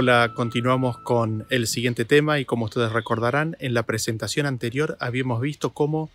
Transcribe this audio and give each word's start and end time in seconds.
Hola, 0.00 0.32
continuamos 0.32 0.96
con 0.96 1.44
el 1.50 1.66
siguiente 1.66 2.04
tema 2.04 2.38
y 2.38 2.44
como 2.44 2.66
ustedes 2.66 2.92
recordarán, 2.92 3.56
en 3.58 3.74
la 3.74 3.82
presentación 3.82 4.46
anterior 4.46 4.96
habíamos 5.00 5.40
visto 5.40 5.70
cómo 5.70 6.08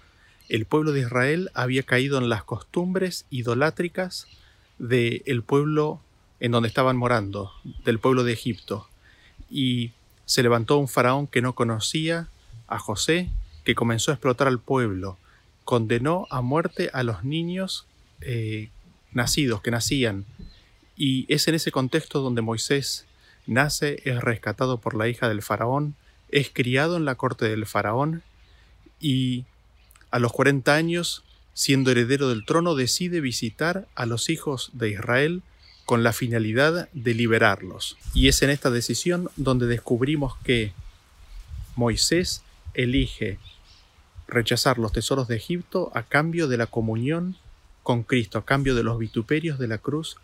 el 0.47 0.63
pueblo 0.63 0.93
de 0.93 1.01
Israel 1.01 1.51
había 1.53 1.83
caído 1.83 2.17
en 2.17 2.29
las 2.29 2.45
costumbres 2.45 3.25
idolátricas 3.29 4.25
del 4.79 5.43
pueblo 5.43 5.99
en 6.39 6.53
donde 6.53 6.69
estaban 6.69 6.95
morando, 6.95 7.51
del 7.83 7.99
pueblo 7.99 8.23
de 8.23 8.31
Egipto. 8.31 8.87
Y 9.49 9.91
se 10.23 10.43
levantó 10.43 10.77
un 10.77 10.87
faraón 10.87 11.27
que 11.27 11.41
no 11.41 11.53
conocía 11.53 12.29
a 12.67 12.79
José, 12.79 13.31
que 13.65 13.75
comenzó 13.75 14.11
a 14.11 14.13
explotar 14.13 14.47
al 14.47 14.59
pueblo, 14.59 15.17
condenó 15.65 16.25
a 16.29 16.39
muerte 16.39 16.89
a 16.93 17.03
los 17.03 17.25
niños 17.25 17.85
eh, 18.21 18.69
nacidos, 19.11 19.61
que 19.61 19.71
nacían. 19.71 20.23
Y 20.95 21.25
es 21.27 21.49
en 21.49 21.55
ese 21.55 21.73
contexto 21.73 22.21
donde 22.21 22.41
Moisés 22.41 23.07
nace, 23.45 24.01
es 24.05 24.21
rescatado 24.21 24.79
por 24.79 24.95
la 24.95 25.07
hija 25.07 25.29
del 25.29 25.41
faraón, 25.41 25.95
es 26.29 26.49
criado 26.51 26.97
en 26.97 27.05
la 27.05 27.15
corte 27.15 27.47
del 27.47 27.65
faraón 27.65 28.23
y 28.99 29.45
a 30.11 30.19
los 30.19 30.31
40 30.31 30.73
años, 30.73 31.23
siendo 31.53 31.91
heredero 31.91 32.29
del 32.29 32.45
trono, 32.45 32.75
decide 32.75 33.19
visitar 33.19 33.87
a 33.95 34.05
los 34.05 34.29
hijos 34.29 34.69
de 34.73 34.89
Israel 34.89 35.41
con 35.85 36.03
la 36.03 36.13
finalidad 36.13 36.87
de 36.93 37.13
liberarlos. 37.13 37.97
Y 38.13 38.27
es 38.27 38.41
en 38.41 38.49
esta 38.49 38.69
decisión 38.69 39.29
donde 39.35 39.67
descubrimos 39.67 40.37
que 40.43 40.73
Moisés 41.75 42.43
elige 42.73 43.39
rechazar 44.27 44.77
los 44.77 44.93
tesoros 44.93 45.27
de 45.27 45.35
Egipto 45.35 45.91
a 45.93 46.03
cambio 46.03 46.47
de 46.47 46.57
la 46.57 46.67
comunión 46.67 47.35
con 47.83 48.03
Cristo, 48.03 48.37
a 48.37 48.45
cambio 48.45 48.75
de 48.75 48.83
los 48.83 48.97
vituperios 48.97 49.59
de 49.59 49.67
la 49.67 49.77
cruz 49.77 50.17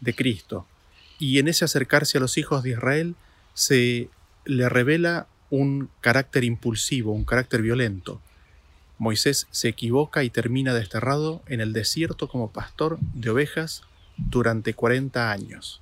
de 0.00 0.14
Cristo. 0.14 0.66
Y 1.22 1.38
en 1.38 1.46
ese 1.46 1.64
acercarse 1.64 2.18
a 2.18 2.20
los 2.20 2.36
hijos 2.36 2.64
de 2.64 2.70
Israel 2.70 3.14
se 3.54 4.08
le 4.44 4.68
revela 4.68 5.28
un 5.50 5.88
carácter 6.00 6.42
impulsivo, 6.42 7.12
un 7.12 7.24
carácter 7.24 7.62
violento. 7.62 8.20
Moisés 8.98 9.46
se 9.52 9.68
equivoca 9.68 10.24
y 10.24 10.30
termina 10.30 10.74
desterrado 10.74 11.42
en 11.46 11.60
el 11.60 11.72
desierto 11.72 12.26
como 12.26 12.50
pastor 12.50 12.98
de 13.14 13.30
ovejas 13.30 13.82
durante 14.16 14.74
40 14.74 15.30
años. 15.30 15.80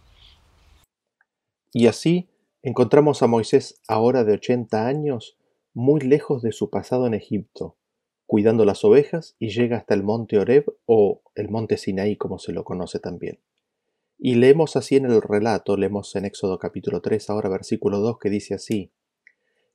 Y 1.72 1.86
así 1.86 2.28
encontramos 2.60 3.22
a 3.22 3.26
Moisés 3.26 3.80
ahora 3.88 4.24
de 4.24 4.34
80 4.34 4.86
años, 4.86 5.38
muy 5.72 6.02
lejos 6.02 6.42
de 6.42 6.52
su 6.52 6.68
pasado 6.68 7.06
en 7.06 7.14
Egipto, 7.14 7.78
cuidando 8.26 8.66
las 8.66 8.84
ovejas 8.84 9.36
y 9.38 9.48
llega 9.48 9.78
hasta 9.78 9.94
el 9.94 10.02
monte 10.02 10.38
Oreb 10.38 10.66
o 10.84 11.22
el 11.34 11.48
monte 11.48 11.78
Sinaí 11.78 12.16
como 12.16 12.38
se 12.38 12.52
lo 12.52 12.62
conoce 12.62 12.98
también. 12.98 13.38
Y 14.22 14.34
leemos 14.34 14.76
así 14.76 14.96
en 14.96 15.06
el 15.06 15.22
relato, 15.22 15.78
leemos 15.78 16.14
en 16.14 16.26
Éxodo 16.26 16.58
capítulo 16.58 17.00
3, 17.00 17.30
ahora 17.30 17.48
versículo 17.48 18.00
2, 18.00 18.18
que 18.18 18.28
dice 18.28 18.52
así, 18.52 18.92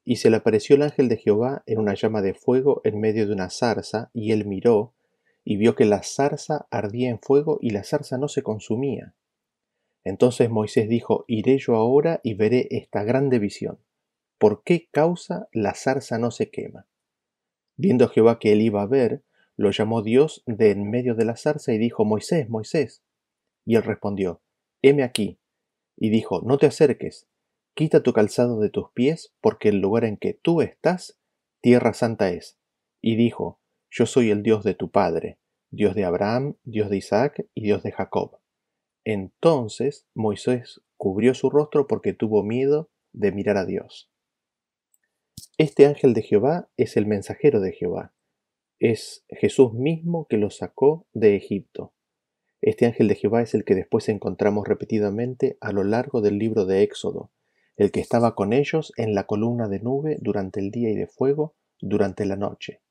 y 0.04 0.18
se 0.18 0.30
le 0.30 0.38
apareció 0.38 0.76
el 0.76 0.84
ángel 0.84 1.10
de 1.10 1.18
Jehová 1.18 1.64
en 1.66 1.80
una 1.80 1.96
llama 1.96 2.22
de 2.22 2.36
fuego 2.36 2.80
en 2.84 3.00
medio 3.00 3.26
de 3.26 3.34
una 3.34 3.50
zarza, 3.50 4.12
y 4.14 4.34
él 4.34 4.46
miró, 4.46 4.94
y 5.44 5.58
vio 5.58 5.74
que 5.74 5.86
la 5.86 6.04
zarza 6.04 6.68
ardía 6.70 7.10
en 7.10 7.20
fuego 7.20 7.58
y 7.60 7.72
la 7.72 7.84
zarza 7.84 8.20
no 8.20 8.28
se 8.28 8.44
consumía. 8.44 9.16
Entonces 10.04 10.52
Moisés 10.52 10.88
dijo, 10.88 11.26
Iré 11.28 11.58
yo 11.58 11.76
ahora 11.76 12.20
y 12.22 12.36
veré 12.36 12.68
esta 12.70 13.04
grande 13.04 13.40
visión. 13.40 13.80
¿Por 14.38 14.62
qué 14.64 14.88
causa 14.92 15.48
la 15.54 15.74
zarza 15.74 16.20
no 16.20 16.30
se 16.30 16.52
quema? 16.52 16.86
Viendo 17.78 18.10
Jehová 18.10 18.38
que 18.38 18.54
él 18.54 18.62
iba 18.62 18.84
a 18.84 18.88
ver, 18.88 19.24
lo 19.58 19.72
llamó 19.72 20.04
Dios 20.04 20.44
de 20.46 20.70
en 20.70 20.88
medio 20.92 21.16
de 21.16 21.26
la 21.26 21.36
zarza 21.36 21.74
y 21.74 21.80
dijo, 21.80 22.06
Moisés, 22.06 22.48
Moisés. 22.48 23.02
Y 23.66 23.76
él 23.76 23.84
respondió, 23.84 24.42
Heme 24.82 25.04
aquí. 25.04 25.40
Y 25.98 26.10
dijo, 26.10 26.42
No 26.42 26.58
te 26.58 26.68
acerques, 26.68 27.28
Quita 27.76 28.02
tu 28.02 28.14
calzado 28.14 28.62
de 28.62 28.70
tus 28.70 28.92
pies, 28.92 29.36
porque 29.42 29.68
el 29.68 29.82
lugar 29.82 30.06
en 30.06 30.16
que 30.16 30.34
tú 30.34 30.62
estás, 30.62 31.20
tierra 31.62 31.94
santa 31.94 32.30
es. 32.30 32.58
Y 33.02 33.18
dijo, 33.18 33.60
Yo 33.92 34.06
soy 34.06 34.30
el 34.32 34.44
Dios 34.44 34.64
de 34.64 34.76
tu 34.76 34.92
Padre, 34.92 35.40
Dios 35.72 35.94
de 35.94 36.06
Abraham, 36.06 36.56
Dios 36.64 36.90
de 36.90 36.96
Isaac 36.98 37.46
y 37.54 37.64
Dios 37.64 37.84
de 37.84 37.92
Jacob. 37.92 38.40
Entonces 39.04 40.08
Moisés 40.14 40.82
cubrió 40.96 41.34
su 41.34 41.50
rostro 41.50 41.86
porque 41.86 42.14
tuvo 42.14 42.44
miedo 42.44 42.92
de 43.12 43.34
mirar 43.34 43.58
a 43.58 43.66
Dios. 43.66 44.10
Este 45.58 45.86
ángel 45.86 46.14
de 46.14 46.22
Jehová 46.22 46.70
es 46.78 46.96
el 46.96 47.06
mensajero 47.06 47.60
de 47.60 47.74
Jehová. 47.74 48.14
Es 48.80 49.26
Jesús 49.30 49.74
mismo 49.74 50.28
que 50.28 50.38
lo 50.38 50.50
sacó 50.50 51.08
de 51.14 51.36
Egipto. 51.36 51.95
Este 52.66 52.88
ángel 52.88 53.08
de 53.08 53.14
Jehová 53.14 53.44
es 53.44 53.54
el 53.54 53.64
que 53.64 53.76
después 53.76 54.10
encontramos 54.10 54.68
repetidamente 54.68 55.56
a 55.62 55.72
lo 55.72 55.84
largo 55.84 56.22
del 56.22 56.40
libro 56.40 56.66
de 56.66 56.82
Éxodo, 56.82 57.30
el 57.78 57.92
que 57.92 58.00
estaba 58.00 58.34
con 58.34 58.54
ellos 58.54 58.92
en 58.98 59.14
la 59.14 59.28
columna 59.28 59.68
de 59.68 59.80
nube 59.80 60.18
durante 60.20 60.62
el 60.62 60.72
día 60.72 60.90
y 60.90 60.96
de 60.96 61.06
fuego 61.06 61.54
durante 61.80 62.26
la 62.26 62.38
noche. 62.38 62.82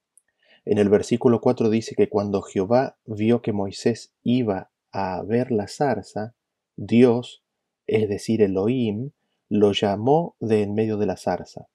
En 0.64 0.78
el 0.78 0.88
versículo 0.88 1.40
4 1.40 1.70
dice 1.70 1.96
que 1.96 2.08
cuando 2.08 2.40
Jehová 2.42 2.98
vio 3.04 3.42
que 3.42 3.52
Moisés 3.52 4.14
iba 4.22 4.70
a 4.92 5.20
ver 5.24 5.50
la 5.50 5.66
zarza, 5.66 6.36
Dios, 6.76 7.42
es 7.88 8.08
decir, 8.08 8.42
Elohim, 8.42 9.10
lo 9.48 9.72
llamó 9.72 10.36
de 10.38 10.62
en 10.62 10.74
medio 10.74 10.98
de 10.98 11.06
la 11.06 11.16
zarza. 11.16 11.66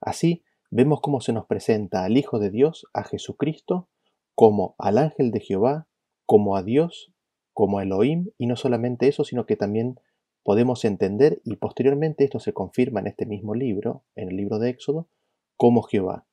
Así 0.00 0.42
vemos 0.70 1.02
cómo 1.02 1.20
se 1.20 1.34
nos 1.34 1.44
presenta 1.44 2.04
al 2.04 2.16
Hijo 2.16 2.38
de 2.38 2.48
Dios, 2.48 2.86
a 2.94 3.04
Jesucristo, 3.04 3.90
como 4.34 4.74
al 4.78 4.96
ángel 4.96 5.32
de 5.32 5.40
Jehová, 5.40 5.86
como 6.26 6.56
a 6.56 6.62
Dios, 6.62 7.12
como 7.52 7.78
a 7.78 7.82
Elohim, 7.82 8.30
y 8.38 8.46
no 8.46 8.56
solamente 8.56 9.08
eso, 9.08 9.24
sino 9.24 9.46
que 9.46 9.56
también 9.56 10.00
podemos 10.42 10.84
entender, 10.84 11.40
y 11.44 11.56
posteriormente 11.56 12.24
esto 12.24 12.40
se 12.40 12.52
confirma 12.52 13.00
en 13.00 13.06
este 13.06 13.26
mismo 13.26 13.54
libro, 13.54 14.04
en 14.14 14.28
el 14.28 14.36
libro 14.36 14.58
de 14.58 14.70
Éxodo, 14.70 15.08
como 15.56 15.82
Jehová. 15.82 16.26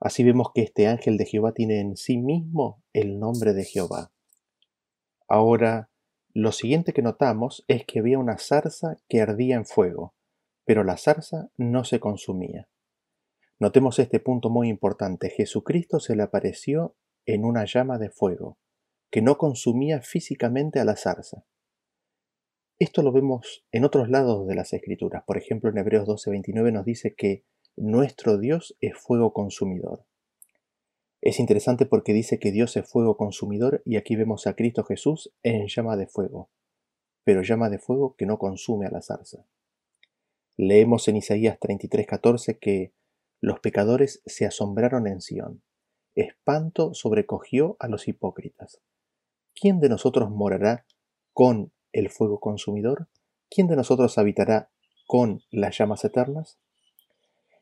Así 0.00 0.22
vemos 0.22 0.52
que 0.54 0.62
este 0.62 0.86
ángel 0.86 1.16
de 1.16 1.26
Jehová 1.26 1.52
tiene 1.52 1.80
en 1.80 1.96
sí 1.96 2.18
mismo 2.18 2.82
el 2.92 3.18
nombre 3.18 3.52
de 3.52 3.64
Jehová. 3.64 4.12
Ahora, 5.26 5.90
lo 6.32 6.52
siguiente 6.52 6.92
que 6.92 7.02
notamos 7.02 7.64
es 7.68 7.84
que 7.84 7.98
había 7.98 8.18
una 8.18 8.38
zarza 8.38 8.98
que 9.08 9.20
ardía 9.20 9.56
en 9.56 9.64
fuego, 9.64 10.14
pero 10.64 10.84
la 10.84 10.96
zarza 10.96 11.50
no 11.56 11.84
se 11.84 11.98
consumía. 11.98 12.68
Notemos 13.58 13.98
este 13.98 14.20
punto 14.20 14.50
muy 14.50 14.68
importante. 14.68 15.30
Jesucristo 15.30 15.98
se 15.98 16.14
le 16.14 16.22
apareció 16.22 16.94
en 17.26 17.44
una 17.44 17.64
llama 17.64 17.98
de 17.98 18.10
fuego, 18.10 18.58
que 19.10 19.22
no 19.22 19.38
consumía 19.38 20.00
físicamente 20.00 20.80
a 20.80 20.84
la 20.84 20.96
zarza. 20.96 21.44
Esto 22.78 23.02
lo 23.02 23.10
vemos 23.10 23.64
en 23.72 23.84
otros 23.84 24.08
lados 24.08 24.46
de 24.46 24.54
las 24.54 24.72
Escrituras. 24.72 25.24
Por 25.26 25.36
ejemplo, 25.36 25.70
en 25.70 25.78
Hebreos 25.78 26.06
12:29 26.06 26.72
nos 26.72 26.84
dice 26.84 27.14
que 27.14 27.44
nuestro 27.76 28.38
Dios 28.38 28.76
es 28.80 28.96
fuego 28.96 29.32
consumidor. 29.32 30.04
Es 31.20 31.40
interesante 31.40 31.86
porque 31.86 32.12
dice 32.12 32.38
que 32.38 32.52
Dios 32.52 32.76
es 32.76 32.88
fuego 32.88 33.16
consumidor 33.16 33.82
y 33.84 33.96
aquí 33.96 34.14
vemos 34.14 34.46
a 34.46 34.54
Cristo 34.54 34.84
Jesús 34.84 35.32
en 35.42 35.66
llama 35.66 35.96
de 35.96 36.06
fuego, 36.06 36.50
pero 37.24 37.42
llama 37.42 37.70
de 37.70 37.78
fuego 37.78 38.14
que 38.16 38.26
no 38.26 38.38
consume 38.38 38.86
a 38.86 38.90
la 38.90 39.02
zarza. 39.02 39.44
Leemos 40.56 41.08
en 41.08 41.16
Isaías 41.16 41.58
33:14 41.58 42.58
que 42.58 42.92
los 43.40 43.58
pecadores 43.60 44.22
se 44.26 44.46
asombraron 44.46 45.06
en 45.06 45.20
Sión. 45.20 45.62
Espanto 46.14 46.94
sobrecogió 46.94 47.76
a 47.80 47.88
los 47.88 48.08
hipócritas. 48.08 48.80
¿Quién 49.60 49.80
de 49.80 49.88
nosotros 49.88 50.30
morará 50.30 50.86
con 51.32 51.72
el 51.92 52.10
fuego 52.10 52.38
consumidor? 52.38 53.08
¿Quién 53.50 53.66
de 53.66 53.74
nosotros 53.74 54.16
habitará 54.16 54.70
con 55.06 55.42
las 55.50 55.76
llamas 55.76 56.04
eternas? 56.04 56.60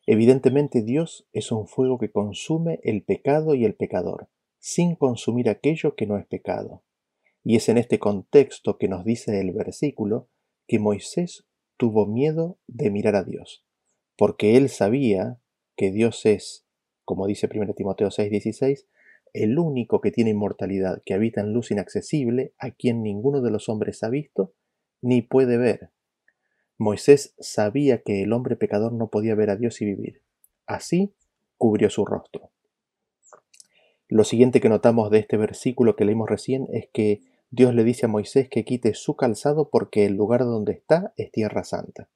Evidentemente 0.04 0.82
Dios 0.82 1.26
es 1.32 1.50
un 1.50 1.66
fuego 1.66 1.98
que 1.98 2.10
consume 2.10 2.80
el 2.82 3.02
pecado 3.02 3.54
y 3.54 3.64
el 3.64 3.74
pecador, 3.74 4.28
sin 4.58 4.94
consumir 4.94 5.48
aquello 5.48 5.94
que 5.94 6.06
no 6.06 6.18
es 6.18 6.26
pecado. 6.26 6.82
Y 7.42 7.56
es 7.56 7.68
en 7.68 7.78
este 7.78 7.98
contexto 7.98 8.76
que 8.76 8.88
nos 8.88 9.04
dice 9.04 9.40
el 9.40 9.52
versículo 9.52 10.28
que 10.66 10.78
Moisés 10.78 11.46
tuvo 11.78 12.06
miedo 12.06 12.58
de 12.66 12.90
mirar 12.90 13.16
a 13.16 13.24
Dios, 13.24 13.64
porque 14.16 14.56
él 14.56 14.68
sabía 14.68 15.40
que 15.76 15.90
Dios 15.90 16.26
es, 16.26 16.66
como 17.04 17.26
dice 17.26 17.48
1 17.50 17.72
Timoteo 17.74 18.08
6:16, 18.08 18.86
el 19.42 19.58
único 19.58 20.00
que 20.00 20.10
tiene 20.10 20.30
inmortalidad, 20.30 21.02
que 21.04 21.14
habita 21.14 21.40
en 21.40 21.52
luz 21.52 21.70
inaccesible, 21.70 22.54
a 22.58 22.70
quien 22.70 23.02
ninguno 23.02 23.40
de 23.40 23.50
los 23.50 23.68
hombres 23.68 24.02
ha 24.02 24.08
visto 24.08 24.54
ni 25.00 25.22
puede 25.22 25.58
ver. 25.58 25.90
Moisés 26.78 27.34
sabía 27.38 28.02
que 28.02 28.22
el 28.22 28.32
hombre 28.32 28.56
pecador 28.56 28.92
no 28.92 29.08
podía 29.08 29.34
ver 29.34 29.50
a 29.50 29.56
Dios 29.56 29.80
y 29.80 29.86
vivir. 29.86 30.22
Así 30.66 31.14
cubrió 31.56 31.90
su 31.90 32.04
rostro. 32.04 32.50
Lo 34.08 34.24
siguiente 34.24 34.60
que 34.60 34.68
notamos 34.68 35.10
de 35.10 35.18
este 35.18 35.36
versículo 35.36 35.96
que 35.96 36.04
leímos 36.04 36.28
recién 36.28 36.66
es 36.72 36.88
que 36.92 37.22
Dios 37.50 37.74
le 37.74 37.84
dice 37.84 38.06
a 38.06 38.08
Moisés 38.08 38.48
que 38.48 38.64
quite 38.64 38.94
su 38.94 39.16
calzado 39.16 39.70
porque 39.70 40.04
el 40.04 40.14
lugar 40.14 40.40
donde 40.40 40.72
está 40.72 41.12
es 41.16 41.30
tierra 41.32 41.64
santa. 41.64 42.08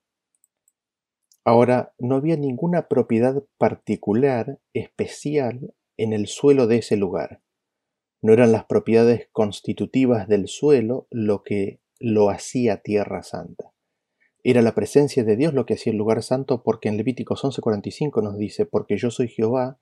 Ahora, 1.45 1.95
no 1.99 2.17
había 2.17 2.37
ninguna 2.37 2.87
propiedad 2.87 3.43
particular, 3.57 4.61
especial, 4.75 5.75
en 6.03 6.15
el 6.15 6.29
suelo 6.29 6.67
de 6.67 6.79
ese 6.79 6.97
lugar. 6.97 7.43
No 8.23 8.33
eran 8.33 8.53
las 8.53 8.65
propiedades 8.65 9.29
constitutivas 9.33 10.29
del 10.29 10.49
suelo 10.49 11.07
lo 11.11 11.43
que 11.43 11.81
lo 11.99 12.31
hacía 12.31 12.79
tierra 12.79 13.23
santa. 13.23 13.73
Era 14.43 14.63
la 14.63 14.75
presencia 14.75 15.25
de 15.25 15.37
Dios 15.37 15.53
lo 15.53 15.67
que 15.67 15.75
hacía 15.75 15.93
el 15.93 15.99
lugar 15.99 16.23
santo 16.23 16.63
porque 16.63 16.89
en 16.89 16.97
Levíticos 16.97 17.45
11:45 17.45 18.23
nos 18.23 18.39
dice, 18.39 18.65
porque 18.65 18.97
yo 18.97 19.11
soy 19.11 19.29
Jehová, 19.29 19.79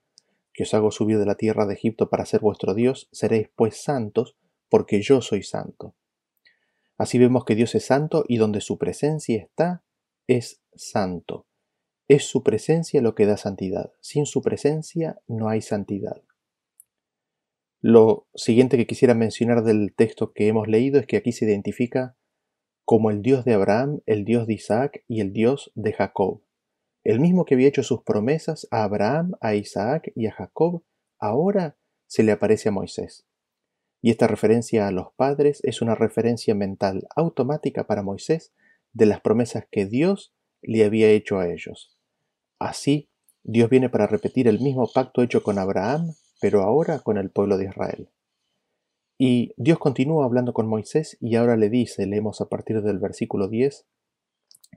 que 0.51 0.63
os 0.63 0.73
hago 0.73 0.91
subir 0.91 1.17
de 1.19 1.25
la 1.25 1.35
tierra 1.35 1.65
de 1.65 1.75
Egipto 1.75 2.09
para 2.09 2.25
ser 2.25 2.41
vuestro 2.41 2.73
Dios, 2.73 3.07
seréis 3.13 3.49
pues 3.55 3.81
santos, 3.81 4.35
porque 4.67 5.01
yo 5.01 5.21
soy 5.21 5.43
santo. 5.43 5.95
Así 6.97 7.17
vemos 7.17 7.45
que 7.45 7.55
Dios 7.55 7.75
es 7.75 7.85
santo 7.85 8.25
y 8.27 8.35
donde 8.35 8.59
su 8.59 8.77
presencia 8.77 9.37
está, 9.41 9.83
es 10.27 10.61
santo. 10.75 11.45
Es 12.09 12.23
su 12.23 12.41
presencia 12.41 13.03
lo 13.03 13.13
que 13.13 13.27
da 13.27 13.37
santidad. 13.37 13.93
Sin 14.01 14.25
su 14.25 14.41
presencia 14.41 15.21
no 15.27 15.47
hay 15.47 15.61
santidad. 15.61 16.23
Lo 17.81 18.27
siguiente 18.33 18.77
que 18.77 18.87
quisiera 18.87 19.13
mencionar 19.13 19.63
del 19.63 19.93
texto 19.95 20.33
que 20.33 20.47
hemos 20.47 20.67
leído 20.67 20.99
es 20.99 21.05
que 21.05 21.17
aquí 21.17 21.31
se 21.31 21.45
identifica 21.45 22.17
como 22.83 23.11
el 23.11 23.21
Dios 23.21 23.45
de 23.45 23.53
Abraham, 23.53 24.01
el 24.07 24.25
Dios 24.25 24.47
de 24.47 24.55
Isaac 24.55 25.03
y 25.07 25.21
el 25.21 25.33
Dios 25.33 25.71
de 25.75 25.93
Jacob. 25.93 26.41
El 27.03 27.19
mismo 27.19 27.45
que 27.45 27.53
había 27.53 27.67
hecho 27.67 27.83
sus 27.83 28.01
promesas 28.01 28.67
a 28.71 28.85
Abraham, 28.85 29.33
a 29.39 29.53
Isaac 29.53 30.11
y 30.15 30.25
a 30.25 30.31
Jacob, 30.31 30.81
ahora 31.19 31.77
se 32.07 32.23
le 32.23 32.31
aparece 32.31 32.69
a 32.69 32.71
Moisés. 32.71 33.27
Y 34.01 34.09
esta 34.09 34.25
referencia 34.25 34.87
a 34.87 34.91
los 34.91 35.13
padres 35.13 35.61
es 35.63 35.79
una 35.79 35.93
referencia 35.93 36.55
mental 36.55 37.07
automática 37.15 37.85
para 37.85 38.01
Moisés 38.01 38.51
de 38.93 39.05
las 39.05 39.21
promesas 39.21 39.67
que 39.69 39.85
Dios 39.85 40.33
le 40.63 40.83
había 40.83 41.11
hecho 41.11 41.37
a 41.37 41.47
ellos. 41.47 41.98
Así, 42.59 43.09
Dios 43.43 43.69
viene 43.69 43.89
para 43.89 44.05
repetir 44.05 44.47
el 44.47 44.59
mismo 44.59 44.91
pacto 44.93 45.21
hecho 45.23 45.41
con 45.41 45.57
Abraham, 45.57 46.13
pero 46.41 46.61
ahora 46.61 46.99
con 46.99 47.17
el 47.17 47.31
pueblo 47.31 47.57
de 47.57 47.65
Israel. 47.65 48.09
Y 49.17 49.53
Dios 49.57 49.79
continúa 49.79 50.25
hablando 50.25 50.53
con 50.53 50.67
Moisés 50.67 51.17
y 51.19 51.35
ahora 51.35 51.57
le 51.57 51.69
dice, 51.69 52.05
leemos 52.05 52.41
a 52.41 52.49
partir 52.49 52.81
del 52.81 52.99
versículo 52.99 53.47
10, 53.47 53.85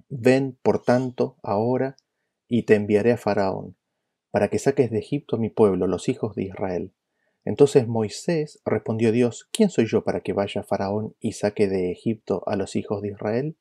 Ven, 0.09 0.59
por 0.63 0.83
tanto, 0.83 1.37
ahora, 1.43 1.97
y 2.49 2.65
te 2.65 2.75
enviaré 2.75 3.13
a 3.13 3.17
Faraón, 3.17 3.77
para 4.31 4.49
que 4.49 4.59
saques 4.59 4.91
de 4.91 4.99
Egipto 4.99 5.37
a 5.37 5.39
mi 5.39 5.51
pueblo, 5.51 5.87
los 5.87 6.09
hijos 6.09 6.35
de 6.35 6.45
Israel. 6.45 6.93
Entonces 7.45 7.89
Moisés 7.89 8.61
respondió 8.65 9.09
a 9.09 9.13
Dios, 9.13 9.49
¿quién 9.53 9.71
soy 9.71 9.87
yo 9.87 10.05
para 10.05 10.21
que 10.21 10.33
vaya 10.33 10.63
Faraón 10.63 11.15
y 11.19 11.33
saque 11.33 11.69
de 11.69 11.91
Egipto 11.91 12.43
a 12.47 12.57
los 12.57 12.77
hijos 12.77 13.03
de 13.03 13.09
Israel? 13.09 13.57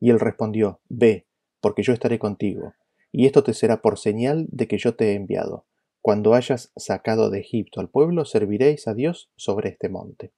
Y 0.00 0.10
él 0.10 0.20
respondió, 0.20 0.80
Ve, 0.88 1.26
porque 1.60 1.82
yo 1.82 1.92
estaré 1.92 2.18
contigo, 2.18 2.74
y 3.12 3.26
esto 3.26 3.44
te 3.44 3.54
será 3.54 3.82
por 3.82 3.98
señal 3.98 4.46
de 4.50 4.66
que 4.66 4.78
yo 4.78 4.96
te 4.96 5.12
he 5.12 5.14
enviado. 5.14 5.66
Cuando 6.00 6.34
hayas 6.34 6.72
sacado 6.74 7.30
de 7.30 7.40
Egipto 7.40 7.80
al 7.80 7.88
pueblo, 7.88 8.24
serviréis 8.24 8.88
a 8.88 8.94
Dios 8.94 9.30
sobre 9.36 9.68
este 9.68 9.88
monte. 9.88 10.32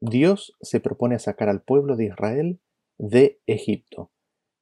Dios 0.00 0.56
se 0.60 0.80
propone 0.80 1.16
a 1.16 1.18
sacar 1.18 1.48
al 1.48 1.62
pueblo 1.62 1.96
de 1.96 2.06
Israel 2.06 2.60
de 2.98 3.40
Egipto. 3.46 4.12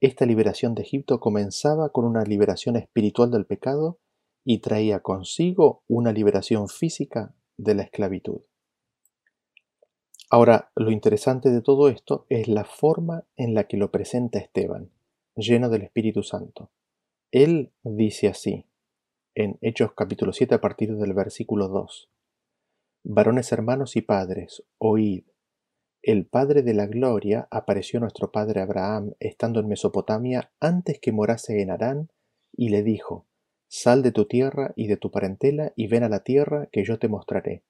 Esta 0.01 0.27
liberación 0.27 0.75
de 0.75 0.83
Egipto 0.83 1.21
comenzaba 1.21 1.91
con 1.91 2.05
una 2.05 2.25
liberación 2.25 2.77
espiritual 2.77 3.31
del 3.31 3.47
pecado 3.47 4.01
y 4.45 4.59
traía 4.59 5.01
consigo 5.01 5.85
una 5.87 6.13
liberación 6.13 6.69
física 6.69 7.35
de 7.57 7.75
la 7.75 7.83
esclavitud. 7.83 8.41
Ahora, 10.31 10.73
lo 10.75 10.91
interesante 10.91 11.51
de 11.51 11.61
todo 11.61 11.89
esto 11.89 12.27
es 12.31 12.49
la 12.49 12.65
forma 12.65 13.27
en 13.37 13.55
la 13.55 13.65
que 13.65 13.77
lo 13.77 13.91
presenta 13.91 14.39
Esteban, 14.39 14.91
lleno 15.35 15.69
del 15.69 15.83
Espíritu 15.83 16.23
Santo. 16.23 16.71
Él 17.31 17.73
dice 17.83 18.29
así, 18.29 18.67
en 19.35 19.59
Hechos 19.63 19.93
capítulo 19.95 20.33
7 20.33 20.55
a 20.55 20.61
partir 20.61 20.95
del 20.95 21.15
versículo 21.15 21.69
2. 21.69 22.11
Varones 23.05 23.51
hermanos 23.53 23.97
y 23.97 24.03
padres, 24.03 24.63
oíd. 24.79 25.25
El 26.03 26.27
Padre 26.27 26.63
de 26.63 26.75
la 26.75 26.87
Gloria 26.87 27.47
apareció 27.51 28.01
nuestro 28.01 28.33
padre 28.33 28.61
Abraham 28.61 29.13
estando 29.21 29.61
en 29.61 29.69
Mesopotamia 29.69 30.53
antes 30.61 30.99
que 31.01 31.13
morase 31.13 31.63
en 31.63 31.71
Harán, 31.71 32.11
y 32.53 32.69
le 32.69 32.83
dijo, 32.83 33.27
Sal 33.69 34.03
de 34.03 34.13
tu 34.13 34.27
tierra 34.27 34.73
y 34.77 34.89
de 34.89 34.97
tu 34.97 35.11
parentela 35.11 35.73
y 35.77 35.87
ven 35.87 36.03
a 36.03 36.09
la 36.09 36.25
tierra 36.25 36.69
que 36.71 36.85
yo 36.85 36.99
te 36.99 37.09
mostraré. 37.09 37.65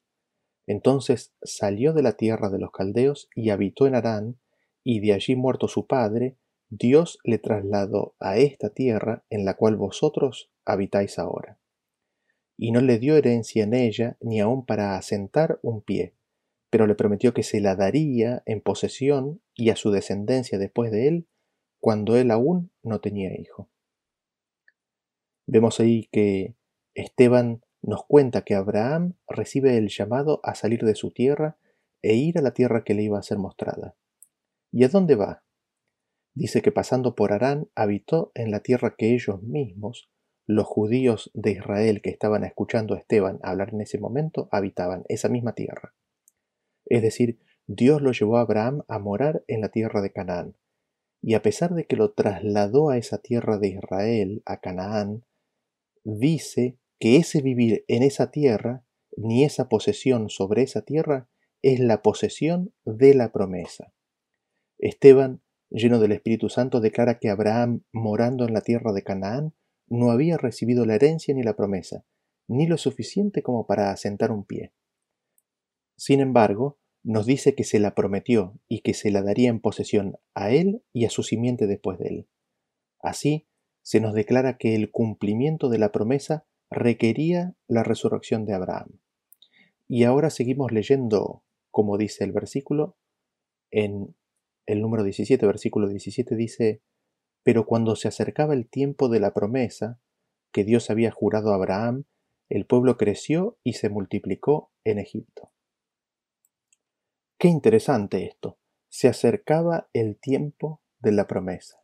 Entonces 0.66 1.32
salió 1.42 1.92
de 1.92 2.02
la 2.02 2.16
tierra 2.16 2.48
de 2.50 2.58
los 2.58 2.72
caldeos 2.72 3.28
y 3.36 3.50
habitó 3.50 3.86
en 3.86 3.94
Harán, 3.94 4.38
y 4.82 5.00
de 5.00 5.12
allí 5.12 5.36
muerto 5.36 5.68
su 5.68 5.86
padre, 5.86 6.36
Dios 6.74 7.18
le 7.22 7.36
trasladó 7.36 8.14
a 8.18 8.38
esta 8.38 8.70
tierra 8.70 9.26
en 9.28 9.44
la 9.44 9.58
cual 9.58 9.76
vosotros 9.76 10.50
habitáis 10.64 11.18
ahora. 11.18 11.58
Y 12.56 12.72
no 12.72 12.80
le 12.80 12.98
dio 12.98 13.14
herencia 13.14 13.64
en 13.64 13.74
ella 13.74 14.16
ni 14.22 14.40
aun 14.40 14.64
para 14.64 14.96
asentar 14.96 15.58
un 15.60 15.82
pie, 15.82 16.14
pero 16.70 16.86
le 16.86 16.94
prometió 16.94 17.34
que 17.34 17.42
se 17.42 17.60
la 17.60 17.76
daría 17.76 18.42
en 18.46 18.62
posesión 18.62 19.42
y 19.54 19.68
a 19.68 19.76
su 19.76 19.90
descendencia 19.90 20.58
después 20.58 20.90
de 20.90 21.08
él, 21.08 21.26
cuando 21.78 22.16
él 22.16 22.30
aún 22.30 22.70
no 22.82 23.02
tenía 23.02 23.38
hijo. 23.38 23.68
Vemos 25.46 25.78
ahí 25.78 26.08
que 26.10 26.54
Esteban 26.94 27.60
nos 27.82 28.06
cuenta 28.06 28.44
que 28.46 28.54
Abraham 28.54 29.12
recibe 29.28 29.76
el 29.76 29.90
llamado 29.90 30.40
a 30.42 30.54
salir 30.54 30.84
de 30.84 30.94
su 30.94 31.10
tierra 31.10 31.58
e 32.00 32.14
ir 32.14 32.38
a 32.38 32.40
la 32.42 32.54
tierra 32.54 32.82
que 32.82 32.94
le 32.94 33.02
iba 33.02 33.18
a 33.18 33.22
ser 33.22 33.36
mostrada. 33.36 33.94
¿Y 34.70 34.84
a 34.84 34.88
dónde 34.88 35.16
va? 35.16 35.42
Dice 36.34 36.62
que 36.62 36.72
pasando 36.72 37.14
por 37.14 37.32
Harán 37.32 37.68
habitó 37.74 38.32
en 38.34 38.50
la 38.50 38.60
tierra 38.60 38.94
que 38.96 39.14
ellos 39.14 39.42
mismos, 39.42 40.10
los 40.46 40.66
judíos 40.66 41.30
de 41.34 41.52
Israel 41.52 42.00
que 42.02 42.10
estaban 42.10 42.44
escuchando 42.44 42.94
a 42.94 42.98
Esteban 42.98 43.38
hablar 43.42 43.70
en 43.74 43.82
ese 43.82 43.98
momento, 43.98 44.48
habitaban 44.50 45.04
esa 45.08 45.28
misma 45.28 45.54
tierra. 45.54 45.94
Es 46.86 47.02
decir, 47.02 47.38
Dios 47.66 48.02
lo 48.02 48.12
llevó 48.12 48.38
a 48.38 48.42
Abraham 48.42 48.82
a 48.88 48.98
morar 48.98 49.44
en 49.46 49.60
la 49.60 49.68
tierra 49.68 50.00
de 50.02 50.12
Canaán. 50.12 50.56
Y 51.20 51.34
a 51.34 51.42
pesar 51.42 51.74
de 51.74 51.86
que 51.86 51.96
lo 51.96 52.12
trasladó 52.12 52.90
a 52.90 52.98
esa 52.98 53.18
tierra 53.18 53.58
de 53.58 53.68
Israel, 53.68 54.42
a 54.44 54.60
Canaán, 54.60 55.24
dice 56.02 56.76
que 56.98 57.16
ese 57.16 57.42
vivir 57.42 57.84
en 57.86 58.02
esa 58.02 58.30
tierra, 58.30 58.84
ni 59.16 59.44
esa 59.44 59.68
posesión 59.68 60.30
sobre 60.30 60.62
esa 60.62 60.82
tierra, 60.82 61.28
es 61.62 61.78
la 61.78 62.02
posesión 62.02 62.74
de 62.84 63.14
la 63.14 63.30
promesa. 63.30 63.92
Esteban 64.78 65.42
lleno 65.72 65.98
del 65.98 66.12
Espíritu 66.12 66.48
Santo, 66.48 66.80
declara 66.80 67.18
que 67.18 67.30
Abraham, 67.30 67.82
morando 67.92 68.46
en 68.46 68.54
la 68.54 68.60
tierra 68.60 68.92
de 68.92 69.02
Canaán, 69.02 69.54
no 69.88 70.10
había 70.10 70.36
recibido 70.36 70.86
la 70.86 70.94
herencia 70.94 71.34
ni 71.34 71.42
la 71.42 71.56
promesa, 71.56 72.04
ni 72.48 72.66
lo 72.66 72.78
suficiente 72.78 73.42
como 73.42 73.66
para 73.66 73.90
asentar 73.90 74.30
un 74.30 74.44
pie. 74.44 74.72
Sin 75.96 76.20
embargo, 76.20 76.78
nos 77.02 77.26
dice 77.26 77.54
que 77.54 77.64
se 77.64 77.80
la 77.80 77.94
prometió 77.94 78.58
y 78.68 78.80
que 78.80 78.94
se 78.94 79.10
la 79.10 79.22
daría 79.22 79.48
en 79.48 79.60
posesión 79.60 80.18
a 80.34 80.50
él 80.50 80.82
y 80.92 81.04
a 81.04 81.10
su 81.10 81.22
simiente 81.22 81.66
después 81.66 81.98
de 81.98 82.08
él. 82.08 82.28
Así, 83.00 83.48
se 83.82 84.00
nos 84.00 84.14
declara 84.14 84.56
que 84.58 84.74
el 84.74 84.90
cumplimiento 84.90 85.68
de 85.68 85.78
la 85.78 85.90
promesa 85.90 86.46
requería 86.70 87.54
la 87.66 87.82
resurrección 87.82 88.44
de 88.44 88.54
Abraham. 88.54 89.00
Y 89.88 90.04
ahora 90.04 90.30
seguimos 90.30 90.72
leyendo, 90.72 91.42
como 91.70 91.98
dice 91.98 92.24
el 92.24 92.32
versículo, 92.32 92.96
en 93.70 94.14
el 94.66 94.80
número 94.80 95.04
17, 95.04 95.44
versículo 95.46 95.88
17 95.88 96.36
dice, 96.36 96.82
Pero 97.42 97.66
cuando 97.66 97.96
se 97.96 98.08
acercaba 98.08 98.54
el 98.54 98.68
tiempo 98.68 99.08
de 99.08 99.20
la 99.20 99.34
promesa 99.34 100.00
que 100.52 100.64
Dios 100.64 100.90
había 100.90 101.10
jurado 101.10 101.52
a 101.52 101.56
Abraham, 101.56 102.04
el 102.48 102.66
pueblo 102.66 102.96
creció 102.96 103.58
y 103.64 103.74
se 103.74 103.88
multiplicó 103.88 104.70
en 104.84 104.98
Egipto. 104.98 105.50
Qué 107.38 107.48
interesante 107.48 108.26
esto. 108.26 108.58
Se 108.88 109.08
acercaba 109.08 109.88
el 109.94 110.16
tiempo 110.16 110.82
de 111.00 111.12
la 111.12 111.26
promesa. 111.26 111.82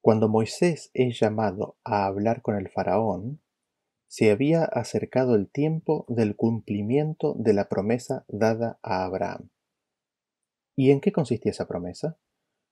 Cuando 0.00 0.28
Moisés 0.28 0.90
es 0.92 1.20
llamado 1.20 1.76
a 1.84 2.06
hablar 2.06 2.42
con 2.42 2.56
el 2.56 2.68
faraón, 2.68 3.40
se 4.06 4.30
había 4.30 4.64
acercado 4.64 5.34
el 5.34 5.48
tiempo 5.48 6.04
del 6.08 6.36
cumplimiento 6.36 7.34
de 7.38 7.52
la 7.52 7.68
promesa 7.68 8.24
dada 8.28 8.78
a 8.82 9.04
Abraham. 9.04 9.50
¿Y 10.76 10.90
en 10.90 11.00
qué 11.00 11.12
consistía 11.12 11.52
esa 11.52 11.68
promesa? 11.68 12.18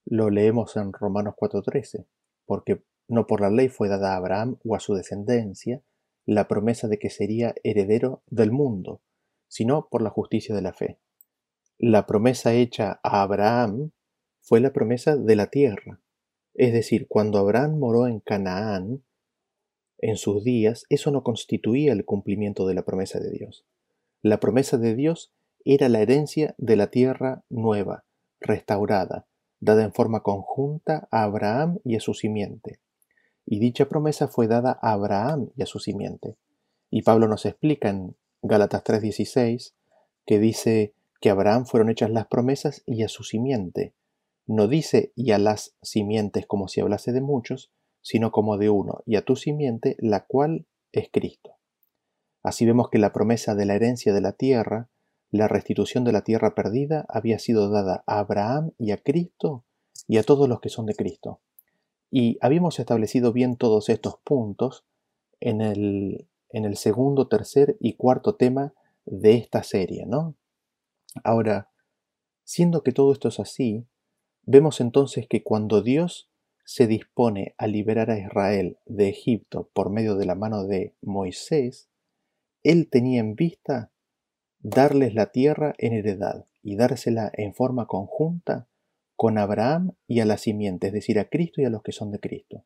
Lo 0.05 0.31
leemos 0.31 0.77
en 0.77 0.93
Romanos 0.93 1.35
4:13, 1.37 2.07
porque 2.45 2.83
no 3.09 3.27
por 3.27 3.41
la 3.41 3.51
ley 3.51 3.69
fue 3.69 3.89
dada 3.89 4.15
a 4.15 4.17
Abraham 4.17 4.59
o 4.65 4.75
a 4.75 4.81
su 4.81 4.95
descendencia 4.95 5.83
la 6.25 6.49
promesa 6.49 6.89
de 6.89 6.99
que 6.99 7.11
sería 7.11 7.55
heredero 7.65 8.23
del 8.27 8.53
mundo, 8.53 9.03
sino 9.49 9.89
por 9.91 10.03
la 10.03 10.11
justicia 10.11 10.55
de 10.55 10.63
la 10.63 10.73
fe. 10.73 10.99
La 11.79 12.07
promesa 12.07 12.55
hecha 12.55 13.01
a 13.03 13.23
Abraham 13.23 13.91
fue 14.41 14.61
la 14.61 14.73
promesa 14.73 15.17
de 15.17 15.37
la 15.37 15.49
tierra. 15.49 16.01
Es 16.55 16.73
decir, 16.73 17.07
cuando 17.09 17.39
Abraham 17.39 17.79
moró 17.79 18.07
en 18.07 18.21
Canaán, 18.21 19.03
en 19.99 20.17
sus 20.17 20.43
días, 20.45 20.85
eso 20.91 21.11
no 21.11 21.23
constituía 21.23 21.93
el 21.93 22.05
cumplimiento 22.05 22.67
de 22.67 22.75
la 22.75 22.85
promesa 22.85 23.21
de 23.21 23.31
Dios. 23.31 23.65
La 24.21 24.39
promesa 24.41 24.77
de 24.77 24.95
Dios 24.95 25.33
era 25.65 25.89
la 25.89 26.01
herencia 26.01 26.55
de 26.59 26.77
la 26.77 26.89
tierra 26.89 27.45
nueva, 27.49 28.05
restaurada, 28.41 29.27
dada 29.61 29.85
en 29.85 29.93
forma 29.93 30.23
conjunta 30.23 31.09
a 31.11 31.23
Abraham 31.23 31.79
y 31.85 31.97
a 31.97 32.01
su 32.01 32.15
simiente. 32.15 32.81
Y 33.47 33.59
dicha 33.59 33.89
promesa 33.89 34.29
fue 34.29 34.47
dada 34.47 34.79
a 34.83 34.93
Abraham 34.93 35.51
y 35.57 35.63
a 35.63 35.67
su 35.67 35.79
simiente. 35.79 36.37
Y 36.91 37.03
Pablo 37.03 37.29
nos 37.29 37.47
explica 37.47 37.89
en 37.89 38.17
Gálatas 38.43 38.83
3:16 38.85 39.75
que 40.27 40.39
dice 40.39 40.95
que 41.21 41.29
a 41.29 41.33
Abraham 41.33 41.67
fueron 41.67 41.91
hechas 41.91 42.11
las 42.11 42.27
promesas 42.27 42.83
y 42.87 43.03
a 43.03 43.09
su 43.09 43.25
simiente. 43.25 43.95
No 44.47 44.67
dice 44.69 45.13
y 45.15 45.33
a 45.33 45.39
las 45.39 45.77
simientes 45.83 46.47
como 46.47 46.69
si 46.69 46.81
hablase 46.81 47.13
de 47.13 47.21
muchos, 47.21 47.73
sino 48.01 48.33
como 48.33 48.59
de 48.59 48.69
uno, 48.69 49.03
y 49.07 49.17
a 49.17 49.25
tu 49.25 49.37
simiente, 49.37 49.97
la 50.01 50.27
cual 50.27 50.67
es 50.91 51.09
Cristo. 51.13 51.57
Así 52.43 52.67
vemos 52.67 52.91
que 52.91 52.99
la 52.99 53.13
promesa 53.13 53.55
de 53.55 53.67
la 53.67 53.77
herencia 53.77 54.13
de 54.13 54.21
la 54.21 54.33
tierra, 54.33 54.89
la 55.33 55.49
restitución 55.49 56.05
de 56.05 56.13
la 56.13 56.23
tierra 56.23 56.55
perdida, 56.55 57.07
había 57.09 57.39
sido 57.39 57.71
dada 57.71 58.05
a 58.07 58.19
Abraham 58.19 58.73
y 58.79 58.93
a 58.93 58.99
Cristo 58.99 59.65
y 60.07 60.19
a 60.19 60.23
todos 60.23 60.47
los 60.49 60.61
que 60.61 60.69
son 60.69 60.85
de 60.85 60.95
Cristo. 60.95 61.41
Y 62.11 62.37
habíamos 62.43 62.79
establecido 62.79 63.33
bien 63.33 63.57
todos 63.57 63.89
estos 63.89 64.19
puntos 64.23 64.85
en 65.41 65.63
el, 65.63 66.29
en 66.51 66.67
el 66.67 66.77
segundo, 66.77 67.29
tercer 67.29 67.79
y 67.81 67.95
cuarto 67.95 68.37
tema 68.37 68.75
de 69.07 69.35
esta 69.37 69.63
serie, 69.63 70.05
¿no? 70.07 70.37
Ahora, 71.25 71.71
siendo 72.45 72.83
que 72.83 72.93
todo 72.93 73.11
esto 73.11 73.29
es 73.29 73.41
así, 73.41 73.87
vemos 74.43 74.83
entonces 74.83 75.27
que 75.27 75.43
cuando 75.43 75.81
Dios 75.81 76.31
se 76.67 76.87
dispone 76.87 77.55
a 77.57 77.67
liberar 77.67 78.11
a 78.11 78.19
Israel 78.19 78.79
de 78.85 79.09
Egipto 79.09 79.71
por 79.73 79.89
medio 79.89 80.15
de 80.15 80.27
la 80.27 80.35
mano 80.35 80.65
de 80.65 80.95
Moisés, 81.01 81.89
él 82.63 82.91
tenía 82.91 83.21
en 83.21 83.35
vista 83.35 83.91
darles 84.63 85.15
la 85.15 85.33
tierra 85.33 85.75
en 85.79 85.93
heredad 85.93 86.47
y 86.63 86.77
dársela 86.77 87.31
en 87.35 87.55
forma 87.55 87.87
conjunta 87.87 88.69
con 89.17 89.39
Abraham 89.39 89.93
y 90.07 90.21
a 90.21 90.25
la 90.25 90.39
simiente, 90.39 90.89
es 90.89 90.93
decir, 90.93 91.19
a 91.19 91.29
Cristo 91.29 91.61
y 91.61 91.65
a 91.65 91.71
los 91.71 91.83
que 91.83 91.93
son 91.93 92.11
de 92.11 92.21
Cristo. 92.21 92.65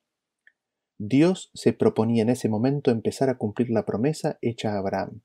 Dios 0.99 1.51
se 1.55 1.73
proponía 1.73 2.23
en 2.23 2.31
ese 2.31 2.49
momento 2.49 2.91
empezar 2.91 3.29
a 3.29 3.37
cumplir 3.37 3.71
la 3.71 3.85
promesa 3.85 4.39
hecha 4.41 4.73
a 4.73 4.79
Abraham. 4.79 5.23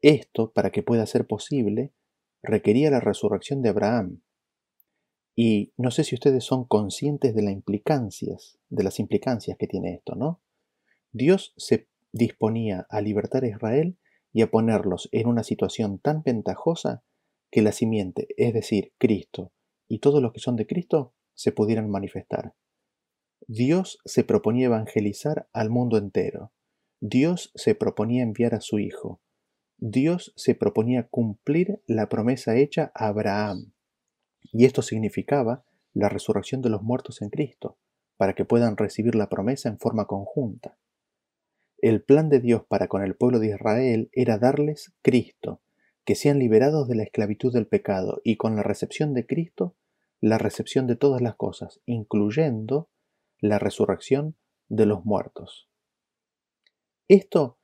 Esto, 0.00 0.52
para 0.52 0.70
que 0.70 0.82
pueda 0.82 1.06
ser 1.06 1.26
posible, 1.26 1.92
requería 2.42 2.90
la 2.90 3.00
resurrección 3.00 3.62
de 3.62 3.70
Abraham. 3.70 4.22
Y 5.34 5.72
no 5.76 5.90
sé 5.90 6.04
si 6.04 6.14
ustedes 6.14 6.44
son 6.44 6.64
conscientes 6.64 7.34
de 7.34 7.42
las 7.42 7.52
implicancias, 7.52 8.58
de 8.68 8.84
las 8.84 9.00
implicancias 9.00 9.58
que 9.58 9.66
tiene 9.66 9.94
esto, 9.94 10.14
¿no? 10.14 10.40
Dios 11.12 11.54
se 11.56 11.88
disponía 12.12 12.86
a 12.88 13.00
libertar 13.00 13.44
a 13.44 13.48
Israel 13.48 13.98
y 14.34 14.42
a 14.42 14.50
ponerlos 14.50 15.08
en 15.12 15.28
una 15.28 15.44
situación 15.44 15.98
tan 15.98 16.22
ventajosa 16.22 17.04
que 17.50 17.62
la 17.62 17.72
simiente, 17.72 18.26
es 18.36 18.52
decir, 18.52 18.92
Cristo, 18.98 19.52
y 19.88 20.00
todos 20.00 20.20
los 20.20 20.32
que 20.32 20.40
son 20.40 20.56
de 20.56 20.66
Cristo, 20.66 21.14
se 21.34 21.52
pudieran 21.52 21.88
manifestar. 21.88 22.54
Dios 23.46 23.98
se 24.04 24.24
proponía 24.24 24.66
evangelizar 24.66 25.48
al 25.52 25.70
mundo 25.70 25.98
entero. 25.98 26.52
Dios 27.00 27.52
se 27.54 27.76
proponía 27.76 28.24
enviar 28.24 28.54
a 28.54 28.60
su 28.60 28.80
Hijo. 28.80 29.20
Dios 29.78 30.32
se 30.36 30.56
proponía 30.56 31.06
cumplir 31.08 31.82
la 31.86 32.08
promesa 32.08 32.56
hecha 32.56 32.90
a 32.94 33.06
Abraham. 33.08 33.72
Y 34.52 34.64
esto 34.64 34.82
significaba 34.82 35.64
la 35.92 36.08
resurrección 36.08 36.60
de 36.60 36.70
los 36.70 36.82
muertos 36.82 37.22
en 37.22 37.30
Cristo, 37.30 37.78
para 38.16 38.34
que 38.34 38.44
puedan 38.44 38.76
recibir 38.76 39.14
la 39.14 39.28
promesa 39.28 39.68
en 39.68 39.78
forma 39.78 40.06
conjunta. 40.06 40.76
El 41.84 42.02
plan 42.02 42.30
de 42.30 42.40
Dios 42.40 42.64
para 42.66 42.88
con 42.88 43.02
el 43.02 43.14
pueblo 43.14 43.38
de 43.40 43.48
Israel 43.48 44.08
era 44.14 44.38
darles 44.38 44.94
Cristo, 45.02 45.60
que 46.06 46.14
sean 46.14 46.38
liberados 46.38 46.88
de 46.88 46.94
la 46.94 47.02
esclavitud 47.02 47.52
del 47.52 47.66
pecado 47.66 48.22
y 48.24 48.38
con 48.38 48.56
la 48.56 48.62
recepción 48.62 49.12
de 49.12 49.26
Cristo, 49.26 49.76
la 50.18 50.38
recepción 50.38 50.86
de 50.86 50.96
todas 50.96 51.20
las 51.20 51.34
cosas, 51.34 51.82
incluyendo 51.84 52.88
la 53.38 53.58
resurrección 53.58 54.34
de 54.70 54.86
los 54.86 55.04
muertos. 55.04 55.68
Esto 57.06 57.58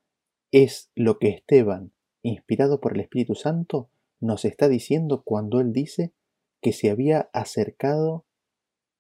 es 0.53 0.91
lo 0.95 1.19
que 1.19 1.31
Esteban, 1.31 1.95
inspirado 2.21 2.79
por 2.83 2.93
el 2.93 3.01
Espíritu 3.01 3.35
Santo, 3.35 3.91
nos 4.21 4.45
está 4.45 4.69
diciendo 4.69 5.23
cuando 5.25 5.61
él 5.61 5.73
dice 5.73 6.13
que 6.61 6.75
se 6.75 6.91
había 6.91 7.31
acercado 7.33 8.27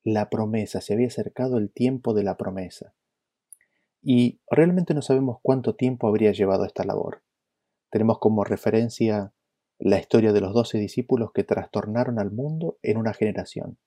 la 0.02 0.30
promesa, 0.30 0.80
se 0.80 0.94
había 0.94 1.08
acercado 1.08 1.58
el 1.58 1.70
tiempo 1.70 2.14
de 2.14 2.22
la 2.22 2.38
promesa. 2.38 2.94
Y 4.02 4.40
realmente 4.50 4.94
no 4.94 5.02
sabemos 5.02 5.38
cuánto 5.42 5.76
tiempo 5.76 6.08
habría 6.08 6.32
llevado 6.32 6.64
esta 6.64 6.84
labor. 6.84 7.22
Tenemos 7.90 8.18
como 8.18 8.44
referencia 8.44 9.34
la 9.78 9.98
historia 9.98 10.32
de 10.32 10.40
los 10.40 10.54
doce 10.54 10.78
discípulos 10.78 11.30
que 11.32 11.44
trastornaron 11.44 12.18
al 12.18 12.30
mundo 12.30 12.78
en 12.82 12.98
una 12.98 13.14
generación. 13.14 13.78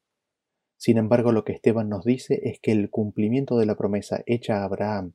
Sin 0.78 0.98
embargo, 0.98 1.32
lo 1.32 1.46
que 1.46 1.54
Esteban 1.54 1.88
nos 1.88 2.04
dice 2.04 2.42
es 2.44 2.60
que 2.60 2.72
el 2.72 2.90
cumplimiento 2.90 3.58
de 3.58 3.66
la 3.66 3.76
promesa 3.76 4.22
hecha 4.26 4.58
a 4.58 4.64
Abraham 4.66 5.14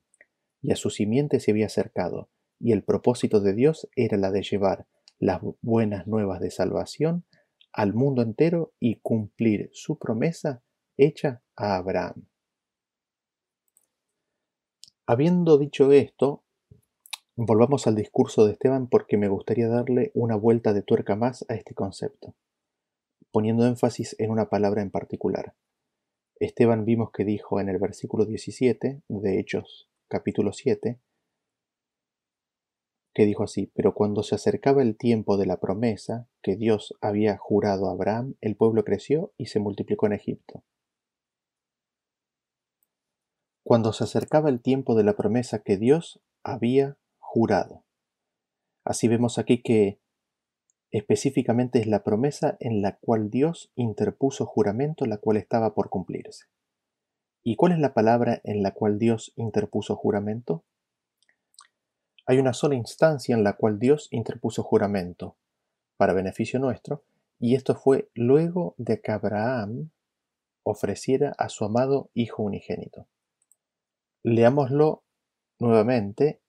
y 0.61 0.71
a 0.71 0.75
su 0.75 0.89
simiente 0.89 1.39
se 1.39 1.51
había 1.51 1.67
acercado, 1.67 2.29
y 2.59 2.71
el 2.71 2.83
propósito 2.83 3.39
de 3.39 3.53
Dios 3.53 3.89
era 3.95 4.17
la 4.17 4.31
de 4.31 4.41
llevar 4.41 4.87
las 5.19 5.41
buenas 5.61 6.07
nuevas 6.07 6.39
de 6.39 6.49
salvación 6.49 7.25
al 7.71 7.93
mundo 7.93 8.21
entero 8.21 8.73
y 8.79 8.95
cumplir 9.01 9.69
su 9.73 9.99
promesa 9.99 10.63
hecha 10.97 11.43
a 11.55 11.75
Abraham. 11.75 12.28
Habiendo 15.11 15.57
dicho 15.57 15.91
esto, 15.91 16.43
volvamos 17.35 17.87
al 17.87 17.95
discurso 17.95 18.45
de 18.45 18.51
Esteban 18.51 18.85
porque 18.85 19.17
me 19.17 19.27
gustaría 19.27 19.67
darle 19.67 20.11
una 20.13 20.35
vuelta 20.35 20.71
de 20.71 20.83
tuerca 20.83 21.15
más 21.15 21.43
a 21.49 21.55
este 21.55 21.73
concepto 21.73 22.35
poniendo 23.31 23.65
énfasis 23.65 24.15
en 24.19 24.29
una 24.29 24.49
palabra 24.49 24.83
en 24.83 24.91
particular. 24.91 25.55
Esteban 26.39 26.85
vimos 26.85 27.09
que 27.09 27.25
dijo 27.25 27.59
en 27.59 27.69
el 27.69 27.79
versículo 27.79 28.27
17 28.27 29.01
de 29.07 29.39
Hechos 29.39 29.89
capítulo 30.09 30.53
7, 30.53 30.99
que 33.15 33.25
dijo 33.25 33.41
así, 33.41 33.71
pero 33.73 33.95
cuando 33.95 34.21
se 34.21 34.35
acercaba 34.35 34.83
el 34.83 34.95
tiempo 34.95 35.37
de 35.37 35.47
la 35.47 35.59
promesa 35.59 36.27
que 36.43 36.55
Dios 36.55 36.93
había 37.01 37.35
jurado 37.35 37.89
a 37.89 37.93
Abraham, 37.93 38.35
el 38.41 38.55
pueblo 38.55 38.83
creció 38.83 39.33
y 39.37 39.47
se 39.47 39.59
multiplicó 39.59 40.05
en 40.05 40.13
Egipto. 40.13 40.63
Cuando 43.69 43.93
se 43.93 44.03
acercaba 44.03 44.49
el 44.49 44.61
tiempo 44.61 44.95
de 44.95 45.03
la 45.03 45.15
promesa 45.15 45.59
que 45.59 45.77
Dios 45.77 46.19
había 46.41 46.97
jurado. 47.19 47.83
Así 48.83 49.07
vemos 49.07 49.37
aquí 49.37 49.61
que 49.61 49.99
Específicamente 50.89 51.77
es 51.77 51.85
la 51.85 52.03
promesa 52.03 52.57
en 52.59 52.81
la 52.81 52.97
cual 52.97 53.29
Dios 53.29 53.71
interpuso 53.75 54.47
juramento, 54.47 55.05
la 55.05 55.17
cual 55.17 55.37
estaba 55.37 55.75
por 55.75 55.89
cumplirse. 55.89 56.45
¿Y 57.43 57.57
cuál 57.57 57.73
es 57.73 57.77
la 57.77 57.93
palabra 57.93 58.41
en 58.43 58.63
la 58.63 58.71
cual 58.71 58.97
Dios 58.97 59.33
interpuso 59.35 59.95
juramento? 59.95 60.63
Hay 62.25 62.39
una 62.39 62.53
sola 62.53 62.73
instancia 62.73 63.35
en 63.35 63.43
la 63.43 63.53
cual 63.53 63.77
Dios 63.77 64.07
interpuso 64.09 64.63
juramento, 64.63 65.35
para 65.95 66.13
beneficio 66.13 66.59
nuestro, 66.59 67.03
y 67.39 67.53
esto 67.53 67.75
fue 67.75 68.09
luego 68.15 68.73
de 68.79 68.99
que 68.99 69.11
Abraham 69.11 69.91
ofreciera 70.63 71.35
a 71.37 71.49
su 71.49 71.65
amado 71.65 72.09
Hijo 72.15 72.41
unigénito. 72.41 73.05
Leámoslo 74.23 75.03
nuevamente, 75.59 76.41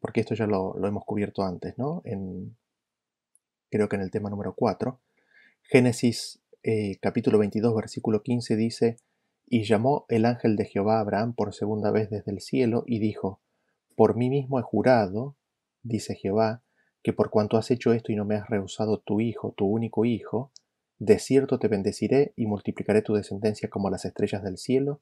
porque 0.00 0.20
esto 0.20 0.34
ya 0.34 0.46
lo, 0.46 0.76
hemos 0.86 1.04
cubierto 1.04 1.42
antes, 1.42 1.78
¿no? 1.78 2.02
En 2.04 2.56
creo 3.70 3.88
que 3.88 3.96
en 3.96 4.02
el 4.02 4.10
tema 4.10 4.30
número 4.30 4.54
4. 4.54 5.00
Génesis 5.62 6.40
eh, 6.62 6.98
capítulo 7.00 7.38
22, 7.38 7.74
versículo 7.74 8.22
15 8.22 8.56
dice, 8.56 8.96
Y 9.46 9.64
llamó 9.64 10.06
el 10.08 10.24
ángel 10.24 10.56
de 10.56 10.64
Jehová 10.64 10.98
a 10.98 11.00
Abraham 11.00 11.34
por 11.34 11.54
segunda 11.54 11.90
vez 11.90 12.10
desde 12.10 12.32
el 12.32 12.40
cielo, 12.40 12.84
y 12.86 12.98
dijo, 12.98 13.40
Por 13.94 14.16
mí 14.16 14.30
mismo 14.30 14.58
he 14.58 14.62
jurado, 14.62 15.36
dice 15.82 16.14
Jehová, 16.14 16.62
que 17.02 17.12
por 17.12 17.30
cuanto 17.30 17.56
has 17.56 17.70
hecho 17.70 17.92
esto 17.92 18.10
y 18.10 18.16
no 18.16 18.24
me 18.24 18.34
has 18.34 18.48
rehusado 18.48 18.98
tu 18.98 19.20
hijo, 19.20 19.54
tu 19.56 19.66
único 19.66 20.04
hijo, 20.04 20.50
de 20.98 21.18
cierto 21.18 21.58
te 21.58 21.68
bendeciré 21.68 22.32
y 22.34 22.46
multiplicaré 22.46 23.02
tu 23.02 23.14
descendencia 23.14 23.68
como 23.70 23.90
las 23.90 24.04
estrellas 24.04 24.42
del 24.42 24.58
cielo 24.58 24.98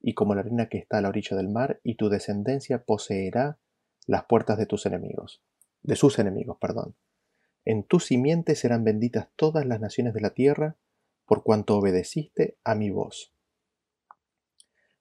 y 0.00 0.14
como 0.14 0.34
la 0.34 0.40
arena 0.40 0.68
que 0.68 0.78
está 0.78 0.98
a 0.98 1.00
la 1.00 1.08
orilla 1.08 1.36
del 1.36 1.48
mar, 1.48 1.80
y 1.82 1.96
tu 1.96 2.08
descendencia 2.08 2.84
poseerá 2.84 3.58
las 4.06 4.24
puertas 4.24 4.58
de 4.58 4.66
tus 4.66 4.86
enemigos, 4.86 5.42
de 5.82 5.96
sus 5.96 6.18
enemigos, 6.18 6.58
perdón. 6.60 6.96
En 7.64 7.82
tu 7.82 7.98
simiente 7.98 8.54
serán 8.54 8.84
benditas 8.84 9.28
todas 9.36 9.66
las 9.66 9.80
naciones 9.80 10.14
de 10.14 10.20
la 10.20 10.30
tierra, 10.30 10.76
por 11.26 11.42
cuanto 11.42 11.76
obedeciste 11.76 12.56
a 12.62 12.74
mi 12.74 12.90
voz. 12.90 13.32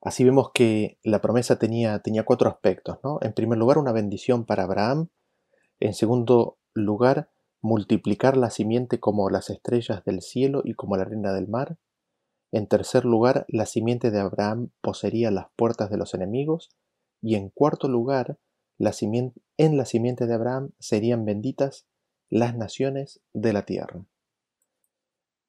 Así 0.02 0.24
vemos 0.24 0.52
que 0.54 1.00
la 1.04 1.20
promesa 1.20 1.58
tenía, 1.58 2.00
tenía 2.00 2.26
cuatro 2.26 2.50
aspectos. 2.50 3.00
¿no? 3.04 3.20
En 3.22 3.34
primer 3.34 3.58
lugar, 3.58 3.78
una 3.78 3.92
bendición 3.92 4.46
para 4.46 4.64
Abraham. 4.64 5.10
En 5.80 5.94
segundo 5.94 6.60
lugar, 6.74 7.32
multiplicar 7.62 8.38
la 8.38 8.52
simiente 8.52 9.00
como 9.00 9.30
las 9.32 9.50
estrellas 9.50 10.04
del 10.06 10.22
cielo 10.22 10.62
y 10.64 10.76
como 10.76 10.96
la 10.96 11.04
arena 11.04 11.34
del 11.34 11.48
mar. 11.48 11.78
En 12.56 12.68
tercer 12.68 13.04
lugar, 13.04 13.46
la 13.50 13.66
simiente 13.66 14.12
de 14.12 14.22
Abraham 14.22 14.70
poseería 14.80 15.30
las 15.30 15.48
puertas 15.58 15.90
de 15.90 15.98
los 15.98 16.14
enemigos. 16.14 16.70
Y 17.22 17.36
en 17.36 17.50
cuarto 17.50 17.90
lugar, 17.90 18.40
en 18.80 19.78
la 19.78 19.86
simiente 19.86 20.26
de 20.26 20.34
Abraham 20.34 20.72
serían 20.80 21.26
benditas 21.26 21.86
las 22.30 22.56
naciones 22.56 23.20
de 23.34 23.52
la 23.52 23.66
tierra. 23.66 24.06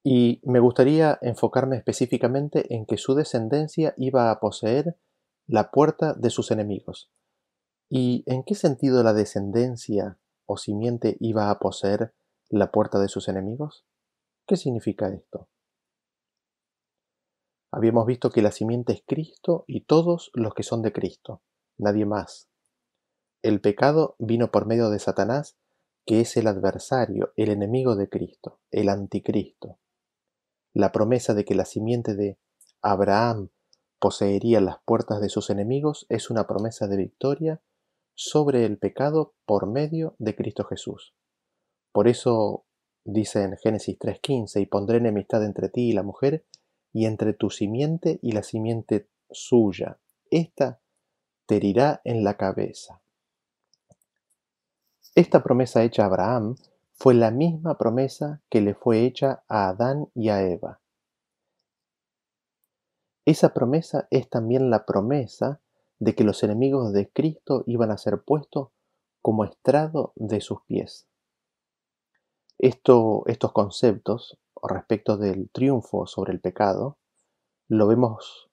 Y 0.03 0.41
me 0.43 0.59
gustaría 0.59 1.17
enfocarme 1.23 1.77
específicamente 1.77 2.75
en 2.75 2.87
que 2.87 2.97
su 2.97 3.15
descendencia 3.15 3.95
iba 3.97 4.33
a 4.33 4.41
poseer 4.41 4.99
la 5.47 5.71
puerta 5.71 6.13
de 6.13 6.31
sus 6.31 6.51
enemigos. 6.51 7.13
¿Y 7.89 8.25
en 8.27 8.43
qué 8.43 8.57
sentido 8.57 9.05
la 9.05 9.13
descendencia 9.13 10.19
o 10.45 10.57
simiente 10.57 11.17
iba 11.21 11.51
a 11.53 11.61
poseer 11.61 12.15
la 12.49 12.73
puerta 12.73 12.99
de 12.99 13.07
sus 13.07 13.29
enemigos? 13.29 13.87
¿Qué 14.45 14.57
significa 14.57 15.07
esto? 15.07 15.49
Habíamos 17.77 18.07
visto 18.07 18.31
que 18.31 18.41
la 18.41 18.53
simiente 18.53 18.95
es 18.95 19.03
Cristo 19.07 19.67
y 19.67 19.83
todos 19.83 20.31
los 20.33 20.55
que 20.55 20.63
son 20.63 20.81
de 20.81 20.95
Cristo, 20.95 21.43
nadie 21.77 22.07
más. 22.07 22.49
El 23.43 23.61
pecado 23.61 24.17
vino 24.19 24.51
por 24.51 24.65
medio 24.65 24.89
de 24.89 24.99
Satanás, 24.99 25.59
que 26.07 26.23
es 26.23 26.39
el 26.39 26.47
adversario, 26.47 27.35
el 27.37 27.51
enemigo 27.51 27.95
de 27.95 28.09
Cristo, 28.09 28.61
el 28.71 28.89
anticristo. 28.89 29.79
La 30.73 30.91
promesa 30.91 31.35
de 31.35 31.45
que 31.45 31.55
la 31.55 31.67
simiente 31.67 32.15
de 32.15 32.39
Abraham 32.81 33.51
poseería 33.99 34.63
las 34.63 34.79
puertas 34.87 35.21
de 35.21 35.29
sus 35.29 35.51
enemigos 35.51 36.07
es 36.09 36.31
una 36.31 36.47
promesa 36.47 36.87
de 36.87 36.97
victoria 36.97 37.61
sobre 38.15 38.65
el 38.65 38.79
pecado 38.79 39.35
por 39.45 39.67
medio 39.67 40.17
de 40.19 40.35
Cristo 40.35 40.65
Jesús. 40.65 41.15
Por 41.93 42.09
eso 42.09 42.65
dice 43.05 43.43
en 43.43 43.59
Génesis 43.59 43.99
3:15, 43.99 44.63
y 44.63 44.65
pondré 44.65 44.97
enemistad 44.97 45.45
entre 45.45 45.69
ti 45.69 45.91
y 45.91 45.93
la 45.93 46.03
mujer, 46.03 46.47
y 46.97 47.05
entre 47.05 47.35
tu 47.35 47.51
simiente 47.51 48.19
y 48.23 48.33
la 48.33 48.43
simiente 48.43 49.07
suya. 49.31 49.99
Esta 50.31 50.81
te 51.45 51.57
herirá 51.57 52.01
en 52.05 52.25
la 52.25 52.39
cabeza. 52.39 53.03
Esta 55.15 55.43
promesa 55.43 55.83
hecha 55.83 56.05
a 56.05 56.07
Abraham 56.07 56.57
fue 56.95 57.13
la 57.13 57.31
misma 57.31 57.77
promesa 57.77 58.41
que 58.49 58.63
le 58.63 58.73
fue 58.73 59.05
hecha 59.05 59.43
a 59.47 59.69
Adán 59.69 60.09
y 60.15 60.31
a 60.31 60.43
Eva. 60.43 60.81
Esa 63.27 63.53
promesa 63.53 64.09
es 64.11 64.31
también 64.31 64.71
la 64.71 64.87
promesa 64.87 65.61
de 65.99 66.15
que 66.15 66.25
los 66.25 66.43
enemigos 66.45 66.95
de 66.95 67.11
Cristo 67.11 67.63
iban 67.67 67.91
a 67.91 67.99
ser 67.99 68.23
puestos 68.23 68.71
como 69.21 69.45
estrado 69.45 70.15
de 70.17 70.41
sus 70.41 70.63
pies. 70.63 71.07
Esto, 72.57 73.23
estos 73.27 73.53
conceptos 73.53 74.39
respecto 74.73 75.17
del 75.17 75.51
triunfo 75.51 76.07
sobre 76.07 76.33
el 76.33 76.41
pecado 76.41 76.99
lo 77.69 77.87
vemos 77.87 78.51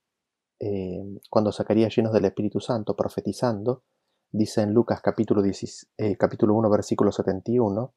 eh, 0.59 1.03
cuando 1.29 1.51
Zacarías 1.51 1.95
llenos 1.95 2.13
del 2.13 2.25
Espíritu 2.25 2.59
Santo 2.59 2.95
profetizando, 2.95 3.83
dice 4.31 4.61
en 4.61 4.73
Lucas 4.73 5.01
capítulo, 5.01 5.43
eh, 5.43 6.17
capítulo 6.17 6.55
1 6.55 6.69
versículo 6.69 7.11
71, 7.11 7.93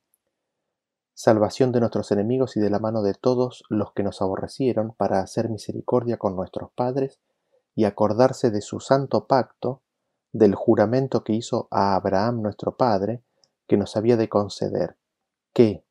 salvación 1.14 1.73
de 1.73 1.80
nuestros 1.80 2.11
enemigos 2.12 2.56
y 2.56 2.61
de 2.61 2.68
la 2.68 2.78
mano 2.78 3.02
de 3.02 3.14
todos 3.14 3.62
los 3.70 3.92
que 3.92 4.02
nos 4.02 4.20
aborrecieron, 4.20 4.94
para 4.96 5.20
hacer 5.20 5.49
misericordia 5.49 6.18
con 6.18 6.37
nuestros 6.37 6.73
padres 6.73 7.20
y 7.75 7.85
acordarse 7.85 8.50
de 8.50 8.61
su 8.61 8.80
santo 8.80 9.26
pacto, 9.26 9.82
del 10.32 10.54
juramento 10.54 11.25
que 11.25 11.32
hizo 11.32 11.68
a 11.70 11.94
Abraham 11.94 12.42
nuestro 12.42 12.76
Padre, 12.76 13.23
que 13.66 13.78
nos 13.78 13.96
había 13.96 14.16
de 14.18 14.28
conceder, 14.28 14.99
que, 15.54 15.86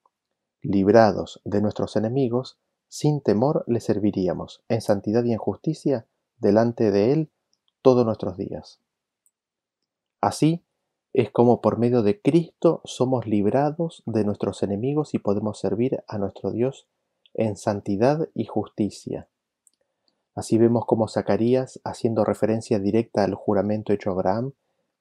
librados 0.66 1.42
de 1.46 1.62
nuestros 1.62 1.96
enemigos, 1.96 2.58
sin 2.88 3.22
temor 3.22 3.64
le 3.68 3.80
serviríamos, 3.80 4.64
en 4.68 4.82
santidad 4.82 5.24
y 5.24 5.32
en 5.32 5.38
justicia, 5.38 6.08
delante 6.38 6.92
de 6.92 7.12
Él 7.12 7.32
todos 7.82 8.06
nuestros 8.06 8.38
días. 8.38 8.80
Así, 10.22 10.66
es 11.14 11.32
como 11.32 11.62
por 11.62 11.78
medio 11.78 12.04
de 12.04 12.20
Cristo 12.20 12.82
somos 12.84 13.26
librados 13.26 14.04
de 14.06 14.26
nuestros 14.26 14.64
enemigos 14.64 15.14
y 15.14 15.20
podemos 15.20 15.60
servir 15.60 16.04
a 16.08 16.18
nuestro 16.18 16.52
Dios 16.52 16.88
en 17.34 17.56
santidad 17.56 18.28
y 18.34 18.46
justicia. 18.46 19.30
Así 20.34 20.58
vemos 20.58 20.86
como 20.86 21.08
Zacarías, 21.08 21.80
haciendo 21.86 22.26
referencia 22.26 22.80
directa 22.80 23.24
al 23.24 23.36
juramento 23.36 23.94
hecho 23.94 24.10
a 24.10 24.14
Abraham 24.14 24.52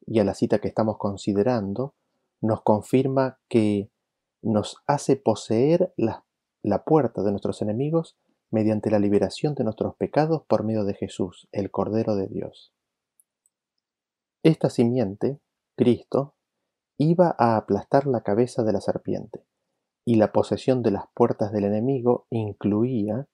y 0.06 0.20
a 0.20 0.24
la 0.24 0.34
cita 0.34 0.60
que 0.60 0.68
estamos 0.68 0.98
considerando, 0.98 1.94
nos 2.40 2.62
confirma 2.62 3.38
que 3.48 3.90
nos 4.44 4.82
hace 4.86 5.16
poseer 5.16 5.92
la, 5.96 6.24
la 6.62 6.84
puerta 6.84 7.22
de 7.22 7.30
nuestros 7.30 7.62
enemigos 7.62 8.16
mediante 8.50 8.90
la 8.90 8.98
liberación 8.98 9.54
de 9.54 9.64
nuestros 9.64 9.96
pecados 9.96 10.42
por 10.46 10.64
medio 10.64 10.84
de 10.84 10.94
Jesús, 10.94 11.48
el 11.52 11.70
Cordero 11.70 12.14
de 12.14 12.28
Dios. 12.28 12.72
Esta 14.42 14.70
simiente 14.70 15.40
Cristo 15.76 16.34
iba 16.98 17.34
a 17.38 17.56
aplastar 17.56 18.06
la 18.06 18.22
cabeza 18.22 18.62
de 18.62 18.72
la 18.72 18.80
serpiente, 18.80 19.44
y 20.04 20.16
la 20.16 20.32
posesión 20.32 20.82
de 20.82 20.90
las 20.90 21.04
puertas 21.14 21.50
del 21.52 21.64
enemigo 21.64 22.26
incluía, 22.30 23.26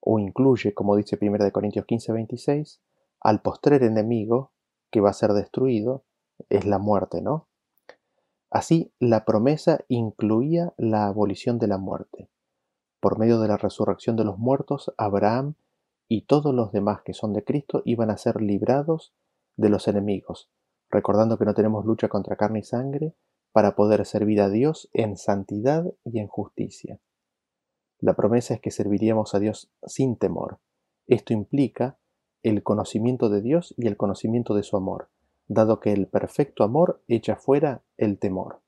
o 0.00 0.18
incluye, 0.18 0.72
como 0.72 0.96
dice 0.96 1.18
1 1.20 1.50
Corintios 1.52 1.84
15, 1.84 2.12
26, 2.12 2.80
al 3.20 3.42
postrer 3.42 3.82
enemigo 3.82 4.52
que 4.90 5.00
va 5.00 5.10
a 5.10 5.14
ser 5.14 5.32
destruido, 5.32 6.04
es 6.48 6.64
la 6.64 6.78
muerte, 6.78 7.20
¿no? 7.20 7.47
Así, 8.50 8.92
la 8.98 9.24
promesa 9.24 9.84
incluía 9.88 10.72
la 10.78 11.06
abolición 11.06 11.58
de 11.58 11.66
la 11.66 11.78
muerte. 11.78 12.30
Por 13.00 13.18
medio 13.18 13.40
de 13.40 13.48
la 13.48 13.58
resurrección 13.58 14.16
de 14.16 14.24
los 14.24 14.38
muertos, 14.38 14.92
Abraham 14.96 15.54
y 16.08 16.22
todos 16.22 16.54
los 16.54 16.72
demás 16.72 17.02
que 17.02 17.12
son 17.12 17.34
de 17.34 17.44
Cristo 17.44 17.82
iban 17.84 18.10
a 18.10 18.16
ser 18.16 18.40
librados 18.40 19.12
de 19.56 19.68
los 19.68 19.86
enemigos, 19.86 20.50
recordando 20.90 21.36
que 21.36 21.44
no 21.44 21.54
tenemos 21.54 21.84
lucha 21.84 22.08
contra 22.08 22.36
carne 22.36 22.60
y 22.60 22.62
sangre, 22.62 23.14
para 23.52 23.74
poder 23.76 24.04
servir 24.06 24.40
a 24.40 24.48
Dios 24.48 24.88
en 24.92 25.16
santidad 25.16 25.84
y 26.04 26.18
en 26.18 26.28
justicia. 26.28 27.00
La 28.00 28.14
promesa 28.14 28.54
es 28.54 28.60
que 28.60 28.70
serviríamos 28.70 29.34
a 29.34 29.40
Dios 29.40 29.70
sin 29.84 30.16
temor. 30.16 30.60
Esto 31.06 31.32
implica 31.32 31.98
el 32.42 32.62
conocimiento 32.62 33.28
de 33.28 33.42
Dios 33.42 33.74
y 33.76 33.88
el 33.88 33.96
conocimiento 33.96 34.54
de 34.54 34.62
su 34.62 34.76
amor, 34.76 35.10
dado 35.48 35.80
que 35.80 35.92
el 35.92 36.06
perfecto 36.06 36.62
amor 36.62 37.02
echa 37.08 37.36
fuera 37.36 37.82
el 37.96 38.18
temor. 38.18 38.60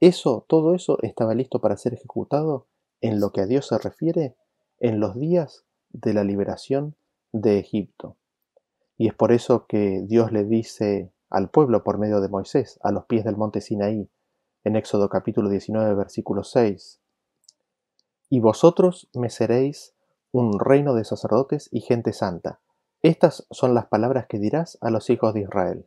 Eso, 0.00 0.44
todo 0.48 0.74
eso 0.74 0.98
estaba 1.02 1.34
listo 1.34 1.60
para 1.60 1.76
ser 1.76 1.94
ejecutado 1.94 2.66
en 3.00 3.20
lo 3.20 3.32
que 3.32 3.42
a 3.42 3.46
Dios 3.46 3.68
se 3.68 3.78
refiere 3.78 4.36
en 4.78 4.98
los 4.98 5.14
días 5.14 5.64
de 5.90 6.14
la 6.14 6.24
liberación 6.24 6.96
de 7.32 7.58
Egipto. 7.58 8.16
Y 8.96 9.08
es 9.08 9.14
por 9.14 9.32
eso 9.32 9.66
que 9.66 10.02
Dios 10.06 10.32
le 10.32 10.44
dice 10.44 11.12
al 11.28 11.50
pueblo 11.50 11.84
por 11.84 11.98
medio 11.98 12.20
de 12.20 12.28
Moisés, 12.28 12.78
a 12.82 12.90
los 12.90 13.04
pies 13.06 13.24
del 13.24 13.36
monte 13.36 13.60
Sinaí, 13.60 14.10
en 14.64 14.76
Éxodo 14.76 15.08
capítulo 15.08 15.48
19, 15.48 15.94
versículo 15.94 16.44
6. 16.44 17.00
Y 18.28 18.40
vosotros 18.40 19.08
me 19.14 19.30
seréis 19.30 19.94
un 20.32 20.58
reino 20.58 20.94
de 20.94 21.04
sacerdotes 21.04 21.68
y 21.72 21.80
gente 21.80 22.12
santa. 22.12 22.60
Estas 23.02 23.46
son 23.50 23.74
las 23.74 23.86
palabras 23.86 24.26
que 24.26 24.38
dirás 24.38 24.76
a 24.82 24.90
los 24.90 25.08
hijos 25.08 25.32
de 25.32 25.40
Israel. 25.40 25.86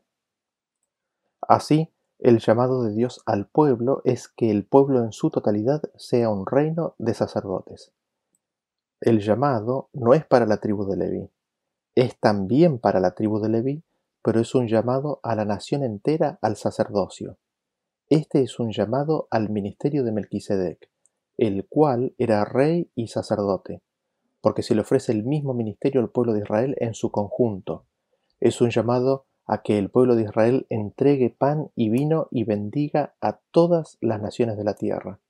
Así, 1.41 1.91
el 2.17 2.39
llamado 2.39 2.83
de 2.83 2.93
Dios 2.93 3.21
al 3.25 3.47
pueblo 3.47 4.01
es 4.03 4.27
que 4.27 4.49
el 4.49 4.65
pueblo 4.65 5.03
en 5.03 5.11
su 5.11 5.29
totalidad 5.29 5.83
sea 5.95 6.29
un 6.29 6.45
reino 6.45 6.95
de 6.97 7.13
sacerdotes. 7.13 7.91
El 8.99 9.19
llamado 9.19 9.89
no 9.93 10.13
es 10.13 10.25
para 10.25 10.45
la 10.45 10.57
tribu 10.57 10.85
de 10.85 10.97
Leví, 10.97 11.29
es 11.95 12.17
también 12.19 12.79
para 12.79 12.99
la 12.99 13.13
tribu 13.13 13.39
de 13.39 13.49
Leví, 13.49 13.83
pero 14.23 14.39
es 14.39 14.55
un 14.55 14.67
llamado 14.67 15.19
a 15.21 15.35
la 15.35 15.45
nación 15.45 15.83
entera 15.83 16.39
al 16.41 16.55
sacerdocio. 16.55 17.37
Este 18.09 18.41
es 18.41 18.57
un 18.57 18.71
llamado 18.71 19.27
al 19.29 19.49
ministerio 19.49 20.03
de 20.03 20.13
Melquisedec, 20.13 20.89
el 21.37 21.67
cual 21.67 22.15
era 22.17 22.45
rey 22.45 22.89
y 22.95 23.07
sacerdote, 23.07 23.81
porque 24.43 24.61
se 24.61 24.75
le 24.75 24.81
ofrece 24.81 25.13
el 25.13 25.23
mismo 25.23 25.53
ministerio 25.53 26.01
al 26.01 26.09
pueblo 26.09 26.33
de 26.33 26.41
Israel 26.41 26.75
en 26.79 26.95
su 26.95 27.11
conjunto. 27.11 27.85
Es 28.41 28.59
un 28.59 28.71
llamado 28.71 29.25
a 29.45 29.61
que 29.61 29.77
el 29.77 29.89
pueblo 29.89 30.17
de 30.17 30.23
Israel 30.23 30.67
entregue 30.69 31.29
pan 31.29 31.71
y 31.75 31.87
vino 31.87 32.27
y 32.29 32.43
bendiga 32.43 33.15
a 33.21 33.39
todas 33.51 33.97
las 34.01 34.21
naciones 34.21 34.57
de 34.57 34.65
la 34.65 34.73
tierra. 34.73 35.21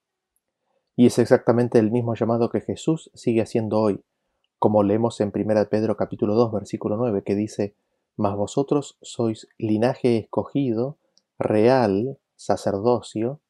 Y 0.95 1.05
es 1.05 1.19
exactamente 1.19 1.77
el 1.77 1.91
mismo 1.91 2.15
llamado 2.15 2.49
que 2.49 2.61
Jesús 2.61 3.11
sigue 3.13 3.43
haciendo 3.43 3.79
hoy, 3.79 4.03
como 4.57 4.81
leemos 4.81 5.21
en 5.21 5.31
1 5.31 5.69
Pedro 5.69 5.95
capítulo 5.95 6.33
2 6.33 6.51
versículo 6.51 6.97
9 6.97 7.21
que 7.23 7.35
dice, 7.35 7.75
Mas 8.17 8.35
vosotros 8.35 8.97
sois 9.03 9.47
linaje 9.59 10.17
escogido, 10.17 10.97
real, 11.37 12.17
sacerdocio, 12.35 13.41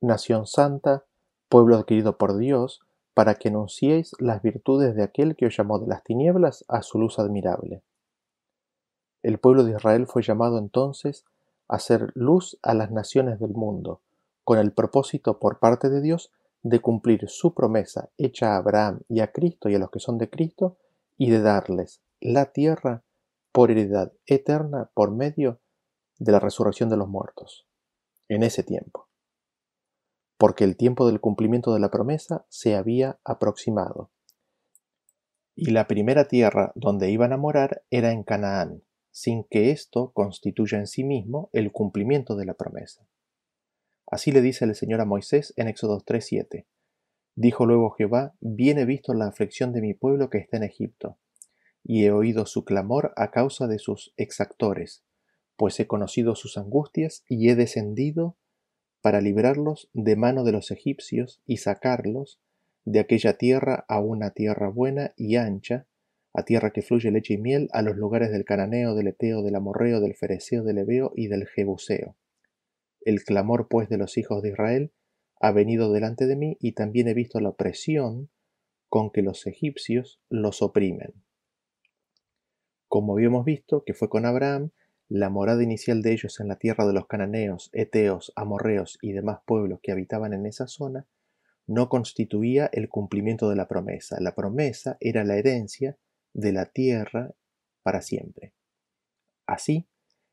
nación 0.00 0.48
santa, 0.48 1.04
pueblo 1.48 1.76
adquirido 1.76 2.18
por 2.18 2.36
Dios, 2.36 2.80
para 3.14 3.34
que 3.34 3.48
anunciéis 3.48 4.12
las 4.18 4.42
virtudes 4.42 4.94
de 4.94 5.02
aquel 5.02 5.36
que 5.36 5.46
os 5.46 5.56
llamó 5.56 5.78
de 5.78 5.86
las 5.86 6.02
tinieblas 6.02 6.64
a 6.68 6.82
su 6.82 6.98
luz 6.98 7.18
admirable. 7.18 7.82
El 9.22 9.38
pueblo 9.38 9.64
de 9.64 9.72
Israel 9.72 10.06
fue 10.06 10.22
llamado 10.22 10.58
entonces 10.58 11.24
a 11.68 11.78
ser 11.78 12.10
luz 12.14 12.58
a 12.62 12.74
las 12.74 12.90
naciones 12.90 13.38
del 13.38 13.52
mundo, 13.52 14.00
con 14.44 14.58
el 14.58 14.72
propósito 14.72 15.38
por 15.38 15.58
parte 15.58 15.88
de 15.88 16.00
Dios 16.00 16.32
de 16.62 16.80
cumplir 16.80 17.28
su 17.28 17.54
promesa 17.54 18.10
hecha 18.18 18.54
a 18.54 18.56
Abraham 18.56 19.00
y 19.08 19.20
a 19.20 19.32
Cristo 19.32 19.68
y 19.68 19.74
a 19.74 19.78
los 19.78 19.90
que 19.90 20.00
son 20.00 20.18
de 20.18 20.30
Cristo, 20.30 20.76
y 21.18 21.30
de 21.30 21.40
darles 21.40 22.00
la 22.20 22.46
tierra 22.46 23.02
por 23.52 23.70
heredad 23.70 24.12
eterna 24.26 24.90
por 24.94 25.10
medio 25.10 25.60
de 26.18 26.32
la 26.32 26.40
resurrección 26.40 26.88
de 26.88 26.96
los 26.96 27.08
muertos, 27.08 27.66
en 28.28 28.42
ese 28.42 28.62
tiempo. 28.62 29.08
Porque 30.42 30.64
el 30.64 30.76
tiempo 30.76 31.06
del 31.06 31.20
cumplimiento 31.20 31.72
de 31.72 31.78
la 31.78 31.92
promesa 31.92 32.44
se 32.48 32.74
había 32.74 33.20
aproximado. 33.22 34.10
Y 35.54 35.70
la 35.70 35.86
primera 35.86 36.26
tierra 36.26 36.72
donde 36.74 37.12
iban 37.12 37.32
a 37.32 37.36
morar 37.36 37.84
era 37.90 38.10
en 38.10 38.24
Canaán, 38.24 38.82
sin 39.12 39.44
que 39.44 39.70
esto 39.70 40.10
constituya 40.12 40.78
en 40.78 40.88
sí 40.88 41.04
mismo 41.04 41.48
el 41.52 41.70
cumplimiento 41.70 42.34
de 42.34 42.46
la 42.46 42.54
promesa. 42.54 43.06
Así 44.04 44.32
le 44.32 44.40
dice 44.40 44.64
el 44.64 44.74
Señor 44.74 45.00
a 45.00 45.04
Moisés 45.04 45.54
en 45.56 45.68
Éxodo 45.68 46.00
3:7. 46.00 46.66
Dijo 47.36 47.64
luego 47.64 47.90
Jehová, 47.90 48.34
bien 48.40 48.80
he 48.80 48.84
visto 48.84 49.14
la 49.14 49.28
aflicción 49.28 49.72
de 49.72 49.80
mi 49.80 49.94
pueblo 49.94 50.28
que 50.28 50.38
está 50.38 50.56
en 50.56 50.64
Egipto, 50.64 51.18
y 51.84 52.04
he 52.04 52.10
oído 52.10 52.46
su 52.46 52.64
clamor 52.64 53.12
a 53.14 53.30
causa 53.30 53.68
de 53.68 53.78
sus 53.78 54.12
exactores, 54.16 55.04
pues 55.54 55.78
he 55.78 55.86
conocido 55.86 56.34
sus 56.34 56.58
angustias 56.58 57.22
y 57.28 57.48
he 57.48 57.54
descendido 57.54 58.38
para 59.02 59.20
librarlos 59.20 59.90
de 59.92 60.16
mano 60.16 60.44
de 60.44 60.52
los 60.52 60.70
egipcios 60.70 61.42
y 61.44 61.58
sacarlos 61.58 62.40
de 62.84 63.00
aquella 63.00 63.36
tierra 63.36 63.84
a 63.88 64.00
una 64.00 64.30
tierra 64.30 64.68
buena 64.68 65.12
y 65.16 65.36
ancha, 65.36 65.86
a 66.32 66.44
tierra 66.44 66.72
que 66.72 66.82
fluye 66.82 67.10
leche 67.10 67.34
y 67.34 67.38
miel, 67.38 67.68
a 67.72 67.82
los 67.82 67.96
lugares 67.96 68.30
del 68.30 68.44
cananeo, 68.44 68.94
del 68.94 69.08
eteo, 69.08 69.42
del 69.42 69.56
amorreo, 69.56 70.00
del 70.00 70.14
fereceo, 70.14 70.64
del 70.64 70.78
ebeo 70.78 71.12
y 71.14 71.26
del 71.26 71.46
jebuseo. 71.46 72.16
El 73.04 73.22
clamor 73.24 73.68
pues 73.68 73.88
de 73.88 73.98
los 73.98 74.16
hijos 74.16 74.42
de 74.42 74.50
Israel 74.50 74.92
ha 75.40 75.50
venido 75.50 75.92
delante 75.92 76.26
de 76.26 76.36
mí 76.36 76.56
y 76.60 76.72
también 76.72 77.08
he 77.08 77.14
visto 77.14 77.40
la 77.40 77.50
opresión 77.50 78.30
con 78.88 79.10
que 79.10 79.22
los 79.22 79.46
egipcios 79.46 80.20
los 80.28 80.62
oprimen. 80.62 81.12
Como 82.86 83.14
habíamos 83.14 83.44
visto 83.44 83.84
que 83.84 83.94
fue 83.94 84.08
con 84.08 84.26
Abraham, 84.26 84.70
la 85.14 85.28
morada 85.28 85.62
inicial 85.62 86.00
de 86.00 86.12
ellos 86.12 86.40
en 86.40 86.48
la 86.48 86.56
tierra 86.56 86.86
de 86.86 86.94
los 86.94 87.06
cananeos, 87.06 87.68
eteos, 87.74 88.32
amorreos 88.34 88.98
y 89.02 89.12
demás 89.12 89.40
pueblos 89.44 89.78
que 89.82 89.92
habitaban 89.92 90.32
en 90.32 90.46
esa 90.46 90.66
zona, 90.66 91.06
no 91.66 91.90
constituía 91.90 92.70
el 92.72 92.88
cumplimiento 92.88 93.50
de 93.50 93.56
la 93.56 93.68
promesa. 93.68 94.16
La 94.20 94.34
promesa 94.34 94.96
era 95.00 95.22
la 95.24 95.36
herencia 95.36 95.98
de 96.32 96.52
la 96.52 96.64
tierra 96.64 97.34
para 97.82 98.00
siempre. 98.00 98.54
Así, 99.46 99.86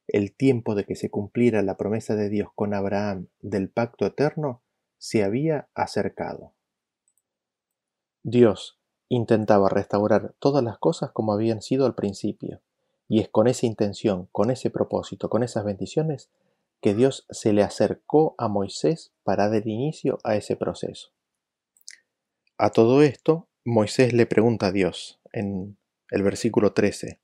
el 0.07 0.33
tiempo 0.33 0.75
de 0.75 0.85
que 0.85 0.95
se 0.95 1.09
cumpliera 1.09 1.61
la 1.61 1.75
promesa 1.75 2.15
de 2.15 2.29
Dios 2.29 2.47
con 2.55 2.73
Abraham 2.73 3.27
del 3.41 3.69
pacto 3.69 4.05
eterno 4.05 4.63
se 4.97 5.25
había 5.25 5.67
acercado. 5.73 6.53
Dios 8.23 8.79
intentaba 9.09 9.67
restaurar 9.67 10.35
todas 10.39 10.63
las 10.63 10.77
cosas 10.77 11.11
como 11.11 11.33
habían 11.33 11.61
sido 11.61 11.85
al 11.85 11.95
principio. 11.95 12.61
Y 13.09 13.19
es 13.19 13.27
con 13.27 13.47
esa 13.47 13.65
intención, 13.65 14.29
con 14.31 14.51
ese 14.51 14.69
propósito, 14.69 15.29
con 15.29 15.43
esas 15.43 15.65
bendiciones, 15.65 16.29
que 16.79 16.95
Dios 16.95 17.25
se 17.29 17.51
le 17.51 17.63
acercó 17.63 18.35
a 18.37 18.47
Moisés 18.47 19.11
para 19.23 19.49
dar 19.49 19.67
inicio 19.67 20.19
a 20.23 20.37
ese 20.37 20.55
proceso. 20.55 21.11
A 22.57 22.69
todo 22.69 23.01
esto, 23.01 23.49
Moisés 23.65 24.13
le 24.13 24.25
pregunta 24.25 24.67
a 24.67 24.71
Dios 24.71 25.19
en 25.33 25.77
el 26.11 26.23
versículo 26.23 26.73
13. 26.73 27.19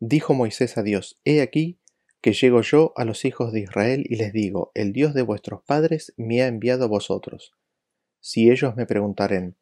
Dijo 0.00 0.34
Moisés 0.34 0.76
a 0.76 0.82
Dios, 0.82 1.20
He 1.24 1.40
aquí 1.40 1.78
que 2.20 2.32
llego 2.32 2.62
yo 2.62 2.92
a 2.96 3.04
los 3.04 3.24
hijos 3.24 3.52
de 3.52 3.60
Israel 3.60 4.04
y 4.08 4.16
les 4.16 4.32
digo, 4.32 4.70
el 4.74 4.92
Dios 4.92 5.12
de 5.12 5.22
vuestros 5.22 5.62
padres 5.62 6.14
me 6.16 6.42
ha 6.42 6.46
enviado 6.46 6.84
a 6.84 6.88
vosotros. 6.88 7.52
Si 8.20 8.48
ellos 8.48 8.76
me 8.76 8.86
preguntaren, 8.86 9.56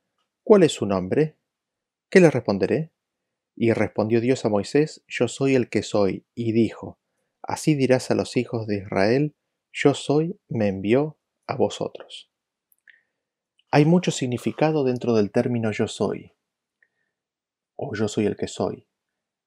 ¿cuál 0.44 0.62
es 0.62 0.72
su 0.72 0.84
nombre? 0.84 1.36
¿Qué 2.10 2.20
les 2.20 2.32
responderé? 2.32 2.90
Y 3.56 3.72
respondió 3.72 4.20
Dios 4.20 4.44
a 4.44 4.48
Moisés, 4.48 5.02
Yo 5.06 5.28
soy 5.28 5.54
el 5.54 5.68
que 5.68 5.82
soy, 5.82 6.24
y 6.34 6.52
dijo, 6.52 6.98
Así 7.42 7.74
dirás 7.74 8.10
a 8.10 8.14
los 8.14 8.36
hijos 8.36 8.66
de 8.66 8.78
Israel, 8.78 9.34
Yo 9.72 9.94
soy, 9.94 10.38
me 10.48 10.68
envió 10.68 11.18
a 11.46 11.56
vosotros. 11.56 12.30
Hay 13.72 13.84
mucho 13.84 14.10
significado 14.10 14.82
dentro 14.82 15.14
del 15.14 15.30
término 15.30 15.70
yo 15.70 15.86
soy, 15.86 16.32
o 17.76 17.94
yo 17.94 18.08
soy 18.08 18.26
el 18.26 18.36
que 18.36 18.48
soy. 18.48 18.88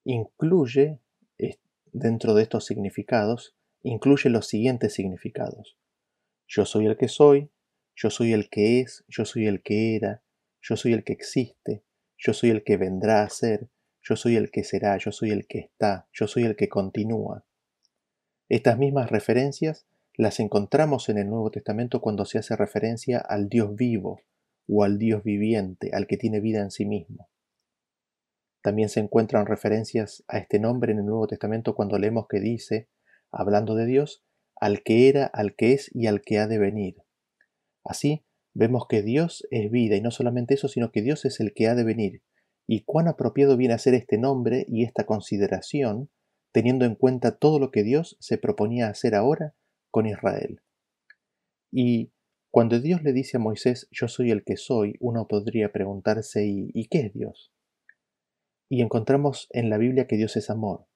Incluye, 0.05 1.01
dentro 1.91 2.33
de 2.33 2.43
estos 2.43 2.65
significados, 2.65 3.55
incluye 3.81 4.29
los 4.29 4.47
siguientes 4.47 4.93
significados. 4.93 5.77
Yo 6.47 6.65
soy 6.65 6.85
el 6.85 6.97
que 6.97 7.09
soy, 7.09 7.51
yo 7.95 8.09
soy 8.09 8.33
el 8.33 8.49
que 8.49 8.79
es, 8.79 9.03
yo 9.07 9.25
soy 9.25 9.47
el 9.47 9.61
que 9.61 9.95
era, 9.95 10.23
yo 10.61 10.77
soy 10.77 10.93
el 10.93 11.03
que 11.03 11.13
existe, 11.13 11.83
yo 12.17 12.33
soy 12.33 12.49
el 12.49 12.63
que 12.63 12.77
vendrá 12.77 13.23
a 13.23 13.29
ser, 13.29 13.69
yo 14.03 14.15
soy 14.15 14.35
el 14.35 14.51
que 14.51 14.63
será, 14.63 14.97
yo 14.97 15.11
soy 15.11 15.31
el 15.31 15.47
que 15.47 15.59
está, 15.59 16.07
yo 16.11 16.27
soy 16.27 16.43
el 16.43 16.55
que 16.55 16.67
continúa. 16.67 17.45
Estas 18.49 18.77
mismas 18.77 19.09
referencias 19.09 19.85
las 20.15 20.39
encontramos 20.39 21.09
en 21.09 21.17
el 21.17 21.29
Nuevo 21.29 21.49
Testamento 21.49 22.01
cuando 22.01 22.25
se 22.25 22.37
hace 22.37 22.55
referencia 22.55 23.19
al 23.19 23.49
Dios 23.49 23.75
vivo 23.75 24.21
o 24.67 24.83
al 24.83 24.99
Dios 24.99 25.23
viviente, 25.23 25.91
al 25.93 26.05
que 26.05 26.17
tiene 26.17 26.41
vida 26.41 26.61
en 26.61 26.71
sí 26.71 26.85
mismo. 26.85 27.29
También 28.61 28.89
se 28.89 28.99
encuentran 28.99 29.45
referencias 29.45 30.23
a 30.27 30.37
este 30.37 30.59
nombre 30.59 30.91
en 30.91 30.99
el 30.99 31.05
Nuevo 31.05 31.27
Testamento 31.27 31.73
cuando 31.73 31.97
leemos 31.97 32.27
que 32.27 32.39
dice, 32.39 32.89
hablando 33.31 33.75
de 33.75 33.85
Dios, 33.85 34.23
al 34.55 34.83
que 34.83 35.09
era, 35.09 35.25
al 35.25 35.55
que 35.55 35.73
es 35.73 35.89
y 35.93 36.07
al 36.07 36.21
que 36.21 36.39
ha 36.39 36.47
de 36.47 36.59
venir. 36.59 36.97
Así, 37.83 38.23
vemos 38.53 38.85
que 38.87 39.01
Dios 39.01 39.47
es 39.49 39.71
vida 39.71 39.95
y 39.95 40.01
no 40.01 40.11
solamente 40.11 40.53
eso, 40.53 40.67
sino 40.67 40.91
que 40.91 41.01
Dios 41.01 41.25
es 41.25 41.39
el 41.39 41.53
que 41.53 41.67
ha 41.67 41.75
de 41.75 41.83
venir, 41.83 42.21
y 42.67 42.83
cuán 42.83 43.07
apropiado 43.07 43.57
viene 43.57 43.73
a 43.73 43.79
ser 43.79 43.93
este 43.93 44.17
nombre 44.17 44.65
y 44.69 44.83
esta 44.83 45.05
consideración, 45.05 46.09
teniendo 46.51 46.85
en 46.85 46.95
cuenta 46.95 47.37
todo 47.37 47.59
lo 47.59 47.71
que 47.71 47.83
Dios 47.83 48.17
se 48.19 48.37
proponía 48.37 48.87
hacer 48.87 49.15
ahora 49.15 49.55
con 49.91 50.05
Israel. 50.05 50.61
Y 51.71 52.11
cuando 52.51 52.79
Dios 52.79 53.03
le 53.03 53.13
dice 53.13 53.37
a 53.37 53.39
Moisés, 53.39 53.87
yo 53.91 54.07
soy 54.07 54.31
el 54.31 54.43
que 54.43 54.57
soy, 54.57 54.95
uno 54.99 55.27
podría 55.27 55.71
preguntarse, 55.71 56.45
¿y, 56.45 56.69
¿y 56.73 56.87
qué 56.87 56.99
es 56.99 57.13
Dios? 57.13 57.51
Y 58.69 58.81
encontramos 58.81 59.47
en 59.51 59.69
la 59.69 59.77
Biblia 59.77 60.07
que 60.07 60.17
Dios 60.17 60.35
es 60.37 60.49
amor. 60.49 60.87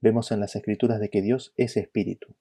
Vemos 0.00 0.32
en 0.32 0.40
las 0.40 0.56
escrituras 0.56 1.00
de 1.00 1.10
que 1.10 1.20
Dios 1.20 1.52
es 1.56 1.76
espíritu. 1.76 2.36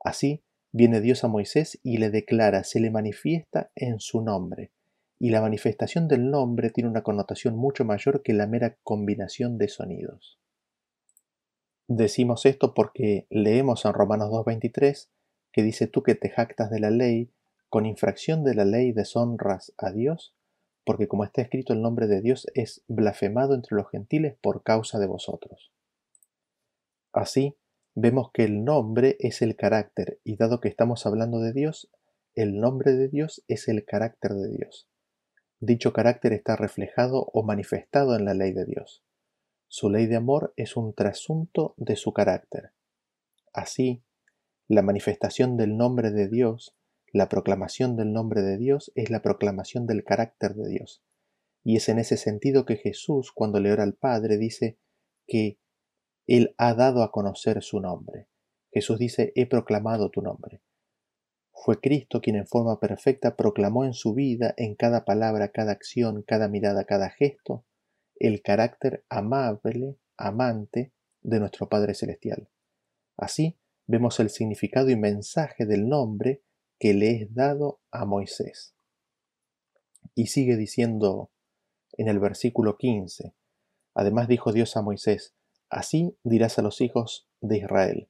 Así, 0.00 0.42
viene 0.72 1.00
Dios 1.00 1.24
a 1.24 1.28
Moisés 1.28 1.78
y 1.82 1.98
le 1.98 2.10
declara, 2.10 2.64
se 2.64 2.80
le 2.80 2.90
manifiesta 2.90 3.70
en 3.74 4.00
su 4.00 4.22
nombre, 4.22 4.72
y 5.18 5.30
la 5.30 5.40
manifestación 5.40 6.08
del 6.08 6.30
nombre 6.30 6.70
tiene 6.70 6.90
una 6.90 7.02
connotación 7.02 7.56
mucho 7.56 7.84
mayor 7.84 8.22
que 8.22 8.34
la 8.34 8.46
mera 8.46 8.76
combinación 8.82 9.58
de 9.58 9.68
sonidos. 9.68 10.38
Decimos 11.88 12.46
esto 12.46 12.74
porque 12.74 13.26
leemos 13.30 13.84
en 13.84 13.92
Romanos 13.92 14.30
2.23 14.30 15.08
que 15.52 15.62
dice 15.62 15.86
tú 15.86 16.02
que 16.02 16.14
te 16.14 16.28
jactas 16.28 16.70
de 16.70 16.80
la 16.80 16.90
ley, 16.90 17.32
con 17.70 17.86
infracción 17.86 18.44
de 18.44 18.54
la 18.54 18.64
ley 18.64 18.92
deshonras 18.92 19.72
a 19.78 19.90
Dios, 19.90 20.34
porque 20.84 21.08
como 21.08 21.24
está 21.24 21.40
escrito 21.40 21.72
el 21.72 21.80
nombre 21.80 22.06
de 22.06 22.20
Dios 22.20 22.46
es 22.54 22.84
blasfemado 22.88 23.54
entre 23.54 23.76
los 23.76 23.88
gentiles 23.90 24.36
por 24.40 24.62
causa 24.62 24.98
de 24.98 25.06
vosotros. 25.06 25.72
Así, 27.12 27.56
vemos 27.94 28.30
que 28.32 28.44
el 28.44 28.64
nombre 28.64 29.16
es 29.18 29.40
el 29.40 29.56
carácter, 29.56 30.20
y 30.24 30.36
dado 30.36 30.60
que 30.60 30.68
estamos 30.68 31.06
hablando 31.06 31.40
de 31.40 31.54
Dios, 31.54 31.90
el 32.34 32.60
nombre 32.60 32.92
de 32.92 33.08
Dios 33.08 33.42
es 33.48 33.68
el 33.68 33.86
carácter 33.86 34.34
de 34.34 34.50
Dios. 34.50 34.88
Dicho 35.60 35.94
carácter 35.94 36.34
está 36.34 36.54
reflejado 36.54 37.30
o 37.32 37.42
manifestado 37.42 38.14
en 38.14 38.26
la 38.26 38.34
ley 38.34 38.52
de 38.52 38.66
Dios. 38.66 39.02
Su 39.68 39.88
ley 39.88 40.06
de 40.06 40.16
amor 40.16 40.52
es 40.56 40.76
un 40.76 40.94
trasunto 40.94 41.74
de 41.78 41.96
su 41.96 42.12
carácter. 42.12 42.72
Así, 43.54 44.02
la 44.68 44.82
manifestación 44.82 45.56
del 45.56 45.76
nombre 45.76 46.10
de 46.10 46.28
Dios, 46.28 46.76
la 47.10 47.30
proclamación 47.30 47.96
del 47.96 48.12
nombre 48.12 48.42
de 48.42 48.58
Dios 48.58 48.92
es 48.94 49.08
la 49.10 49.22
proclamación 49.22 49.86
del 49.86 50.04
carácter 50.04 50.54
de 50.54 50.68
Dios. 50.68 51.02
Y 51.64 51.76
es 51.76 51.88
en 51.88 51.98
ese 51.98 52.18
sentido 52.18 52.66
que 52.66 52.76
Jesús, 52.76 53.32
cuando 53.32 53.58
le 53.58 53.72
ora 53.72 53.82
al 53.82 53.94
Padre, 53.94 54.36
dice 54.36 54.78
que 55.26 55.58
Él 56.26 56.54
ha 56.58 56.74
dado 56.74 57.02
a 57.02 57.10
conocer 57.10 57.62
su 57.62 57.80
nombre. 57.80 58.28
Jesús 58.70 58.98
dice, 58.98 59.32
he 59.34 59.46
proclamado 59.46 60.10
tu 60.10 60.20
nombre. 60.20 60.60
Fue 61.56 61.80
Cristo 61.80 62.20
quien 62.20 62.36
en 62.36 62.46
forma 62.46 62.78
perfecta 62.78 63.34
proclamó 63.34 63.84
en 63.84 63.94
su 63.94 64.14
vida, 64.14 64.54
en 64.56 64.74
cada 64.76 65.04
palabra, 65.04 65.48
cada 65.48 65.72
acción, 65.72 66.22
cada 66.22 66.48
mirada, 66.48 66.84
cada 66.84 67.10
gesto, 67.10 67.64
el 68.14 68.42
carácter 68.42 69.04
amable, 69.08 69.96
amante 70.16 70.92
de 71.22 71.40
nuestro 71.40 71.68
Padre 71.68 71.94
Celestial. 71.94 72.48
Así 73.16 73.58
vemos 73.86 74.20
el 74.20 74.30
significado 74.30 74.90
y 74.90 74.96
mensaje 74.96 75.64
del 75.64 75.88
nombre 75.88 76.42
que 76.78 76.94
le 76.94 77.22
es 77.22 77.34
dado 77.34 77.80
a 77.90 78.04
Moisés. 78.04 78.74
Y 80.14 80.26
sigue 80.26 80.56
diciendo 80.56 81.30
en 81.92 82.08
el 82.08 82.18
versículo 82.18 82.76
15, 82.76 83.34
además 83.94 84.28
dijo 84.28 84.52
Dios 84.52 84.76
a 84.76 84.82
Moisés, 84.82 85.34
así 85.70 86.16
dirás 86.22 86.58
a 86.58 86.62
los 86.62 86.80
hijos 86.80 87.28
de 87.40 87.58
Israel, 87.58 88.08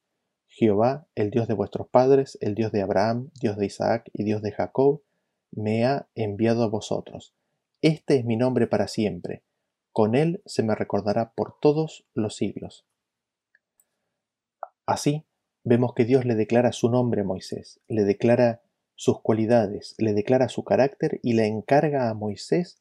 Jehová, 0.59 1.07
el 1.15 1.31
Dios 1.31 1.49
de 1.49 1.55
vuestros 1.55 1.87
padres, 1.87 2.39
el 2.41 2.55
Dios 2.55 2.73
de 2.73 2.81
Abraham, 2.81 3.29
Dios 3.43 3.59
de 3.59 3.67
Isaac 3.67 4.09
y 4.15 4.25
Dios 4.25 4.41
de 4.41 4.53
Jacob, 4.53 5.03
me 5.51 5.85
ha 5.85 6.09
enviado 6.15 6.63
a 6.63 6.69
vosotros. 6.69 7.35
Este 7.83 8.17
es 8.17 8.25
mi 8.25 8.39
nombre 8.39 8.67
para 8.67 8.89
siempre. 8.89 9.43
Con 9.93 10.15
él 10.15 10.41
se 10.47 10.63
me 10.63 10.75
recordará 10.75 11.33
por 11.35 11.61
todos 11.61 12.07
los 12.15 12.37
siglos. 12.37 12.87
Así, 14.87 15.27
vemos 15.63 15.93
que 15.93 16.07
Dios 16.07 16.25
le 16.25 16.35
declara 16.35 16.73
su 16.73 16.89
nombre 16.89 17.21
a 17.21 17.25
Moisés, 17.25 17.81
le 17.87 18.05
declara 18.05 18.63
sus 18.95 19.21
cualidades, 19.21 19.95
le 19.99 20.15
declara 20.15 20.49
su 20.49 20.65
carácter 20.65 21.21
y 21.23 21.35
le 21.35 21.45
encarga 21.45 22.09
a 22.09 22.15
Moisés 22.15 22.81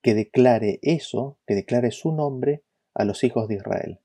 que 0.00 0.14
declare 0.14 0.78
eso, 0.82 1.38
que 1.44 1.56
declare 1.56 1.90
su 1.90 2.12
nombre 2.12 2.62
a 2.94 3.04
los 3.04 3.24
hijos 3.24 3.48
de 3.48 3.56
Israel. 3.56 3.98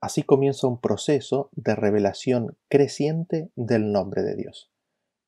Así 0.00 0.22
comienza 0.22 0.66
un 0.66 0.80
proceso 0.80 1.50
de 1.52 1.74
revelación 1.74 2.56
creciente 2.68 3.50
del 3.54 3.92
nombre 3.92 4.22
de 4.22 4.34
Dios. 4.34 4.70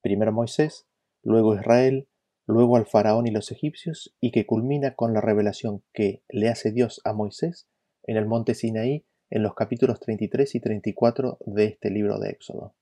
Primero 0.01 0.33
Moisés, 0.33 0.87
luego 1.23 1.55
Israel, 1.55 2.09
luego 2.47 2.77
al 2.77 2.87
faraón 2.87 3.27
y 3.27 3.31
los 3.31 3.53
egipcios 3.53 4.15
y 4.21 4.33
que 4.33 4.47
culmina 4.47 4.95
con 4.95 5.13
la 5.13 5.21
revelación 5.21 5.83
que 5.93 6.23
le 6.29 6.49
hace 6.49 6.73
Dios 6.73 7.01
a 7.05 7.13
Moisés 7.13 7.69
en 8.05 8.17
el 8.17 8.27
monte 8.27 8.55
Sinaí 8.55 9.07
en 9.31 9.43
los 9.43 9.55
capítulos 9.55 10.01
33 10.01 10.55
y 10.55 10.61
34 10.61 11.39
de 11.47 11.65
este 11.65 11.91
libro 11.91 12.19
de 12.19 12.31
Éxodo. 12.31 12.75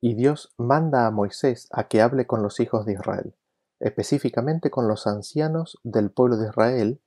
Y 0.00 0.14
Dios 0.14 0.52
manda 0.56 1.06
a 1.06 1.10
Moisés 1.10 1.68
a 1.70 1.88
que 1.88 2.00
hable 2.00 2.26
con 2.26 2.42
los 2.42 2.58
hijos 2.58 2.84
de 2.84 2.94
Israel, 2.94 3.34
específicamente 3.80 4.70
con 4.70 4.88
los 4.88 5.06
ancianos 5.06 5.78
del 5.84 6.10
pueblo 6.10 6.36
de 6.36 6.48
Israel, 6.48 7.00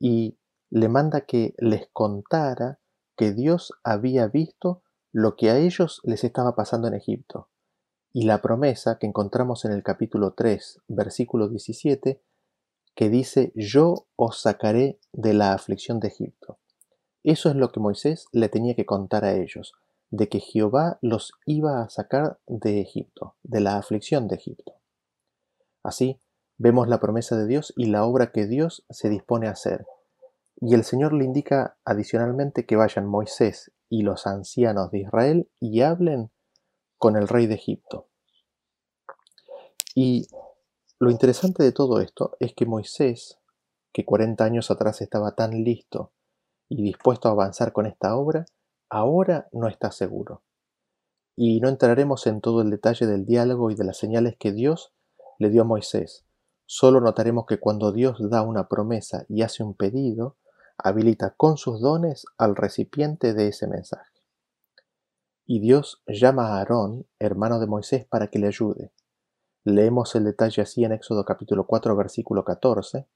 y 0.00 0.36
le 0.74 0.88
manda 0.88 1.20
que 1.20 1.54
les 1.58 1.88
contara 1.92 2.80
que 3.16 3.32
Dios 3.32 3.74
había 3.84 4.26
visto 4.26 4.82
lo 5.12 5.36
que 5.36 5.50
a 5.50 5.56
ellos 5.56 6.00
les 6.02 6.24
estaba 6.24 6.56
pasando 6.56 6.88
en 6.88 6.94
Egipto, 6.94 7.48
y 8.12 8.24
la 8.24 8.42
promesa 8.42 8.98
que 8.98 9.06
encontramos 9.06 9.64
en 9.64 9.70
el 9.70 9.84
capítulo 9.84 10.32
3, 10.32 10.80
versículo 10.88 11.48
17, 11.48 12.20
que 12.96 13.08
dice, 13.08 13.52
yo 13.54 14.08
os 14.16 14.40
sacaré 14.40 14.98
de 15.12 15.32
la 15.32 15.52
aflicción 15.52 16.00
de 16.00 16.08
Egipto. 16.08 16.58
Eso 17.22 17.50
es 17.50 17.54
lo 17.54 17.70
que 17.70 17.78
Moisés 17.78 18.26
le 18.32 18.48
tenía 18.48 18.74
que 18.74 18.84
contar 18.84 19.24
a 19.24 19.34
ellos, 19.34 19.74
de 20.10 20.28
que 20.28 20.40
Jehová 20.40 20.98
los 21.02 21.34
iba 21.46 21.82
a 21.82 21.88
sacar 21.88 22.40
de 22.48 22.80
Egipto, 22.80 23.36
de 23.44 23.60
la 23.60 23.76
aflicción 23.76 24.26
de 24.26 24.34
Egipto. 24.34 24.74
Así, 25.84 26.20
vemos 26.58 26.88
la 26.88 26.98
promesa 26.98 27.36
de 27.36 27.46
Dios 27.46 27.72
y 27.76 27.86
la 27.86 28.04
obra 28.04 28.32
que 28.32 28.48
Dios 28.48 28.84
se 28.90 29.08
dispone 29.08 29.46
a 29.46 29.52
hacer. 29.52 29.86
Y 30.56 30.74
el 30.74 30.84
Señor 30.84 31.12
le 31.12 31.24
indica 31.24 31.76
adicionalmente 31.84 32.66
que 32.66 32.76
vayan 32.76 33.06
Moisés 33.06 33.72
y 33.88 34.02
los 34.02 34.26
ancianos 34.26 34.90
de 34.90 35.00
Israel 35.00 35.50
y 35.60 35.82
hablen 35.82 36.30
con 36.98 37.16
el 37.16 37.28
rey 37.28 37.46
de 37.46 37.54
Egipto. 37.54 38.08
Y 39.94 40.26
lo 40.98 41.10
interesante 41.10 41.62
de 41.62 41.72
todo 41.72 42.00
esto 42.00 42.36
es 42.40 42.54
que 42.54 42.66
Moisés, 42.66 43.38
que 43.92 44.04
40 44.04 44.44
años 44.44 44.70
atrás 44.70 45.00
estaba 45.02 45.34
tan 45.34 45.64
listo 45.64 46.12
y 46.68 46.82
dispuesto 46.82 47.28
a 47.28 47.32
avanzar 47.32 47.72
con 47.72 47.86
esta 47.86 48.16
obra, 48.16 48.46
ahora 48.88 49.48
no 49.52 49.68
está 49.68 49.90
seguro. 49.90 50.42
Y 51.36 51.60
no 51.60 51.68
entraremos 51.68 52.26
en 52.26 52.40
todo 52.40 52.62
el 52.62 52.70
detalle 52.70 53.06
del 53.06 53.26
diálogo 53.26 53.70
y 53.70 53.74
de 53.74 53.84
las 53.84 53.98
señales 53.98 54.36
que 54.38 54.52
Dios 54.52 54.92
le 55.38 55.50
dio 55.50 55.62
a 55.62 55.66
Moisés. 55.66 56.24
Solo 56.66 57.00
notaremos 57.00 57.44
que 57.46 57.58
cuando 57.58 57.92
Dios 57.92 58.18
da 58.30 58.42
una 58.42 58.68
promesa 58.68 59.26
y 59.28 59.42
hace 59.42 59.62
un 59.62 59.74
pedido, 59.74 60.36
habilita 60.84 61.34
con 61.34 61.56
sus 61.56 61.80
dones 61.80 62.26
al 62.36 62.54
recipiente 62.54 63.32
de 63.32 63.48
ese 63.48 63.66
mensaje. 63.66 64.12
Y 65.46 65.60
Dios 65.60 66.02
llama 66.06 66.48
a 66.48 66.58
Aarón, 66.58 67.06
hermano 67.18 67.58
de 67.58 67.66
Moisés, 67.66 68.04
para 68.04 68.28
que 68.28 68.38
le 68.38 68.48
ayude. 68.48 68.92
Leemos 69.64 70.14
el 70.14 70.24
detalle 70.24 70.60
así 70.60 70.84
en 70.84 70.92
Éxodo 70.92 71.24
capítulo 71.24 71.66
4 71.66 71.96
versículo 71.96 72.44
14, 72.44 73.08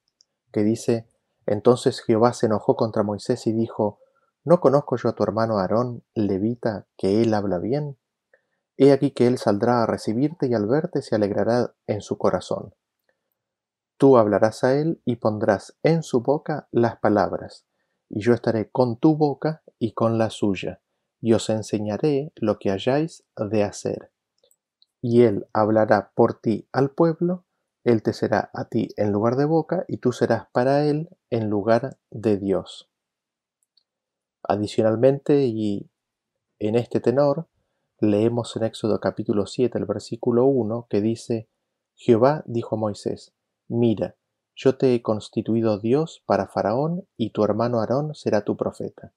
que 0.50 0.62
dice, 0.62 1.08
Entonces 1.44 2.00
Jehová 2.00 2.32
se 2.32 2.46
enojó 2.46 2.74
contra 2.74 3.02
Moisés 3.02 3.46
y 3.46 3.52
dijo, 3.52 4.00
¿No 4.44 4.60
conozco 4.60 4.96
yo 4.96 5.10
a 5.10 5.14
tu 5.14 5.22
hermano 5.22 5.58
Aarón, 5.58 6.04
levita, 6.14 6.86
que 6.96 7.20
él 7.20 7.34
habla 7.34 7.58
bien? 7.58 7.98
He 8.78 8.92
aquí 8.92 9.10
que 9.10 9.26
él 9.26 9.36
saldrá 9.36 9.82
a 9.82 9.86
recibirte 9.86 10.46
y 10.46 10.54
al 10.54 10.66
verte 10.66 11.02
se 11.02 11.16
alegrará 11.16 11.74
en 11.86 12.00
su 12.00 12.16
corazón. 12.16 12.72
Tú 13.98 14.16
hablarás 14.16 14.64
a 14.64 14.74
él 14.74 15.02
y 15.04 15.16
pondrás 15.16 15.76
en 15.82 16.02
su 16.02 16.22
boca 16.22 16.68
las 16.70 16.96
palabras, 16.96 17.66
y 18.08 18.20
yo 18.20 18.32
estaré 18.32 18.70
con 18.70 18.96
tu 18.96 19.16
boca 19.16 19.62
y 19.78 19.92
con 19.92 20.16
la 20.16 20.30
suya, 20.30 20.80
y 21.20 21.34
os 21.34 21.50
enseñaré 21.50 22.32
lo 22.36 22.58
que 22.58 22.70
hayáis 22.70 23.24
de 23.36 23.64
hacer 23.64 24.12
y 25.00 25.22
él 25.22 25.46
hablará 25.52 26.12
por 26.14 26.34
ti 26.34 26.68
al 26.72 26.90
pueblo, 26.90 27.44
él 27.84 28.02
te 28.02 28.12
será 28.12 28.50
a 28.52 28.66
ti 28.66 28.88
en 28.96 29.12
lugar 29.12 29.36
de 29.36 29.44
boca, 29.44 29.84
y 29.88 29.98
tú 29.98 30.12
serás 30.12 30.48
para 30.52 30.84
él 30.84 31.08
en 31.30 31.48
lugar 31.48 31.98
de 32.10 32.36
Dios. 32.36 32.90
Adicionalmente, 34.42 35.46
y 35.46 35.90
en 36.58 36.74
este 36.74 37.00
tenor, 37.00 37.48
leemos 38.00 38.56
en 38.56 38.64
Éxodo 38.64 39.00
capítulo 39.00 39.46
7, 39.46 39.78
el 39.78 39.84
versículo 39.84 40.46
1, 40.46 40.86
que 40.90 41.00
dice, 41.00 41.48
Jehová 41.94 42.42
dijo 42.46 42.76
a 42.76 42.78
Moisés, 42.78 43.32
Mira, 43.68 44.16
yo 44.56 44.76
te 44.76 44.94
he 44.94 45.02
constituido 45.02 45.78
Dios 45.78 46.22
para 46.26 46.48
Faraón, 46.48 47.06
y 47.16 47.30
tu 47.30 47.44
hermano 47.44 47.80
Aarón 47.80 48.14
será 48.14 48.42
tu 48.42 48.56
profeta. 48.56 49.12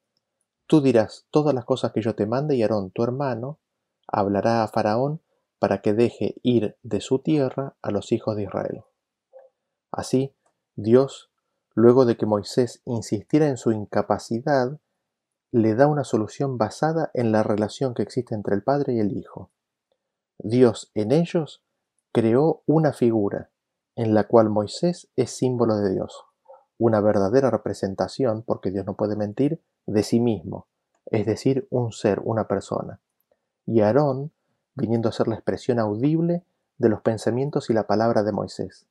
Tú 0.67 0.81
dirás 0.81 1.25
todas 1.31 1.55
las 1.55 1.65
cosas 1.65 1.93
que 1.93 2.01
yo 2.01 2.15
te 2.15 2.25
mande, 2.25 2.55
y 2.55 2.61
Aarón, 2.61 2.91
tu 2.91 3.03
hermano, 3.03 3.59
hablará 4.07 4.63
a 4.63 4.67
Faraón 4.67 5.21
para 5.57 5.81
que 5.81 5.93
deje 5.93 6.35
ir 6.43 6.77
de 6.83 6.99
su 6.99 7.19
tierra 7.19 7.75
a 7.81 7.91
los 7.91 8.11
hijos 8.11 8.35
de 8.35 8.43
Israel. 8.43 8.83
Así, 9.89 10.33
Dios, 10.75 11.31
luego 11.73 12.05
de 12.05 12.17
que 12.17 12.25
Moisés 12.25 12.81
insistiera 12.85 13.47
en 13.47 13.57
su 13.57 13.71
incapacidad, 13.71 14.79
le 15.51 15.75
da 15.75 15.87
una 15.87 16.03
solución 16.03 16.57
basada 16.57 17.09
en 17.13 17.31
la 17.31 17.43
relación 17.43 17.93
que 17.93 18.03
existe 18.03 18.35
entre 18.35 18.55
el 18.55 18.63
Padre 18.63 18.93
y 18.93 18.99
el 18.99 19.15
Hijo. 19.17 19.49
Dios 20.39 20.91
en 20.93 21.11
ellos 21.11 21.63
creó 22.11 22.63
una 22.65 22.91
figura 22.93 23.51
en 24.01 24.15
la 24.15 24.23
cual 24.23 24.49
Moisés 24.49 25.11
es 25.15 25.29
símbolo 25.29 25.75
de 25.75 25.93
Dios, 25.93 26.25
una 26.79 27.01
verdadera 27.01 27.51
representación, 27.51 28.41
porque 28.41 28.71
Dios 28.71 28.83
no 28.83 28.95
puede 28.95 29.15
mentir, 29.15 29.61
de 29.85 30.01
sí 30.01 30.19
mismo, 30.19 30.65
es 31.05 31.27
decir, 31.27 31.67
un 31.69 31.91
ser, 31.91 32.19
una 32.23 32.47
persona. 32.47 32.99
Y 33.67 33.81
Aarón 33.81 34.31
viniendo 34.73 35.07
a 35.07 35.11
ser 35.11 35.27
la 35.27 35.35
expresión 35.35 35.77
audible 35.77 36.43
de 36.79 36.89
los 36.89 37.01
pensamientos 37.01 37.69
y 37.69 37.73
la 37.73 37.85
palabra 37.85 38.23
de 38.23 38.31
Moisés. 38.31 38.87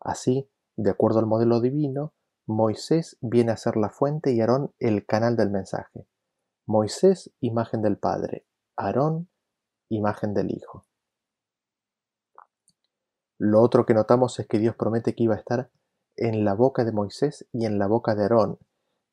Así, 0.00 0.50
de 0.74 0.90
acuerdo 0.90 1.20
al 1.20 1.26
modelo 1.26 1.60
divino, 1.60 2.12
Moisés 2.44 3.18
viene 3.20 3.52
a 3.52 3.56
ser 3.56 3.76
la 3.76 3.90
fuente 3.90 4.32
y 4.32 4.40
Aarón 4.40 4.72
el 4.80 5.06
canal 5.06 5.36
del 5.36 5.50
mensaje. 5.50 6.08
Moisés, 6.66 7.30
imagen 7.38 7.80
del 7.80 7.96
Padre, 7.96 8.44
Aarón, 8.76 9.28
imagen 9.88 10.34
del 10.34 10.50
Hijo. 10.50 10.84
Lo 13.44 13.60
otro 13.60 13.84
que 13.86 13.92
notamos 13.92 14.38
es 14.38 14.46
que 14.46 14.60
Dios 14.60 14.76
promete 14.76 15.16
que 15.16 15.24
iba 15.24 15.34
a 15.34 15.38
estar 15.38 15.68
en 16.14 16.44
la 16.44 16.54
boca 16.54 16.84
de 16.84 16.92
Moisés 16.92 17.44
y 17.52 17.66
en 17.66 17.76
la 17.76 17.88
boca 17.88 18.14
de 18.14 18.22
Aarón, 18.22 18.60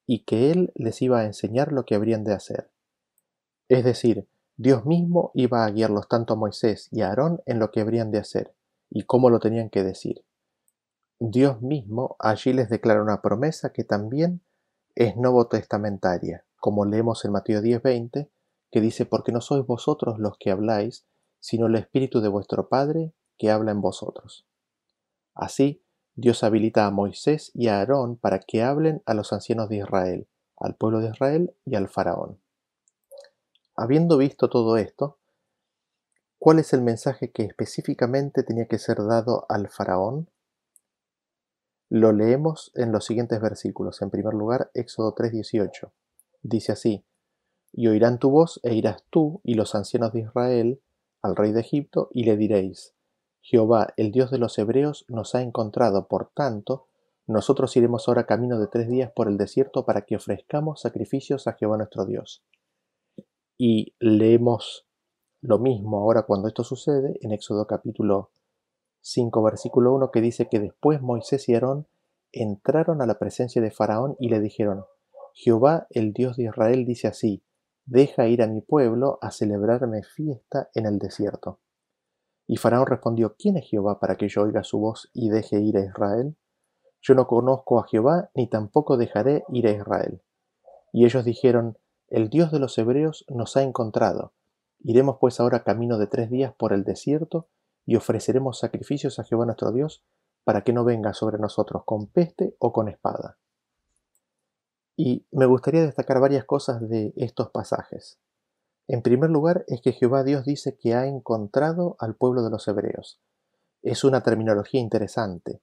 y 0.06 0.24
que 0.24 0.52
Él 0.52 0.72
les 0.76 1.02
iba 1.02 1.22
a 1.22 1.26
enseñar 1.26 1.72
lo 1.72 1.84
que 1.84 1.96
habrían 1.96 2.24
de 2.24 2.34
hacer. 2.34 2.70
Es 3.70 3.84
decir, 3.84 4.28
Dios 4.56 4.86
mismo 4.86 5.32
iba 5.34 5.66
a 5.66 5.72
guiarlos 5.72 6.08
tanto 6.08 6.34
a 6.36 6.38
Moisés 6.38 6.90
y 6.92 7.02
a 7.02 7.08
Aarón 7.08 7.42
en 7.48 7.58
lo 7.58 7.72
que 7.72 7.82
habrían 7.82 8.12
de 8.12 8.20
hacer 8.20 8.54
y 8.92 9.02
cómo 9.02 9.32
lo 9.32 9.40
tenían 9.40 9.72
que 9.72 9.82
decir. 9.82 10.24
Dios 11.18 11.64
mismo 11.64 12.16
allí 12.20 12.54
les 12.54 12.70
declara 12.70 13.02
una 13.02 13.24
promesa 13.24 13.74
que 13.74 13.84
también 13.84 14.44
es 14.94 15.18
nuevo 15.18 15.48
testamentaria, 15.48 16.46
como 16.60 16.86
leemos 16.86 17.26
en 17.26 17.32
Mateo 17.32 17.64
10:20, 17.64 18.30
que 18.70 18.80
dice, 18.80 19.08
porque 19.08 19.32
no 19.32 19.42
sois 19.42 19.66
vosotros 19.66 20.20
los 20.20 20.38
que 20.38 20.52
habláis, 20.52 21.08
sino 21.40 21.66
el 21.66 21.74
Espíritu 21.78 22.22
de 22.22 22.28
vuestro 22.28 22.70
Padre 22.70 23.16
que 23.40 23.50
habla 23.50 23.72
en 23.72 23.82
vosotros. 23.82 24.46
Así, 25.34 25.82
Dios 26.16 26.44
habilita 26.44 26.86
a 26.86 26.92
Moisés 26.92 27.52
y 27.56 27.70
a 27.70 27.80
Aarón 27.80 28.18
para 28.18 28.40
que 28.40 28.62
hablen 28.62 29.02
a 29.06 29.14
los 29.14 29.32
ancianos 29.34 29.70
de 29.70 29.78
Israel, 29.78 30.28
al 30.58 30.76
pueblo 30.76 31.00
de 31.00 31.10
Israel 31.10 31.56
y 31.66 31.76
al 31.76 31.88
faraón. 31.88 32.40
Habiendo 33.76 34.18
visto 34.18 34.50
todo 34.50 34.76
esto, 34.76 35.18
¿cuál 36.38 36.60
es 36.60 36.74
el 36.74 36.82
mensaje 36.82 37.32
que 37.32 37.44
específicamente 37.44 38.44
tenía 38.44 38.68
que 38.68 38.78
ser 38.78 38.98
dado 38.98 39.46
al 39.48 39.70
faraón? 39.70 40.30
Lo 41.88 42.12
leemos 42.12 42.72
en 42.76 42.92
los 42.92 43.06
siguientes 43.06 43.40
versículos. 43.40 44.02
En 44.02 44.10
primer 44.10 44.34
lugar, 44.34 44.70
Éxodo 44.74 45.16
3:18. 45.16 45.92
Dice 46.44 46.74
así, 46.74 47.06
y 47.72 47.88
oirán 47.88 48.20
tu 48.20 48.30
voz 48.30 48.60
e 48.64 48.76
irás 48.76 49.04
tú 49.10 49.42
y 49.44 49.54
los 49.54 49.74
ancianos 49.76 50.12
de 50.12 50.22
Israel 50.22 50.82
al 51.22 51.36
rey 51.36 51.52
de 51.52 51.62
Egipto 51.62 52.10
y 52.14 52.24
le 52.24 52.38
diréis, 52.38 52.94
Jehová, 53.42 53.94
el 53.98 54.12
Dios 54.12 54.32
de 54.32 54.38
los 54.38 54.58
hebreos, 54.58 55.06
nos 55.08 55.36
ha 55.36 55.42
encontrado, 55.42 56.08
por 56.08 56.30
tanto, 56.34 56.88
nosotros 57.26 57.76
iremos 57.78 58.08
ahora 58.08 58.26
camino 58.26 58.60
de 58.60 58.68
tres 58.68 58.88
días 58.90 59.12
por 59.16 59.28
el 59.28 59.38
desierto 59.38 59.86
para 59.86 60.02
que 60.02 60.16
ofrezcamos 60.16 60.82
sacrificios 60.82 61.48
a 61.48 61.54
Jehová 61.54 61.78
nuestro 61.78 62.06
Dios. 62.06 62.44
Y 63.58 63.94
leemos 64.00 64.88
lo 65.42 65.60
mismo 65.60 66.00
ahora 66.00 66.24
cuando 66.24 66.48
esto 66.48 66.64
sucede 66.64 67.20
en 67.22 67.32
Éxodo 67.32 67.68
capítulo 67.68 68.32
5 69.02 69.44
versículo 69.44 69.94
1 69.94 70.12
que 70.12 70.22
dice 70.22 70.50
que 70.50 70.60
después 70.60 71.02
Moisés 71.02 71.48
y 71.50 71.54
Aarón 71.54 71.88
entraron 72.32 73.02
a 73.02 73.06
la 73.06 73.20
presencia 73.20 73.62
de 73.62 73.72
Faraón 73.72 74.16
y 74.20 74.30
le 74.30 74.40
dijeron, 74.40 74.86
Jehová 75.34 75.88
el 75.92 76.14
Dios 76.14 76.36
de 76.36 76.46
Israel 76.46 76.86
dice 76.86 77.08
así, 77.08 77.44
deja 77.86 78.28
ir 78.28 78.42
a 78.42 78.48
mi 78.48 78.62
pueblo 78.62 79.18
a 79.22 79.32
celebrarme 79.32 80.04
fiesta 80.04 80.70
en 80.74 80.86
el 80.86 81.00
desierto. 81.00 81.60
Y 82.52 82.58
Faraón 82.58 82.88
respondió, 82.88 83.36
¿quién 83.38 83.58
es 83.58 83.70
Jehová 83.70 84.00
para 84.00 84.16
que 84.16 84.28
yo 84.28 84.42
oiga 84.42 84.64
su 84.64 84.80
voz 84.80 85.12
y 85.14 85.30
deje 85.30 85.60
ir 85.60 85.78
a 85.78 85.86
Israel? 85.86 86.36
Yo 87.00 87.14
no 87.14 87.28
conozco 87.28 87.80
a 87.80 87.88
Jehová, 87.88 88.32
ni 88.34 88.48
tampoco 88.48 88.98
dejaré 88.98 89.44
ir 89.50 89.68
a 89.68 89.72
Israel. 89.72 90.24
Y 90.92 91.06
ellos 91.06 91.24
dijeron, 91.24 91.78
el 92.08 92.32
Dios 92.32 92.52
de 92.52 92.58
los 92.58 92.76
hebreos 92.80 93.24
nos 93.30 93.56
ha 93.56 93.62
encontrado. 93.62 94.34
Iremos 94.80 95.18
pues 95.20 95.40
ahora 95.40 95.64
camino 95.64 96.00
de 96.00 96.08
tres 96.08 96.32
días 96.32 96.52
por 96.58 96.74
el 96.74 96.84
desierto, 96.84 97.46
y 97.86 97.98
ofreceremos 97.98 98.58
sacrificios 98.58 99.20
a 99.20 99.24
Jehová 99.26 99.46
nuestro 99.46 99.72
Dios 99.72 100.04
para 100.44 100.64
que 100.64 100.74
no 100.74 100.84
venga 100.84 101.14
sobre 101.14 101.38
nosotros 101.38 101.84
con 101.86 102.08
peste 102.08 102.56
o 102.58 102.74
con 102.74 102.90
espada. 102.90 103.38
Y 104.96 105.24
me 105.30 105.46
gustaría 105.46 105.84
destacar 105.84 106.20
varias 106.20 106.46
cosas 106.46 106.90
de 106.90 107.14
estos 107.16 107.52
pasajes. 107.52 108.18
En 108.90 109.04
primer 109.04 109.30
lugar, 109.30 109.66
es 109.68 109.82
que 109.82 109.92
Jehová 109.92 110.24
Dios 110.24 110.46
dice 110.46 110.76
que 110.76 110.96
ha 110.96 111.06
encontrado 111.06 111.96
al 112.00 112.16
pueblo 112.16 112.42
de 112.44 112.50
los 112.50 112.68
hebreos. 112.68 113.22
Es 113.84 114.04
una 114.04 114.24
terminología 114.24 114.82
interesante. 114.82 115.62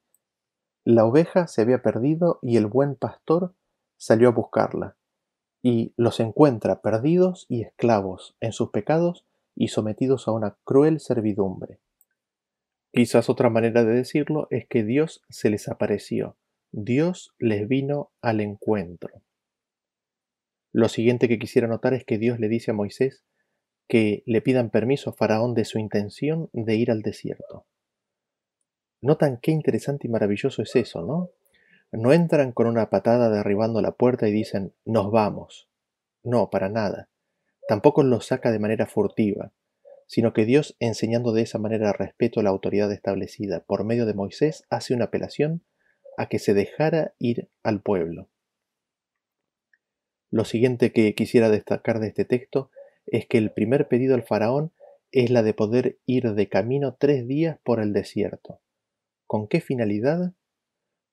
La 0.85 1.05
oveja 1.05 1.49
se 1.49 1.61
había 1.61 1.83
perdido 1.83 2.39
y 2.41 2.57
el 2.57 2.69
buen 2.69 2.95
pastor 2.95 3.53
salió 3.97 4.29
a 4.29 4.33
buscarla, 4.33 4.97
y 5.61 5.93
los 5.97 6.21
encuentra 6.21 6.83
perdidos 6.83 7.47
y 7.49 7.63
esclavos 7.63 8.37
en 8.39 8.53
sus 8.53 8.71
pecados 8.71 9.27
y 9.57 9.69
sometidos 9.69 10.29
a 10.29 10.31
una 10.31 10.57
cruel 10.63 11.01
servidumbre. 11.01 11.81
Quizás 12.93 13.29
otra 13.29 13.51
manera 13.51 13.83
de 13.83 13.93
decirlo 13.93 14.47
es 14.51 14.69
que 14.69 14.85
Dios 14.85 15.25
se 15.31 15.51
les 15.51 15.67
apareció, 15.67 16.37
Dios 16.71 17.35
les 17.41 17.67
vino 17.67 18.13
al 18.23 18.41
encuentro. 18.41 19.26
Lo 20.77 20.91
siguiente 20.91 21.27
que 21.27 21.39
quisiera 21.39 21.69
notar 21.69 21.95
es 21.95 22.05
que 22.05 22.19
Dios 22.19 22.39
le 22.39 22.51
dice 22.51 22.71
a 22.71 22.75
Moisés 22.75 23.25
que 23.89 24.23
le 24.27 24.43
pidan 24.43 24.69
permiso 24.69 25.09
a 25.09 25.15
Faraón 25.15 25.55
de 25.55 25.65
su 25.65 25.79
intención 25.79 26.51
de 26.53 26.75
ir 26.77 26.91
al 26.91 27.01
desierto. 27.01 27.65
Notan 29.01 29.39
qué 29.41 29.53
interesante 29.53 30.07
y 30.07 30.11
maravilloso 30.11 30.61
es 30.61 30.77
eso, 30.77 31.01
¿no? 31.01 31.31
No 31.93 32.13
entran 32.13 32.53
con 32.53 32.67
una 32.67 32.91
patada 32.91 33.31
derribando 33.31 33.81
la 33.81 33.93
puerta 33.93 34.29
y 34.29 34.33
dicen, 34.33 34.75
nos 34.85 35.11
vamos. 35.11 35.71
No, 36.23 36.51
para 36.51 36.69
nada. 36.69 37.09
Tampoco 37.69 38.03
los 38.03 38.27
saca 38.27 38.53
de 38.53 38.59
manera 38.59 38.85
furtiva, 38.85 39.55
sino 40.07 40.35
que 40.35 40.45
Dios, 40.45 40.77
enseñando 40.79 41.33
de 41.33 41.41
esa 41.41 41.59
manera 41.59 41.95
respeto 41.95 42.41
a 42.41 42.43
la 42.43 42.51
autoridad 42.51 42.93
establecida 42.93 43.65
por 43.65 43.85
medio 43.85 44.05
de 44.05 44.13
Moisés, 44.13 44.65
hace 44.69 44.93
una 44.93 45.07
apelación 45.07 45.65
a 46.19 46.29
que 46.29 46.39
se 46.39 46.53
dejara 46.53 47.15
ir 47.19 47.49
al 47.63 47.81
pueblo. 47.81 48.29
Lo 50.37 50.45
siguiente 50.45 50.93
que 50.93 51.15
quisiera 51.15 51.49
destacar 51.49 51.99
de 51.99 52.09
este 52.09 52.27
texto 52.27 52.71
es 53.07 53.25
que 53.25 53.39
el 53.39 53.53
primer 53.53 53.89
pedido 53.89 54.15
al 54.15 54.23
faraón 54.23 54.71
es 55.11 55.31
la 55.31 55.43
de 55.43 55.55
poder 55.55 55.99
ir 56.05 56.35
de 56.35 56.51
camino 56.51 56.95
tres 57.01 57.27
días 57.27 57.59
por 57.65 57.81
el 57.81 57.95
desierto. 57.95 58.61
¿Con 59.27 59.49
qué 59.49 59.63
finalidad? 59.63 60.35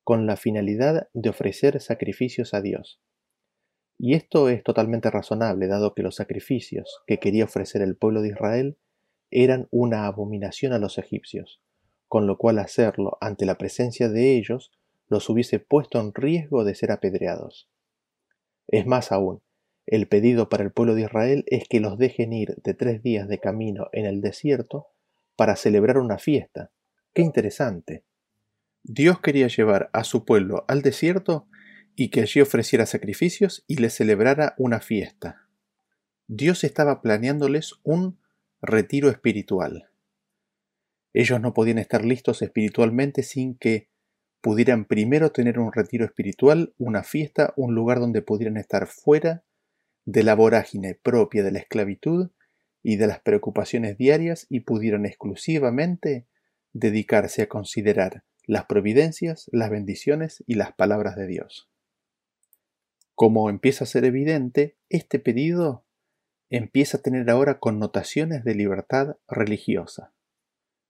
Con 0.02 0.26
la 0.26 0.36
finalidad 0.36 1.08
de 1.14 1.30
ofrecer 1.30 1.80
sacrificios 1.80 2.52
a 2.52 2.60
Dios. 2.60 3.00
Y 3.96 4.12
esto 4.12 4.50
es 4.50 4.62
totalmente 4.62 5.10
razonable, 5.10 5.68
dado 5.68 5.94
que 5.94 6.02
los 6.02 6.16
sacrificios 6.16 7.00
que 7.06 7.18
quería 7.18 7.44
ofrecer 7.44 7.80
el 7.80 7.96
pueblo 7.96 8.20
de 8.20 8.28
Israel 8.28 8.76
eran 9.30 9.68
una 9.70 10.04
abominación 10.04 10.74
a 10.74 10.78
los 10.78 10.98
egipcios, 10.98 11.62
con 12.08 12.26
lo 12.26 12.36
cual 12.36 12.58
hacerlo 12.58 13.16
ante 13.22 13.46
la 13.46 13.56
presencia 13.56 14.10
de 14.10 14.36
ellos 14.36 14.70
los 15.08 15.30
hubiese 15.30 15.60
puesto 15.60 15.98
en 15.98 16.12
riesgo 16.12 16.62
de 16.64 16.74
ser 16.74 16.92
apedreados. 16.92 17.70
Es 18.68 18.86
más 18.86 19.12
aún, 19.12 19.42
el 19.86 20.08
pedido 20.08 20.48
para 20.48 20.64
el 20.64 20.72
pueblo 20.72 20.94
de 20.94 21.02
Israel 21.02 21.44
es 21.46 21.68
que 21.68 21.80
los 21.80 21.98
dejen 21.98 22.32
ir 22.32 22.56
de 22.62 22.74
tres 22.74 23.02
días 23.02 23.28
de 23.28 23.38
camino 23.38 23.88
en 23.92 24.06
el 24.06 24.20
desierto 24.20 24.88
para 25.36 25.56
celebrar 25.56 25.98
una 25.98 26.18
fiesta. 26.18 26.70
¡Qué 27.12 27.22
interesante! 27.22 28.04
Dios 28.82 29.20
quería 29.20 29.48
llevar 29.48 29.90
a 29.92 30.04
su 30.04 30.24
pueblo 30.24 30.64
al 30.68 30.82
desierto 30.82 31.48
y 31.96 32.10
que 32.10 32.22
allí 32.22 32.40
ofreciera 32.40 32.86
sacrificios 32.86 33.64
y 33.66 33.76
les 33.76 33.94
celebrara 33.94 34.54
una 34.58 34.80
fiesta. 34.80 35.48
Dios 36.26 36.64
estaba 36.64 37.02
planeándoles 37.02 37.74
un 37.82 38.18
retiro 38.60 39.10
espiritual. 39.10 39.90
Ellos 41.12 41.40
no 41.40 41.54
podían 41.54 41.78
estar 41.78 42.04
listos 42.04 42.42
espiritualmente 42.42 43.22
sin 43.22 43.56
que 43.56 43.88
pudieran 44.44 44.84
primero 44.84 45.32
tener 45.32 45.58
un 45.58 45.72
retiro 45.72 46.04
espiritual, 46.04 46.74
una 46.76 47.02
fiesta, 47.02 47.54
un 47.56 47.74
lugar 47.74 47.98
donde 47.98 48.20
pudieran 48.20 48.58
estar 48.58 48.86
fuera 48.86 49.42
de 50.04 50.22
la 50.22 50.34
vorágine 50.34 50.94
propia 50.94 51.42
de 51.42 51.50
la 51.50 51.60
esclavitud 51.60 52.30
y 52.82 52.96
de 52.96 53.06
las 53.06 53.20
preocupaciones 53.20 53.96
diarias 53.96 54.46
y 54.50 54.60
pudieran 54.60 55.06
exclusivamente 55.06 56.26
dedicarse 56.74 57.40
a 57.40 57.48
considerar 57.48 58.22
las 58.46 58.66
providencias, 58.66 59.48
las 59.50 59.70
bendiciones 59.70 60.44
y 60.46 60.56
las 60.56 60.74
palabras 60.74 61.16
de 61.16 61.26
Dios. 61.26 61.70
Como 63.14 63.48
empieza 63.48 63.84
a 63.84 63.86
ser 63.86 64.04
evidente, 64.04 64.76
este 64.90 65.20
pedido 65.20 65.86
empieza 66.50 66.98
a 66.98 67.00
tener 67.00 67.30
ahora 67.30 67.60
connotaciones 67.60 68.44
de 68.44 68.54
libertad 68.54 69.16
religiosa. 69.26 70.12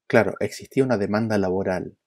Claro, 0.08 0.34
existía 0.40 0.82
una 0.82 0.98
demanda 0.98 1.38
laboral, 1.38 1.98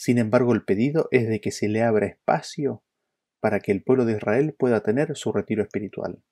sin 0.00 0.16
embargo, 0.16 0.54
el 0.54 0.64
pedido 0.64 1.08
es 1.10 1.28
de 1.28 1.42
que 1.42 1.50
se 1.50 1.68
le 1.68 1.82
abra 1.82 2.06
espacio 2.06 2.82
para 3.38 3.60
que 3.60 3.70
el 3.70 3.82
pueblo 3.82 4.06
de 4.06 4.14
Israel 4.14 4.56
pueda 4.58 4.82
tener 4.82 5.14
su 5.14 5.30
retiro 5.30 5.62
espiritual. 5.62 6.22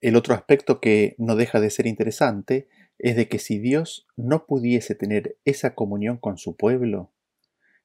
El 0.00 0.16
otro 0.16 0.34
aspecto 0.34 0.80
que 0.80 1.14
no 1.16 1.36
deja 1.36 1.60
de 1.60 1.70
ser 1.70 1.86
interesante 1.86 2.66
es 2.98 3.14
de 3.14 3.28
que 3.28 3.38
si 3.38 3.60
Dios 3.60 4.08
no 4.16 4.46
pudiese 4.46 4.96
tener 4.96 5.38
esa 5.44 5.76
comunión 5.76 6.18
con 6.18 6.38
su 6.38 6.56
pueblo, 6.56 7.12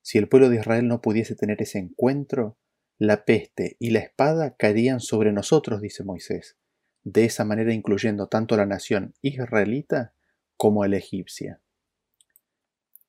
si 0.02 0.18
el 0.18 0.28
pueblo 0.28 0.50
de 0.50 0.56
Israel 0.56 0.88
no 0.88 1.04
pudiese 1.04 1.36
tener 1.36 1.62
ese 1.62 1.78
encuentro, 1.78 2.58
la 2.98 3.24
peste 3.24 3.78
y 3.78 3.92
la 3.92 4.00
espada 4.00 4.56
caerían 4.56 5.00
sobre 5.00 5.32
nosotros, 5.32 5.80
dice 5.80 6.04
Moisés, 6.04 6.58
de 7.04 7.26
esa 7.26 7.46
manera 7.46 7.72
incluyendo 7.72 8.30
tanto 8.30 8.56
a 8.56 8.58
la 8.58 8.66
nación 8.66 9.14
israelita 9.22 10.16
como 10.58 10.82
a 10.82 10.88
la 10.88 10.98
egipcia. 10.98 11.62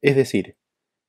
Es 0.03 0.17
decir, 0.17 0.57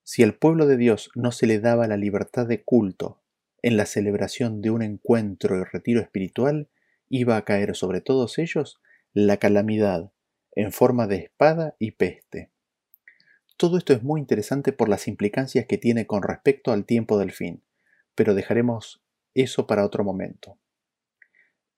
si 0.03 0.23
al 0.23 0.35
pueblo 0.35 0.67
de 0.67 0.77
Dios 0.77 1.09
no 1.15 1.31
se 1.31 1.47
le 1.47 1.59
daba 1.59 1.87
la 1.87 1.97
libertad 1.97 2.47
de 2.47 2.63
culto 2.63 3.21
en 3.61 3.77
la 3.77 3.85
celebración 3.85 4.61
de 4.61 4.71
un 4.71 4.81
encuentro 4.81 5.57
y 5.57 5.63
retiro 5.63 6.01
espiritual, 6.01 6.69
iba 7.09 7.37
a 7.37 7.45
caer 7.45 7.75
sobre 7.75 8.01
todos 8.01 8.39
ellos 8.39 8.81
la 9.13 9.37
calamidad 9.37 10.11
en 10.53 10.71
forma 10.71 11.07
de 11.07 11.17
espada 11.17 11.75
y 11.79 11.91
peste. 11.91 12.51
Todo 13.57 13.77
esto 13.77 13.93
es 13.93 14.01
muy 14.01 14.19
interesante 14.19 14.73
por 14.73 14.89
las 14.89 15.07
implicancias 15.07 15.65
que 15.67 15.77
tiene 15.77 16.07
con 16.07 16.23
respecto 16.23 16.71
al 16.71 16.85
tiempo 16.85 17.19
del 17.19 17.31
fin, 17.31 17.63
pero 18.15 18.33
dejaremos 18.33 19.03
eso 19.33 19.67
para 19.67 19.85
otro 19.85 20.03
momento. 20.03 20.57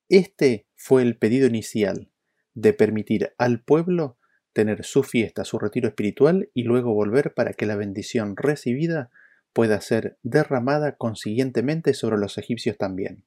Este 0.10 0.68
fue 0.76 1.02
el 1.02 1.18
pedido 1.18 1.48
inicial 1.48 2.12
de 2.54 2.74
permitir 2.74 3.34
al 3.38 3.62
pueblo 3.64 4.18
tener 4.54 4.86
su 4.86 5.04
fiesta, 5.04 5.44
su 5.44 5.60
retiro 5.60 5.88
espiritual 5.88 6.50
y 6.54 6.64
luego 6.64 6.94
volver 6.94 7.34
para 7.34 7.54
que 7.54 7.66
la 7.66 7.76
bendición 7.76 8.38
recibida 8.38 9.10
pueda 9.52 9.82
ser 9.82 10.18
derramada 10.24 10.96
consiguientemente 10.96 11.94
sobre 11.94 12.18
los 12.18 12.38
egipcios 12.38 12.78
también. 12.78 13.24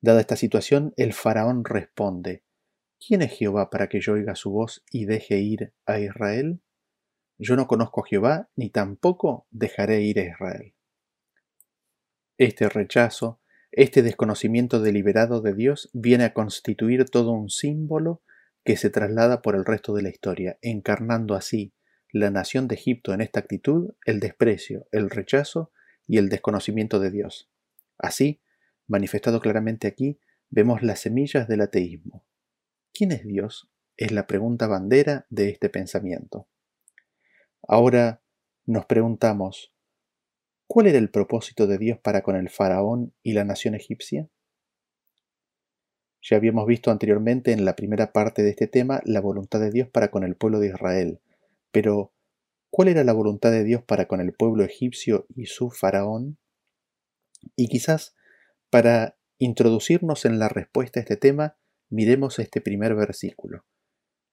Dada 0.00 0.20
esta 0.20 0.36
situación, 0.36 0.94
el 0.96 1.12
faraón 1.12 1.64
responde, 1.64 2.42
¿quién 3.04 3.22
es 3.22 3.32
Jehová 3.32 3.70
para 3.70 3.88
que 3.88 4.00
yo 4.00 4.14
oiga 4.14 4.34
su 4.34 4.50
voz 4.50 4.82
y 4.90 5.04
deje 5.04 5.38
ir 5.38 5.72
a 5.86 6.00
Israel? 6.00 6.60
Yo 7.38 7.56
no 7.56 7.66
conozco 7.66 8.02
a 8.02 8.08
Jehová, 8.08 8.48
ni 8.56 8.70
tampoco 8.70 9.46
dejaré 9.50 10.02
ir 10.02 10.18
a 10.18 10.24
Israel. 10.24 10.74
Este 12.36 12.68
rechazo, 12.68 13.40
este 13.70 14.02
desconocimiento 14.02 14.80
deliberado 14.80 15.40
de 15.40 15.54
Dios 15.54 15.88
viene 15.92 16.24
a 16.24 16.34
constituir 16.34 17.04
todo 17.04 17.30
un 17.30 17.48
símbolo 17.48 18.22
que 18.64 18.76
se 18.76 18.90
traslada 18.90 19.42
por 19.42 19.56
el 19.56 19.64
resto 19.64 19.94
de 19.94 20.02
la 20.02 20.08
historia, 20.08 20.58
encarnando 20.62 21.34
así 21.34 21.74
la 22.12 22.30
nación 22.30 22.68
de 22.68 22.74
Egipto 22.74 23.14
en 23.14 23.20
esta 23.20 23.40
actitud, 23.40 23.94
el 24.04 24.20
desprecio, 24.20 24.86
el 24.92 25.10
rechazo 25.10 25.72
y 26.06 26.18
el 26.18 26.28
desconocimiento 26.28 27.00
de 27.00 27.10
Dios. 27.10 27.50
Así, 27.98 28.40
manifestado 28.86 29.40
claramente 29.40 29.86
aquí, 29.88 30.20
vemos 30.50 30.82
las 30.82 31.00
semillas 31.00 31.48
del 31.48 31.62
ateísmo. 31.62 32.24
¿Quién 32.92 33.12
es 33.12 33.24
Dios? 33.24 33.70
Es 33.96 34.12
la 34.12 34.26
pregunta 34.26 34.66
bandera 34.66 35.26
de 35.30 35.48
este 35.48 35.70
pensamiento. 35.70 36.48
Ahora 37.66 38.22
nos 38.66 38.86
preguntamos, 38.86 39.72
¿cuál 40.66 40.88
era 40.88 40.98
el 40.98 41.10
propósito 41.10 41.66
de 41.66 41.78
Dios 41.78 41.98
para 41.98 42.22
con 42.22 42.36
el 42.36 42.50
faraón 42.50 43.14
y 43.22 43.32
la 43.32 43.44
nación 43.44 43.74
egipcia? 43.74 44.28
Ya 46.22 46.36
habíamos 46.36 46.66
visto 46.66 46.92
anteriormente 46.92 47.50
en 47.50 47.64
la 47.64 47.74
primera 47.74 48.12
parte 48.12 48.44
de 48.44 48.50
este 48.50 48.68
tema 48.68 49.02
la 49.04 49.20
voluntad 49.20 49.58
de 49.58 49.72
Dios 49.72 49.88
para 49.88 50.12
con 50.12 50.22
el 50.22 50.36
pueblo 50.36 50.60
de 50.60 50.68
Israel. 50.68 51.20
Pero, 51.72 52.12
¿cuál 52.70 52.88
era 52.88 53.02
la 53.02 53.12
voluntad 53.12 53.50
de 53.50 53.64
Dios 53.64 53.82
para 53.82 54.06
con 54.06 54.20
el 54.20 54.32
pueblo 54.32 54.62
egipcio 54.62 55.26
y 55.34 55.46
su 55.46 55.70
faraón? 55.70 56.38
Y 57.56 57.66
quizás, 57.66 58.14
para 58.70 59.18
introducirnos 59.38 60.24
en 60.24 60.38
la 60.38 60.48
respuesta 60.48 61.00
a 61.00 61.02
este 61.02 61.16
tema, 61.16 61.56
miremos 61.90 62.38
este 62.38 62.60
primer 62.60 62.94
versículo. 62.94 63.64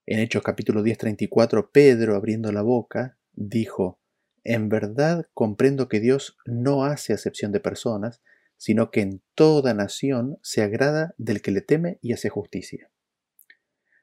En 0.06 0.20
Hechos 0.20 0.44
capítulo 0.44 0.84
10, 0.84 0.98
34, 0.98 1.72
Pedro, 1.72 2.16
abriendo 2.16 2.52
la 2.52 2.62
boca, 2.62 3.18
dijo, 3.34 4.00
En 4.44 4.70
verdad 4.70 5.26
comprendo 5.34 5.90
que 5.90 6.00
Dios 6.00 6.38
no 6.46 6.84
hace 6.86 7.14
acepción 7.14 7.52
de 7.52 7.60
personas, 7.60 8.22
sino 8.60 8.92
que 8.92 9.00
en 9.00 9.24
toda 9.36 9.74
nación 9.74 10.38
se 10.44 10.62
agrada 10.62 11.16
del 11.18 11.42
que 11.42 11.52
le 11.52 11.62
teme 11.62 11.98
y 12.02 12.12
hace 12.12 12.28
justicia. 12.28 12.92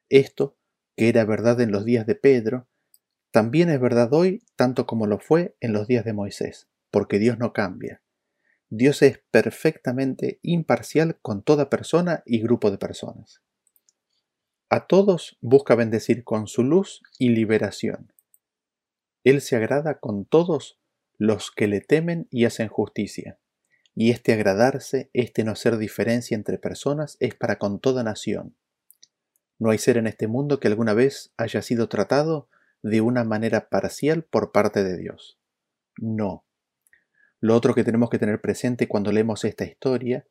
Esto, 0.09 0.57
que 0.97 1.11
era 1.11 1.27
verdad 1.27 1.61
en 1.61 1.71
los 1.71 1.85
días 1.85 2.07
de 2.07 2.15
Pedro, 2.15 2.67
también 3.31 3.69
es 3.69 3.79
verdad 3.79 4.13
hoy 4.15 4.43
tanto 4.57 4.87
como 4.87 5.07
lo 5.07 5.19
fue 5.19 5.55
en 5.61 5.75
los 5.75 5.87
días 5.87 6.07
de 6.07 6.15
Moisés, 6.15 6.69
porque 6.91 7.19
Dios 7.19 7.39
no 7.39 7.53
cambia. 7.53 8.03
Dios 8.71 9.03
es 9.03 9.21
perfectamente 9.31 10.41
imparcial 10.43 11.19
con 11.21 11.43
toda 11.43 11.69
persona 11.69 12.23
y 12.25 12.41
grupo 12.41 12.71
de 12.71 12.79
personas. 12.79 13.43
A 14.71 14.87
todos 14.87 15.37
busca 15.43 15.75
bendecir 15.75 16.25
con 16.25 16.47
su 16.47 16.65
luz 16.65 17.03
y 17.19 17.29
liberación. 17.29 18.13
Él 19.23 19.43
se 19.43 19.57
agrada 19.57 20.01
con 20.01 20.25
todos 20.25 20.81
los 21.19 21.51
que 21.51 21.67
le 21.67 21.83
temen 21.83 22.27
y 22.31 22.47
hacen 22.47 22.69
justicia. 22.69 23.39
Y 23.99 24.11
este 24.11 24.35
agradarse, 24.35 25.09
este 25.15 25.43
no 25.43 25.53
hacer 25.53 25.79
diferencia 25.79 26.35
entre 26.35 26.59
personas, 26.59 27.17
es 27.19 27.35
para 27.35 27.59
con 27.59 27.81
toda 27.81 28.05
nación. 28.05 28.55
No 29.59 29.71
hay 29.71 29.79
ser 29.79 29.97
en 29.97 30.07
este 30.07 30.27
mundo 30.29 30.61
que 30.61 30.69
alguna 30.69 30.93
vez 30.93 31.33
haya 31.39 31.63
sido 31.63 31.89
tratado 31.89 32.51
de 32.83 33.01
una 33.01 33.25
manera 33.25 33.71
parcial 33.71 34.23
por 34.23 34.53
parte 34.53 34.85
de 34.85 34.99
Dios. 34.99 35.39
No. 35.97 36.45
Lo 37.41 37.57
otro 37.57 37.75
que 37.75 37.85
tenemos 37.85 38.11
que 38.11 38.19
tener 38.19 38.43
presente 38.43 38.87
cuando 38.87 39.13
leemos 39.13 39.45
esta 39.47 39.65
historia 39.65 40.27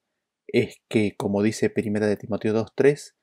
es 0.45 0.75
que, 0.87 1.15
como 1.17 1.41
dice 1.41 1.73
1 1.75 2.05
de 2.05 2.17
Timoteo 2.17 2.53
2.3, 2.53 3.15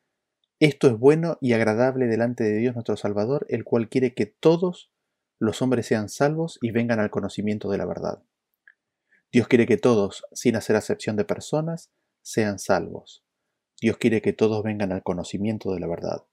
esto 0.59 0.89
es 0.89 0.99
bueno 0.99 1.39
y 1.41 1.53
agradable 1.53 2.07
delante 2.07 2.43
de 2.43 2.57
Dios 2.57 2.75
nuestro 2.75 2.97
Salvador, 2.97 3.47
el 3.49 3.63
cual 3.63 3.89
quiere 3.89 4.13
que 4.13 4.27
todos 4.27 4.91
los 5.39 5.63
hombres 5.63 5.87
sean 5.87 6.09
salvos 6.09 6.59
y 6.61 6.73
vengan 6.73 6.99
al 6.99 7.11
conocimiento 7.11 7.71
de 7.71 7.79
la 7.79 7.87
verdad. 7.87 8.25
Dios 9.33 9.49
quiere 9.49 9.65
que 9.65 9.79
todos, 9.79 10.25
sin 10.33 10.57
hacer 10.57 10.77
acepción 10.77 11.17
de 11.17 11.25
personas, 11.25 11.91
sean 12.21 12.59
salvos. 12.59 13.25
Dios 13.81 13.97
quiere 13.97 14.21
que 14.21 14.35
todos 14.35 14.63
vengan 14.63 14.93
al 14.93 15.03
conocimiento 15.03 15.73
de 15.73 15.81
la 15.81 15.87
verdad. 15.87 16.27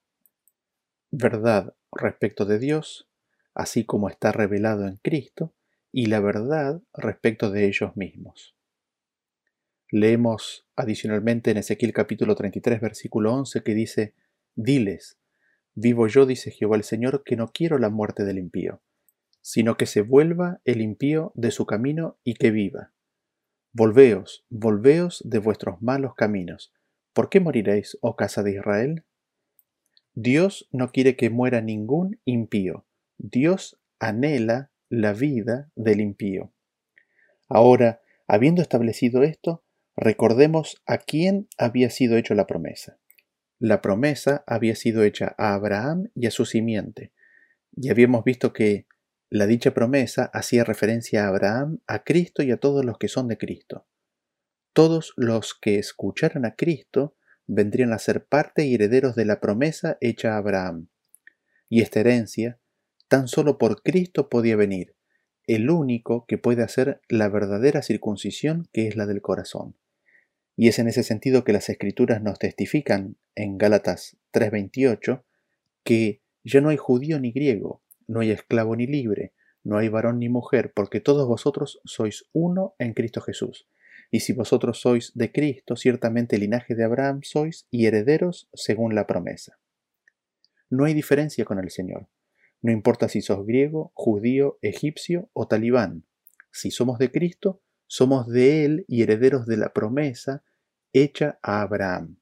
Verdad 1.09 1.73
respecto 1.93 2.45
de 2.45 2.59
Dios, 2.59 3.07
así 3.53 3.85
como 3.85 4.09
está 4.09 4.33
revelado 4.33 4.85
en 4.85 4.97
Cristo, 4.97 5.53
y 5.93 6.07
la 6.07 6.19
verdad 6.19 6.81
respecto 6.93 7.49
de 7.49 7.67
ellos 7.67 7.95
mismos. 7.95 8.55
Leemos 9.91 10.67
adicionalmente 10.75 11.51
en 11.51 11.57
Ezequiel 11.57 11.93
capítulo 11.93 12.35
33 12.35 12.81
versículo 12.81 13.33
11 13.33 13.63
que 13.63 13.73
dice, 13.73 14.13
Diles, 14.55 15.17
vivo 15.73 16.07
yo, 16.07 16.25
dice 16.25 16.51
Jehová 16.51 16.75
el 16.75 16.83
Señor, 16.83 17.23
que 17.23 17.37
no 17.37 17.47
quiero 17.53 17.79
la 17.79 17.89
muerte 17.89 18.25
del 18.25 18.37
impío, 18.37 18.81
sino 19.41 19.77
que 19.77 19.85
se 19.85 20.01
vuelva 20.01 20.61
el 20.65 20.81
impío 20.81 21.31
de 21.35 21.51
su 21.51 21.65
camino 21.65 22.17
y 22.23 22.35
que 22.35 22.51
viva. 22.51 22.93
Volveos, 23.71 24.45
volveos 24.49 25.21
de 25.25 25.39
vuestros 25.39 25.81
malos 25.81 26.15
caminos. 26.15 26.73
¿Por 27.13 27.29
qué 27.29 27.39
moriréis, 27.39 27.97
oh 28.01 28.15
casa 28.15 28.43
de 28.43 28.53
Israel? 28.53 29.03
Dios 30.13 30.67
no 30.71 30.91
quiere 30.91 31.15
que 31.15 31.29
muera 31.29 31.61
ningún 31.61 32.19
impío. 32.25 32.85
Dios 33.17 33.79
anhela 33.99 34.71
la 34.89 35.13
vida 35.13 35.71
del 35.75 36.01
impío. 36.01 36.51
Ahora, 37.47 38.01
habiendo 38.27 38.61
establecido 38.61 39.23
esto, 39.23 39.63
recordemos 39.95 40.81
a 40.85 40.97
quién 40.97 41.47
había 41.57 41.89
sido 41.89 42.17
hecho 42.17 42.33
la 42.33 42.47
promesa. 42.47 42.97
La 43.59 43.81
promesa 43.81 44.43
había 44.47 44.75
sido 44.75 45.03
hecha 45.03 45.35
a 45.37 45.53
Abraham 45.53 46.09
y 46.15 46.27
a 46.27 46.31
su 46.31 46.45
simiente, 46.45 47.11
y 47.75 47.89
habíamos 47.89 48.23
visto 48.23 48.53
que 48.53 48.87
la 49.29 49.45
dicha 49.45 49.73
promesa 49.73 50.31
hacía 50.33 50.63
referencia 50.63 51.25
a 51.25 51.27
Abraham, 51.27 51.79
a 51.85 52.03
Cristo 52.03 52.41
y 52.41 52.51
a 52.51 52.57
todos 52.57 52.83
los 52.83 52.97
que 52.97 53.07
son 53.07 53.27
de 53.27 53.37
Cristo. 53.37 53.85
Todos 54.73 55.13
los 55.17 55.53
que 55.53 55.77
escucharan 55.77 56.45
a 56.45 56.55
Cristo 56.55 57.15
vendrían 57.45 57.93
a 57.93 57.99
ser 57.99 58.25
parte 58.25 58.65
y 58.65 58.73
herederos 58.73 59.15
de 59.15 59.25
la 59.25 59.39
promesa 59.39 59.97
hecha 60.01 60.33
a 60.33 60.37
Abraham. 60.37 60.87
Y 61.67 61.81
esta 61.81 61.99
herencia, 61.99 62.59
tan 63.07 63.27
solo 63.27 63.57
por 63.57 63.83
Cristo 63.83 64.29
podía 64.29 64.55
venir, 64.55 64.95
el 65.45 65.69
único 65.69 66.25
que 66.27 66.37
puede 66.37 66.63
hacer 66.63 67.01
la 67.07 67.29
verdadera 67.29 67.81
circuncisión 67.81 68.67
que 68.71 68.87
es 68.87 68.95
la 68.95 69.05
del 69.05 69.21
corazón. 69.21 69.75
Y 70.55 70.67
es 70.67 70.79
en 70.79 70.87
ese 70.87 71.03
sentido 71.03 71.43
que 71.43 71.53
las 71.53 71.69
escrituras 71.69 72.21
nos 72.21 72.39
testifican 72.39 73.17
en 73.35 73.57
Gálatas 73.57 74.17
3:28 74.31 75.23
que 75.83 76.21
ya 76.43 76.61
no 76.61 76.69
hay 76.69 76.77
judío 76.77 77.19
ni 77.19 77.31
griego, 77.31 77.81
no 78.09 78.21
hay 78.21 78.31
esclavo 78.31 78.75
ni 78.75 78.87
libre, 78.87 79.33
no 79.63 79.77
hay 79.77 79.87
varón 79.87 80.17
ni 80.19 80.29
mujer, 80.29 80.73
porque 80.73 80.99
todos 80.99 81.27
vosotros 81.27 81.79
sois 81.85 82.25
uno 82.33 82.75
en 82.79 82.93
Cristo 82.93 83.21
Jesús. 83.21 83.67
Y 84.09 84.21
si 84.21 84.33
vosotros 84.33 84.81
sois 84.81 85.11
de 85.13 85.31
Cristo, 85.31 85.75
ciertamente 85.75 86.39
linaje 86.39 86.73
de 86.73 86.83
Abraham 86.83 87.21
sois 87.21 87.67
y 87.69 87.85
herederos 87.85 88.49
según 88.53 88.95
la 88.95 89.05
promesa. 89.05 89.59
No 90.71 90.85
hay 90.85 90.95
diferencia 90.95 91.45
con 91.45 91.59
el 91.59 91.69
Señor. 91.69 92.09
No 92.61 92.71
importa 92.71 93.09
si 93.09 93.21
sos 93.21 93.45
griego, 93.45 93.91
judío, 93.93 94.57
egipcio 94.61 95.29
o 95.33 95.47
talibán. 95.47 96.05
Si 96.51 96.71
somos 96.71 96.97
de 96.97 97.11
Cristo, 97.11 97.61
somos 97.85 98.27
de 98.27 98.65
Él 98.65 98.85
y 98.87 99.03
herederos 99.03 99.45
de 99.45 99.57
la 99.57 99.71
promesa 99.71 100.43
hecha 100.93 101.37
a 101.43 101.61
Abraham. 101.61 102.17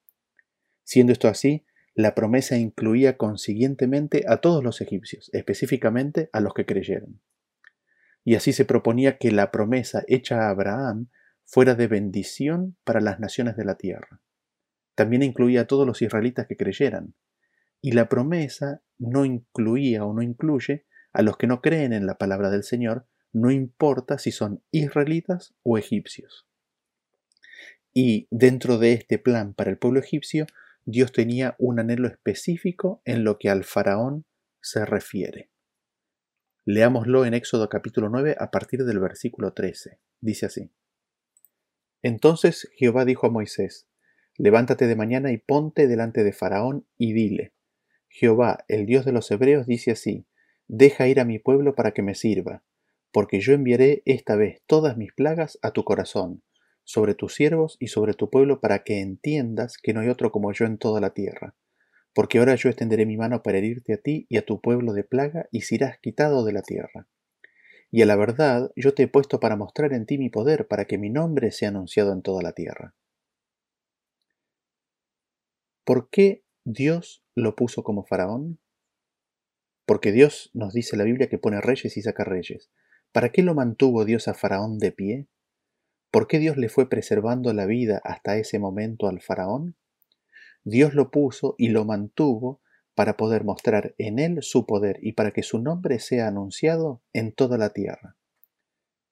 Siendo 0.84 1.14
esto 1.14 1.30
así, 1.30 1.66
la 1.98 2.14
promesa 2.14 2.56
incluía 2.58 3.18
consiguientemente 3.18 4.24
a 4.28 4.38
todos 4.38 4.64
los 4.64 4.82
egipcios, 4.82 5.32
específicamente 5.34 6.30
a 6.32 6.41
los 6.41 6.54
que 6.54 6.68
creyeron. 6.68 7.20
Y 8.24 8.36
así 8.36 8.54
se 8.54 8.66
proponía 8.66 9.18
que 9.18 9.32
la 9.32 9.50
promesa 9.50 10.04
hecha 10.08 10.43
a 10.43 10.50
Abraham 10.50 11.08
fuera 11.43 11.74
de 11.74 11.88
bendición 11.88 12.78
para 12.84 13.02
las 13.02 13.20
naciones 13.20 13.58
de 13.58 13.66
la 13.66 13.78
tierra. 13.78 14.22
También 14.93 15.24
incluía 15.24 15.62
a 15.62 15.66
todos 15.66 15.88
los 15.88 16.04
israelitas 16.04 16.45
que 16.45 16.56
creyeran. 16.56 17.16
Y 17.82 17.93
la 17.93 18.10
promesa 18.10 18.84
no 19.00 19.26
incluía 19.26 20.06
o 20.06 20.14
no 20.14 20.22
incluye 20.22 20.86
a 21.14 21.24
los 21.24 21.36
que 21.36 21.48
no 21.48 21.62
creen 21.62 21.93
en 21.93 22.06
la 22.06 22.20
palabra 22.20 22.52
del 22.52 22.64
Señor, 22.64 23.08
no 23.34 23.50
importa 23.50 24.20
si 24.20 24.32
son 24.32 24.62
israelitas 24.70 25.56
o 25.64 25.80
egipcios. 25.80 26.48
Y 27.91 28.28
dentro 28.30 28.78
de 28.78 28.93
este 28.93 29.18
plan 29.18 29.56
para 29.56 29.72
el 29.72 29.80
pueblo 29.80 30.00
egipcio 30.00 30.45
Dios 30.90 31.12
tenía 31.12 31.54
un 31.60 31.82
anhelo 31.82 32.08
específico 32.08 33.02
en 33.04 33.26
lo 33.26 33.38
que 33.38 33.50
al 33.50 33.66
faraón 33.66 34.26
se 34.62 34.86
refiere. 34.86 35.52
Leámoslo 36.64 37.26
en 37.26 37.34
Éxodo 37.34 37.68
capítulo 37.68 38.08
9 38.08 38.38
a 38.40 38.52
partir 38.52 38.86
del 38.86 39.02
versículo 39.02 39.52
13. 39.52 40.00
Dice 40.22 40.46
así. 40.46 40.72
Entonces 42.02 42.70
Jehová 42.78 43.04
dijo 43.04 43.28
a 43.28 43.30
Moisés, 43.30 43.90
Levántate 44.38 44.88
de 44.88 44.96
mañana 44.96 45.34
y 45.34 45.40
ponte 45.40 45.90
delante 45.90 46.24
de 46.24 46.32
Faraón 46.32 46.88
y 46.98 47.12
dile, 47.12 47.54
Jehová, 48.08 48.64
el 48.70 48.86
Dios 48.86 49.04
de 49.04 49.12
los 49.12 49.30
Hebreos, 49.30 49.68
dice 49.68 49.92
así, 49.92 50.26
Deja 50.70 51.10
ir 51.10 51.20
a 51.20 51.26
mi 51.26 51.38
pueblo 51.38 51.76
para 51.76 51.92
que 51.92 52.02
me 52.02 52.16
sirva, 52.16 52.64
porque 53.12 53.42
yo 53.42 53.52
enviaré 53.52 54.04
esta 54.06 54.38
vez 54.38 54.62
todas 54.68 54.96
mis 54.96 55.12
plagas 55.12 55.60
a 55.62 55.72
tu 55.72 55.84
corazón, 55.84 56.44
sobre 56.88 57.16
tus 57.16 57.36
siervos 57.36 57.76
y 57.82 57.88
sobre 57.88 58.14
tu 58.14 58.30
pueblo 58.30 58.62
para 58.62 58.86
que 58.86 59.02
entiendas 59.02 59.78
que 59.78 59.94
no 59.94 60.00
hay 60.00 60.08
otro 60.08 60.32
como 60.32 60.54
yo 60.54 60.66
en 60.66 60.78
toda 60.78 61.02
la 61.02 61.10
tierra. 61.10 61.54
Porque 62.14 62.40
ahora 62.40 62.56
yo 62.56 62.70
extenderé 62.70 63.06
mi 63.06 63.18
mano 63.18 63.44
para 63.44 63.58
herirte 63.58 63.94
a 63.94 63.98
ti 63.98 64.26
y 64.30 64.38
a 64.38 64.46
tu 64.46 64.62
pueblo 64.62 64.94
de 64.94 65.04
plaga 65.04 65.50
y 65.52 65.64
serás 65.64 66.00
quitado 66.00 66.46
de 66.46 66.54
la 66.54 66.62
tierra. 66.62 67.10
Y 67.92 68.04
a 68.04 68.06
la 68.06 68.16
verdad 68.16 68.72
yo 68.78 68.94
te 68.94 69.04
he 69.04 69.08
puesto 69.10 69.42
para 69.42 69.58
mostrar 69.58 69.92
en 69.92 70.06
ti 70.06 70.18
mi 70.18 70.30
poder, 70.30 70.70
para 70.70 70.86
que 70.86 70.98
mi 70.98 71.10
nombre 71.10 71.52
sea 71.52 71.70
anunciado 71.70 72.14
en 72.14 72.22
toda 72.22 72.42
la 72.42 72.54
tierra. 72.54 72.96
¿Por 75.84 76.10
qué 76.10 76.46
Dios 76.64 77.22
lo 77.36 77.58
puso 77.58 77.84
como 77.84 78.06
faraón? 78.06 78.60
Porque 79.86 80.14
Dios 80.14 80.52
nos 80.54 80.72
dice 80.72 80.96
la 80.96 81.04
Biblia 81.04 81.28
que 81.28 81.38
pone 81.38 81.60
reyes 81.60 81.98
y 81.98 82.02
saca 82.02 82.24
reyes. 82.24 82.72
¿Para 83.12 83.34
qué 83.34 83.44
lo 83.44 83.56
mantuvo 83.56 84.06
Dios 84.06 84.30
a 84.30 84.34
faraón 84.34 84.80
de 84.80 84.94
pie? 84.94 85.28
¿Por 86.12 86.28
qué 86.28 86.39
Dios 86.39 86.58
le 86.58 86.70
fue 86.70 86.89
preservando 86.89 87.53
la 87.53 87.66
vida 87.66 88.01
hasta 88.03 88.38
ese 88.38 88.60
momento 88.60 89.08
al 89.08 89.22
faraón? 89.22 89.76
Dios 90.64 90.93
lo 90.93 91.12
puso 91.12 91.55
y 91.58 91.70
lo 91.70 91.86
mantuvo 91.86 92.62
para 92.95 93.16
poder 93.16 93.43
mostrar 93.43 93.93
en 93.97 94.18
él 94.18 94.39
su 94.41 94.66
poder 94.66 94.97
y 95.01 95.14
para 95.14 95.32
que 95.32 95.43
su 95.43 95.60
nombre 95.60 95.99
sea 95.99 96.28
anunciado 96.28 97.01
en 97.14 97.32
toda 97.32 97.58
la 97.58 97.70
tierra. 97.70 98.18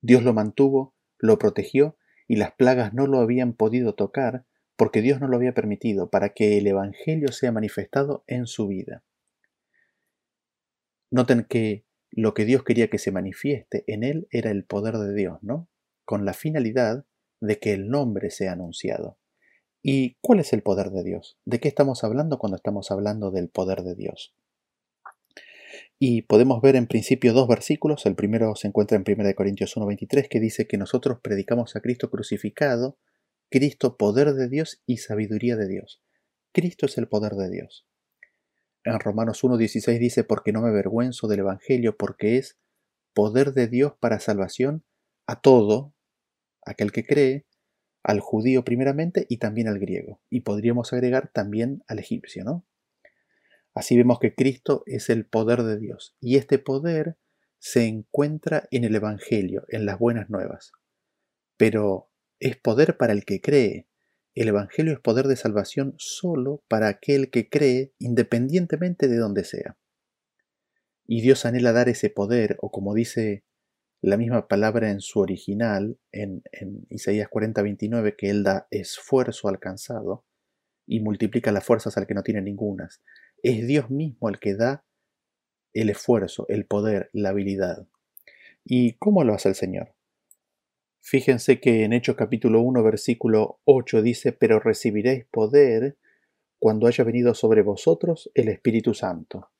Dios 0.02 0.24
lo 0.24 0.34
mantuvo, 0.34 0.96
lo 1.20 1.38
protegió 1.38 1.98
y 2.28 2.38
las 2.38 2.52
plagas 2.54 2.94
no 2.94 3.08
lo 3.08 3.20
habían 3.20 3.54
podido 3.54 3.94
tocar 3.94 4.46
porque 4.76 5.02
Dios 5.02 5.22
no 5.22 5.28
lo 5.28 5.38
había 5.38 5.54
permitido 5.54 6.10
para 6.10 6.30
que 6.30 6.58
el 6.58 6.68
Evangelio 6.68 7.32
sea 7.32 7.52
manifestado 7.52 8.24
en 8.28 8.48
su 8.48 8.68
vida. 8.68 9.04
Noten 11.12 11.46
que 11.48 11.86
lo 12.12 12.34
que 12.34 12.46
Dios 12.46 12.64
quería 12.64 12.90
que 12.90 12.98
se 12.98 13.12
manifieste 13.12 13.84
en 13.88 14.04
él 14.04 14.28
era 14.32 14.52
el 14.52 14.66
poder 14.66 14.96
de 14.98 15.14
Dios, 15.14 15.38
¿no? 15.42 15.70
Con 16.06 16.26
la 16.26 16.34
finalidad 16.34 17.06
de 17.42 17.60
que 17.60 17.74
el 17.74 17.90
nombre 17.90 18.30
sea 18.30 18.54
anunciado. 18.54 19.18
¿Y 19.82 20.18
cuál 20.22 20.40
es 20.40 20.54
el 20.54 20.64
poder 20.64 20.90
de 20.92 21.04
Dios? 21.04 21.38
¿De 21.46 21.60
qué 21.60 21.68
estamos 21.68 22.04
hablando 22.04 22.40
cuando 22.40 22.56
estamos 22.56 22.90
hablando 22.92 23.32
del 23.32 23.50
poder 23.50 23.84
de 23.84 23.96
Dios? 23.96 24.34
Y 26.00 26.24
podemos 26.24 26.62
ver 26.62 26.76
en 26.76 26.88
principio 26.88 27.34
dos 27.34 27.48
versículos. 27.48 28.06
El 28.06 28.16
primero 28.16 28.56
se 28.56 28.68
encuentra 28.68 28.98
en 28.98 29.04
1 29.08 29.36
Corintios 29.36 29.78
1.23 29.78 30.28
que 30.28 30.40
dice 30.40 30.68
que 30.68 30.78
nosotros 30.78 31.20
predicamos 31.22 31.76
a 31.76 31.82
Cristo 31.82 32.10
crucificado, 32.10 32.98
Cristo 33.50 33.98
poder 33.98 34.34
de 34.34 34.50
Dios 34.50 34.82
y 34.86 34.98
sabiduría 34.98 35.56
de 35.56 35.68
Dios. 35.68 36.02
Cristo 36.52 36.86
es 36.86 36.98
el 36.98 37.08
poder 37.08 37.34
de 37.34 37.50
Dios. 37.50 37.88
en 38.84 39.00
Romanos 39.00 39.44
1.16 39.44 40.00
dice, 40.00 40.24
porque 40.24 40.52
no 40.52 40.62
me 40.62 40.70
avergüenzo 40.70 41.28
del 41.28 41.40
Evangelio, 41.40 41.98
porque 41.98 42.38
es 42.38 42.58
poder 43.14 43.54
de 43.54 43.68
Dios 43.68 43.94
para 44.00 44.20
salvación 44.20 44.84
a 45.28 45.42
todo, 45.42 45.95
aquel 46.66 46.92
que 46.92 47.06
cree, 47.06 47.46
al 48.04 48.20
judío 48.20 48.64
primeramente 48.64 49.26
y 49.30 49.38
también 49.38 49.68
al 49.68 49.80
griego. 49.80 50.22
Y 50.30 50.42
podríamos 50.42 50.94
agregar 50.94 51.32
también 51.34 51.84
al 51.88 52.00
egipcio, 52.00 52.44
¿no? 52.44 52.66
Así 53.74 53.98
vemos 53.98 54.20
que 54.20 54.36
Cristo 54.36 54.84
es 54.86 55.10
el 55.10 55.26
poder 55.26 55.64
de 55.64 55.78
Dios. 55.78 56.16
Y 56.22 56.38
este 56.38 56.60
poder 56.60 57.18
se 57.60 57.88
encuentra 57.88 58.68
en 58.72 58.84
el 58.84 58.96
Evangelio, 58.96 59.66
en 59.70 59.86
las 59.86 59.98
buenas 59.98 60.30
nuevas. 60.30 60.72
Pero 61.58 62.10
es 62.40 62.58
poder 62.58 62.96
para 62.96 63.12
el 63.12 63.26
que 63.26 63.42
cree. 63.42 63.88
El 64.36 64.50
Evangelio 64.50 64.94
es 64.94 65.00
poder 65.00 65.28
de 65.28 65.36
salvación 65.36 65.96
solo 65.98 66.64
para 66.68 66.88
aquel 66.88 67.32
que 67.32 67.50
cree, 67.50 67.94
independientemente 67.98 69.08
de 69.08 69.18
donde 69.18 69.44
sea. 69.44 69.78
Y 71.08 71.22
Dios 71.22 71.46
anhela 71.46 71.72
dar 71.72 71.90
ese 71.90 72.10
poder, 72.10 72.58
o 72.62 72.72
como 72.72 72.94
dice 72.94 73.44
la 74.02 74.18
misma 74.18 74.48
palabra 74.48 74.92
en 74.92 75.02
su 75.02 75.20
original, 75.20 75.98
en, 76.12 76.44
Isaías 76.90 77.28
40, 77.30 77.62
29, 77.62 78.16
que 78.16 78.30
Él 78.30 78.44
da 78.44 78.68
esfuerzo 78.70 79.48
alcanzado 79.48 80.26
y 80.86 81.00
multiplica 81.00 81.52
las 81.52 81.66
fuerzas 81.66 81.98
al 81.98 82.06
que 82.06 82.14
no 82.14 82.24
tiene 82.24 82.42
ningunas. 82.42 83.02
Es 83.42 83.66
Dios 83.68 83.90
mismo 83.90 84.30
el 84.30 84.40
que 84.40 84.56
da 84.56 84.86
el 85.74 85.90
esfuerzo, 85.90 86.46
el 86.50 86.66
poder, 86.66 87.10
la 87.14 87.30
habilidad. 87.30 87.88
¿Y 88.64 88.94
cómo 88.94 89.24
lo 89.24 89.34
hace 89.34 89.50
el 89.50 89.56
Señor? 89.56 89.94
Fíjense 91.02 91.60
que 91.60 91.84
en 91.84 91.94
Hechos 91.94 92.16
capítulo 92.16 92.62
1, 92.62 92.82
versículo 92.84 93.60
8 93.66 94.02
dice, 94.02 94.32
pero 94.32 94.60
recibiréis 94.60 95.26
poder 95.26 95.98
cuando 96.58 96.88
haya 96.88 97.04
venido 97.04 97.36
sobre 97.36 97.62
vosotros 97.62 98.32
el 98.34 98.50
Espíritu 98.50 98.94
Santo. 98.94 99.52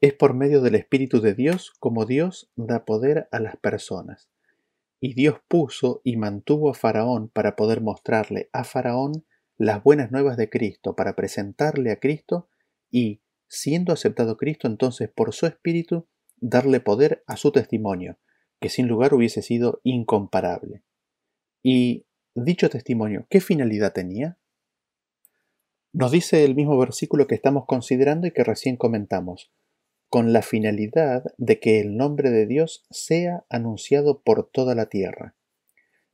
Es 0.00 0.12
por 0.12 0.34
medio 0.34 0.60
del 0.60 0.74
Espíritu 0.74 1.20
de 1.22 1.34
Dios 1.34 1.72
como 1.80 2.04
Dios 2.04 2.50
da 2.54 2.84
poder 2.84 3.28
a 3.32 3.40
las 3.40 3.56
personas. 3.56 4.28
Y 5.00 5.14
Dios 5.14 5.40
puso 5.48 6.02
y 6.04 6.16
mantuvo 6.16 6.70
a 6.70 6.74
Faraón 6.74 7.28
para 7.28 7.56
poder 7.56 7.80
mostrarle 7.80 8.50
a 8.52 8.64
Faraón 8.64 9.24
las 9.56 9.82
buenas 9.82 10.12
nuevas 10.12 10.36
de 10.36 10.50
Cristo, 10.50 10.94
para 10.94 11.16
presentarle 11.16 11.90
a 11.90 11.98
Cristo 11.98 12.48
y, 12.90 13.22
siendo 13.48 13.92
aceptado 13.92 14.36
Cristo, 14.36 14.66
entonces 14.66 15.08
por 15.08 15.32
su 15.32 15.46
Espíritu, 15.46 16.06
darle 16.36 16.80
poder 16.80 17.22
a 17.26 17.38
su 17.38 17.50
testimonio, 17.50 18.18
que 18.60 18.68
sin 18.68 18.88
lugar 18.88 19.14
hubiese 19.14 19.40
sido 19.40 19.80
incomparable. 19.82 20.82
Y 21.62 22.04
dicho 22.34 22.68
testimonio, 22.68 23.26
¿qué 23.30 23.40
finalidad 23.40 23.94
tenía? 23.94 24.38
Nos 25.92 26.10
dice 26.10 26.44
el 26.44 26.54
mismo 26.54 26.76
versículo 26.76 27.26
que 27.26 27.34
estamos 27.34 27.64
considerando 27.64 28.26
y 28.26 28.32
que 28.32 28.44
recién 28.44 28.76
comentamos, 28.76 29.50
con 30.08 30.32
la 30.32 30.42
finalidad 30.42 31.24
de 31.36 31.58
que 31.60 31.80
el 31.80 31.96
nombre 31.96 32.30
de 32.30 32.46
Dios 32.46 32.84
sea 32.90 33.44
anunciado 33.48 34.22
por 34.22 34.48
toda 34.48 34.74
la 34.74 34.86
tierra. 34.86 35.34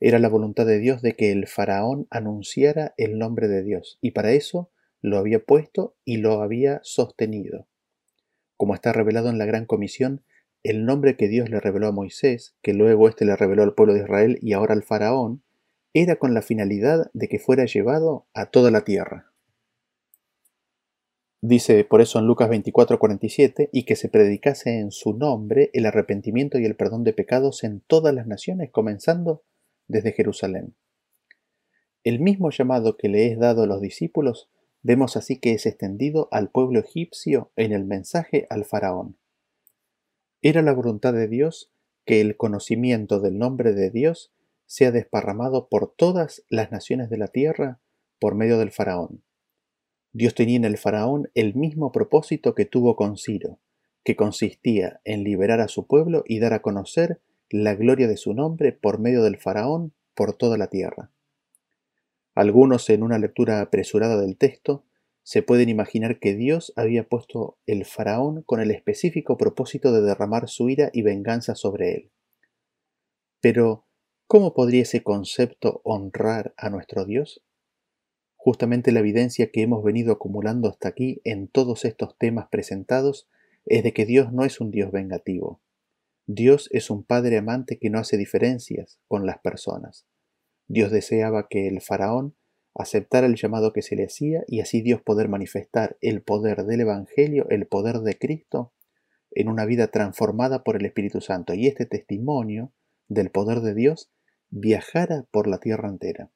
Era 0.01 0.19
la 0.19 0.29
voluntad 0.29 0.67
de 0.67 0.79
Dios 0.79 1.03
de 1.03 1.15
que 1.15 1.31
el 1.31 1.47
faraón 1.47 2.07
anunciara 2.11 2.95
el 2.97 3.19
nombre 3.19 3.49
de 3.49 3.63
Dios, 3.63 3.99
y 4.01 4.13
para 4.13 4.33
eso 4.33 4.71
lo 5.01 5.19
había 5.19 5.45
puesto 5.45 5.95
y 6.05 6.17
lo 6.17 6.43
había 6.43 6.81
sostenido. 6.83 7.69
Como 8.57 8.75
está 8.75 8.93
revelado 8.93 9.31
en 9.31 9.39
la 9.39 9.45
Gran 9.45 9.67
Comisión, 9.67 10.23
el 10.63 10.85
nombre 10.85 11.17
que 11.17 11.29
Dios 11.29 11.51
le 11.51 11.61
reveló 11.61 11.89
a 11.89 11.93
Moisés, 11.93 12.55
que 12.63 12.73
luego 12.73 13.09
éste 13.09 13.25
le 13.25 13.37
reveló 13.37 13.65
al 13.65 13.75
pueblo 13.75 13.95
de 13.95 14.01
Israel 14.01 14.39
y 14.41 14.53
ahora 14.53 14.75
al 14.75 14.85
faraón, 14.85 15.43
era 15.95 16.17
con 16.17 16.35
la 16.35 16.43
finalidad 16.43 17.11
de 17.13 17.29
que 17.29 17.39
fuera 17.39 17.65
llevado 17.65 18.27
a 18.33 18.47
toda 18.47 18.71
la 18.71 18.83
tierra. 18.83 19.32
Dice 21.45 21.83
por 21.83 22.01
eso 22.01 22.21
en 22.21 22.27
Lucas 22.27 22.49
24:47, 22.49 23.69
y 23.73 23.83
que 23.85 23.97
se 23.97 24.09
predicase 24.09 24.79
en 24.79 24.93
su 24.93 25.13
nombre 25.13 25.71
el 25.73 25.87
arrepentimiento 25.87 26.57
y 26.61 26.65
el 26.65 26.77
perdón 26.77 27.03
de 27.03 27.13
pecados 27.13 27.65
en 27.65 27.81
todas 27.81 28.15
las 28.15 28.29
naciones, 28.29 28.71
comenzando 28.71 29.43
desde 29.89 30.13
Jerusalén. 30.13 30.77
El 32.05 32.21
mismo 32.21 32.51
llamado 32.51 32.97
que 32.97 33.09
le 33.09 33.27
es 33.27 33.41
dado 33.41 33.65
a 33.65 33.67
los 33.67 33.81
discípulos, 33.81 34.51
vemos 34.83 35.17
así 35.17 35.41
que 35.41 35.53
es 35.53 35.67
extendido 35.67 36.29
al 36.31 36.49
pueblo 36.49 36.79
egipcio 36.79 37.51
en 37.57 37.73
el 37.73 37.87
mensaje 37.87 38.47
al 38.49 38.65
faraón. 38.65 39.19
Era 40.43 40.63
la 40.63 40.73
voluntad 40.73 41.13
de 41.13 41.27
Dios 41.27 41.73
que 42.05 42.21
el 42.21 42.37
conocimiento 42.37 43.19
del 43.19 43.39
nombre 43.39 43.73
de 43.73 43.91
Dios 43.91 44.33
sea 44.67 44.93
desparramado 44.93 45.69
por 45.69 45.93
todas 45.93 46.45
las 46.49 46.71
naciones 46.71 47.11
de 47.11 47.19
la 47.19 47.27
tierra 47.27 47.81
por 48.21 48.37
medio 48.37 48.59
del 48.59 48.71
faraón. 48.71 49.25
Dios 50.13 50.35
tenía 50.35 50.57
en 50.57 50.65
el 50.65 50.77
faraón 50.77 51.31
el 51.35 51.55
mismo 51.55 51.91
propósito 51.91 52.55
que 52.55 52.67
tuvo 52.67 52.97
con 52.97 53.17
Ciro, 53.17 53.59
que 54.05 54.17
consistía 54.17 55.01
en 55.05 55.25
liberar 55.25 55.61
a 55.61 55.69
su 55.69 55.87
pueblo 55.87 56.23
y 56.27 56.39
dar 56.39 56.53
a 56.53 56.63
conocer 56.63 57.21
la 57.49 57.75
gloria 57.75 58.09
de 58.09 58.17
su 58.17 58.35
nombre 58.35 58.73
por 58.73 58.99
medio 58.99 59.23
del 59.23 59.39
faraón 59.39 59.93
por 60.15 60.35
toda 60.35 60.59
la 60.59 60.69
tierra. 60.69 61.11
Algunos 62.35 62.89
en 62.91 63.03
una 63.03 63.19
lectura 63.19 63.61
apresurada 63.61 64.21
del 64.21 64.37
texto 64.37 64.85
se 65.23 65.43
pueden 65.43 65.69
imaginar 65.69 66.19
que 66.19 66.35
Dios 66.35 66.73
había 66.77 67.09
puesto 67.09 67.59
el 67.67 67.85
faraón 67.85 68.43
con 68.43 68.61
el 68.61 68.71
específico 68.71 69.37
propósito 69.37 69.93
de 69.93 70.03
derramar 70.03 70.49
su 70.49 70.69
ira 70.69 70.91
y 70.93 71.03
venganza 71.03 71.55
sobre 71.55 71.95
él. 71.95 72.11
Pero, 73.41 73.87
¿cómo 74.27 74.53
podría 74.55 74.83
ese 74.83 75.03
concepto 75.03 75.81
honrar 75.85 76.55
a 76.57 76.71
nuestro 76.71 77.05
Dios? 77.05 77.43
Justamente 78.45 78.91
la 78.91 78.99
evidencia 78.99 79.53
que 79.53 79.63
hemos 79.63 79.85
venido 79.85 80.13
acumulando 80.13 80.69
hasta 80.69 80.89
aquí 80.89 81.21
en 81.23 81.47
todos 81.47 81.85
estos 81.85 82.19
temas 82.19 82.49
presentados 82.51 83.29
es 83.67 83.85
de 83.85 83.93
que 83.93 84.05
Dios 84.05 84.33
no 84.33 84.45
es 84.45 84.61
un 84.61 84.73
Dios 84.73 84.91
vengativo. 84.91 85.61
Dios 86.27 86.69
es 86.73 86.91
un 86.91 87.05
Padre 87.05 87.39
amante 87.39 87.79
que 87.79 87.89
no 87.89 88.01
hace 88.01 88.17
diferencias 88.17 88.99
con 89.07 89.27
las 89.27 89.39
personas. 89.39 90.09
Dios 90.67 90.91
deseaba 90.91 91.47
que 91.47 91.69
el 91.69 91.81
faraón 91.81 92.35
aceptar 92.75 93.23
el 93.23 93.37
llamado 93.37 93.73
que 93.73 93.81
se 93.81 93.95
le 93.95 94.07
hacía 94.07 94.43
y 94.49 94.59
así 94.59 94.83
Dios 94.83 95.01
poder 95.01 95.29
manifestar 95.29 95.97
el 96.01 96.21
poder 96.21 96.65
del 96.65 96.81
Evangelio, 96.81 97.47
el 97.49 97.69
poder 97.69 98.01
de 98.01 98.19
Cristo, 98.19 98.73
en 99.31 99.51
una 99.51 99.67
vida 99.67 99.87
transformada 99.87 100.65
por 100.65 100.75
el 100.75 100.85
Espíritu 100.85 101.21
Santo. 101.21 101.55
Y 101.55 101.69
este 101.69 101.87
testimonio 101.87 102.73
del 103.07 103.31
poder 103.31 103.61
de 103.61 103.75
Dios 103.77 104.11
viajara 104.51 105.27
por 105.31 105.47
la 105.47 105.61
tierra 105.61 105.89
entera. 105.89 106.33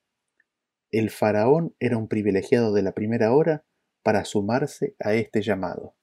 El 0.93 1.11
faraón 1.11 1.74
era 1.80 1.97
un 1.97 2.09
privilegiado 2.09 2.72
de 2.72 2.82
la 2.82 2.93
primera 2.93 3.34
hora 3.34 3.64
para 4.03 4.24
sumarse 4.24 4.95
a 5.01 5.14
este 5.14 5.43
llamado. 5.43 5.95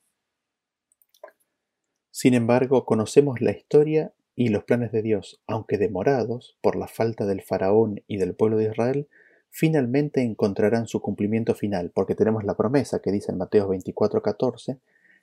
Sin 2.11 2.33
embargo, 2.33 2.85
conocemos 2.85 3.41
la 3.41 3.51
historia 3.51 4.13
y 4.35 4.49
los 4.49 4.65
planes 4.65 4.91
de 4.91 5.01
Dios, 5.01 5.41
aunque 5.47 5.77
demorados 5.77 6.57
por 6.61 6.75
la 6.75 6.87
falta 6.87 7.25
del 7.25 7.41
faraón 7.41 8.03
y 8.07 8.17
del 8.17 8.35
pueblo 8.35 8.57
de 8.57 8.65
Israel, 8.65 9.07
finalmente 9.49 10.21
encontrarán 10.21 10.87
su 10.87 11.01
cumplimiento 11.01 11.55
final, 11.55 11.91
porque 11.91 12.15
tenemos 12.15 12.43
la 12.43 12.57
promesa 12.57 12.99
que 13.01 13.11
dice 13.11 13.31
en 13.31 13.37
Mateo 13.37 13.69
24:14, 13.69 14.79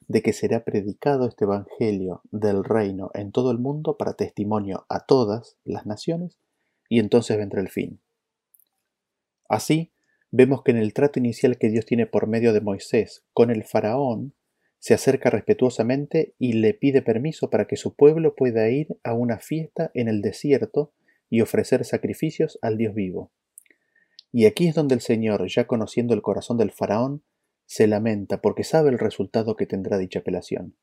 de 0.08 0.22
que 0.22 0.32
será 0.32 0.64
predicado 0.64 1.28
este 1.28 1.44
Evangelio 1.44 2.22
del 2.30 2.64
reino 2.64 3.10
en 3.14 3.32
todo 3.32 3.50
el 3.50 3.58
mundo 3.58 3.96
para 3.96 4.14
testimonio 4.14 4.86
a 4.88 5.00
todas 5.00 5.58
las 5.64 5.86
naciones, 5.86 6.38
y 6.88 6.98
entonces 6.98 7.36
vendrá 7.36 7.60
el 7.60 7.68
fin. 7.68 8.00
Así, 9.50 9.90
vemos 10.30 10.62
que 10.62 10.70
en 10.70 10.76
el 10.76 10.94
trato 10.94 11.18
inicial 11.18 11.58
que 11.58 11.70
Dios 11.70 11.84
tiene 11.84 12.06
por 12.06 12.28
medio 12.28 12.52
de 12.52 12.60
Moisés 12.60 13.24
con 13.32 13.50
el 13.50 13.64
faraón, 13.64 14.32
se 14.78 14.94
acerca 14.94 15.28
respetuosamente 15.28 16.34
y 16.38 16.52
le 16.52 16.72
pide 16.72 17.02
permiso 17.02 17.50
para 17.50 17.66
que 17.66 17.74
su 17.74 17.96
pueblo 17.96 18.36
pueda 18.36 18.70
ir 18.70 18.96
a 19.02 19.12
una 19.12 19.40
fiesta 19.40 19.90
en 19.92 20.06
el 20.06 20.22
desierto 20.22 20.92
y 21.28 21.40
ofrecer 21.40 21.84
sacrificios 21.84 22.60
al 22.62 22.78
Dios 22.78 22.94
vivo. 22.94 23.32
Y 24.30 24.46
aquí 24.46 24.68
es 24.68 24.76
donde 24.76 24.94
el 24.94 25.00
Señor, 25.00 25.44
ya 25.48 25.66
conociendo 25.66 26.14
el 26.14 26.22
corazón 26.22 26.56
del 26.56 26.70
faraón, 26.70 27.24
se 27.66 27.88
lamenta 27.88 28.40
porque 28.40 28.62
sabe 28.62 28.90
el 28.90 29.00
resultado 29.00 29.56
que 29.56 29.66
tendrá 29.66 29.98
dicha 29.98 30.20
apelación. 30.20 30.76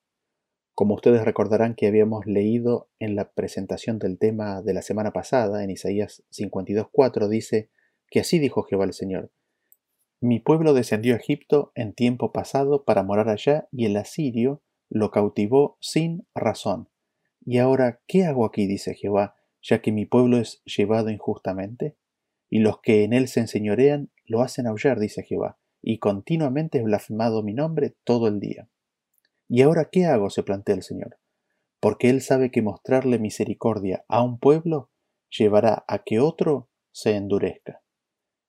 Como 0.73 0.93
ustedes 0.93 1.23
recordarán 1.23 1.73
que 1.73 1.87
habíamos 1.87 2.25
leído 2.25 2.89
en 2.99 3.15
la 3.15 3.31
presentación 3.31 3.97
del 3.97 4.19
tema 4.19 4.61
de 4.61 4.73
la 4.73 4.81
semana 4.81 5.13
pasada, 5.13 5.63
en 5.63 5.69
Isaías 5.69 6.23
52.4, 6.31 7.29
dice 7.29 7.69
que 8.09 8.19
así 8.19 8.39
dijo 8.39 8.63
Jehová 8.63 8.85
el 8.85 8.93
Señor. 8.93 9.31
Mi 10.19 10.39
pueblo 10.39 10.73
descendió 10.73 11.13
a 11.13 11.17
Egipto 11.17 11.71
en 11.75 11.93
tiempo 11.93 12.31
pasado 12.31 12.85
para 12.85 13.03
morar 13.03 13.29
allá 13.29 13.67
y 13.71 13.85
el 13.85 13.95
asirio 13.97 14.63
lo 14.89 15.11
cautivó 15.11 15.77
sin 15.79 16.27
razón. 16.33 16.89
Y 17.45 17.59
ahora, 17.59 18.01
¿qué 18.07 18.25
hago 18.25 18.45
aquí? 18.45 18.65
dice 18.65 18.95
Jehová, 18.95 19.35
ya 19.61 19.81
que 19.81 19.91
mi 19.91 20.05
pueblo 20.05 20.37
es 20.37 20.63
llevado 20.65 21.09
injustamente 21.09 21.95
y 22.49 22.59
los 22.59 22.79
que 22.81 23.03
en 23.03 23.13
él 23.13 23.27
se 23.27 23.41
enseñorean 23.41 24.11
lo 24.25 24.41
hacen 24.41 24.67
aullar, 24.67 24.99
dice 24.99 25.23
Jehová, 25.23 25.59
y 25.81 25.99
continuamente 25.99 26.79
es 26.79 26.83
blasfemado 26.83 27.43
mi 27.43 27.53
nombre 27.53 27.95
todo 28.03 28.27
el 28.27 28.39
día. 28.39 28.69
¿Y 29.47 29.61
ahora 29.61 29.89
qué 29.91 30.05
hago? 30.05 30.29
se 30.29 30.43
plantea 30.43 30.75
el 30.75 30.83
Señor, 30.83 31.19
porque 31.79 32.09
él 32.09 32.21
sabe 32.21 32.51
que 32.51 32.61
mostrarle 32.61 33.19
misericordia 33.19 34.03
a 34.07 34.23
un 34.23 34.39
pueblo 34.39 34.89
llevará 35.29 35.85
a 35.87 36.03
que 36.03 36.19
otro 36.19 36.69
se 36.91 37.15
endurezca. 37.15 37.81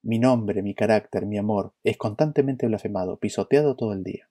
Mi 0.09 0.19
nombre, 0.19 0.63
mi 0.63 0.75
carácter, 0.75 1.27
mi 1.27 1.37
amor 1.37 1.75
es 1.85 1.99
constantemente 1.99 2.67
blasfemado, 2.67 3.19
pisoteado 3.19 3.77
todo 3.77 3.93
el 3.93 4.05
día. 4.05 4.31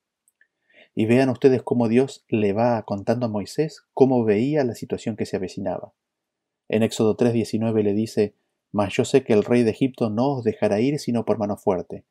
Y 0.95 1.05
vean 1.05 1.29
ustedes 1.29 1.61
cómo 1.61 1.87
Dios 1.87 2.25
le 2.29 2.51
va 2.51 2.81
contando 2.81 3.27
a 3.27 3.29
Moisés 3.29 3.85
cómo 3.93 4.23
veía 4.23 4.63
la 4.63 4.73
situación 4.73 5.15
que 5.15 5.27
se 5.27 5.37
avecinaba. 5.37 5.93
En 6.67 6.81
Éxodo 6.81 7.15
3:19 7.15 7.83
le 7.83 7.93
dice, 7.93 8.33
Mas 8.71 8.95
yo 8.95 9.05
sé 9.05 9.23
que 9.23 9.33
el 9.33 9.43
rey 9.43 9.61
de 9.61 9.69
Egipto 9.69 10.09
no 10.09 10.37
os 10.37 10.43
dejará 10.43 10.79
ir 10.79 10.97
sino 10.97 11.25
por 11.25 11.37
mano 11.37 11.57
fuerte, 11.57 12.05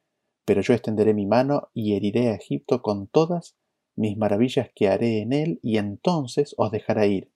pero 0.44 0.60
yo 0.60 0.72
extenderé 0.72 1.12
mi 1.12 1.26
mano 1.26 1.68
y 1.74 1.96
heriré 1.96 2.28
a 2.28 2.36
Egipto 2.36 2.82
con 2.82 3.08
todas 3.08 3.56
mis 3.96 4.16
maravillas 4.16 4.70
que 4.76 4.86
haré 4.86 5.22
en 5.22 5.32
él, 5.32 5.58
y 5.60 5.78
entonces 5.78 6.54
os 6.56 6.70
dejará 6.70 7.06
ir. 7.06 7.32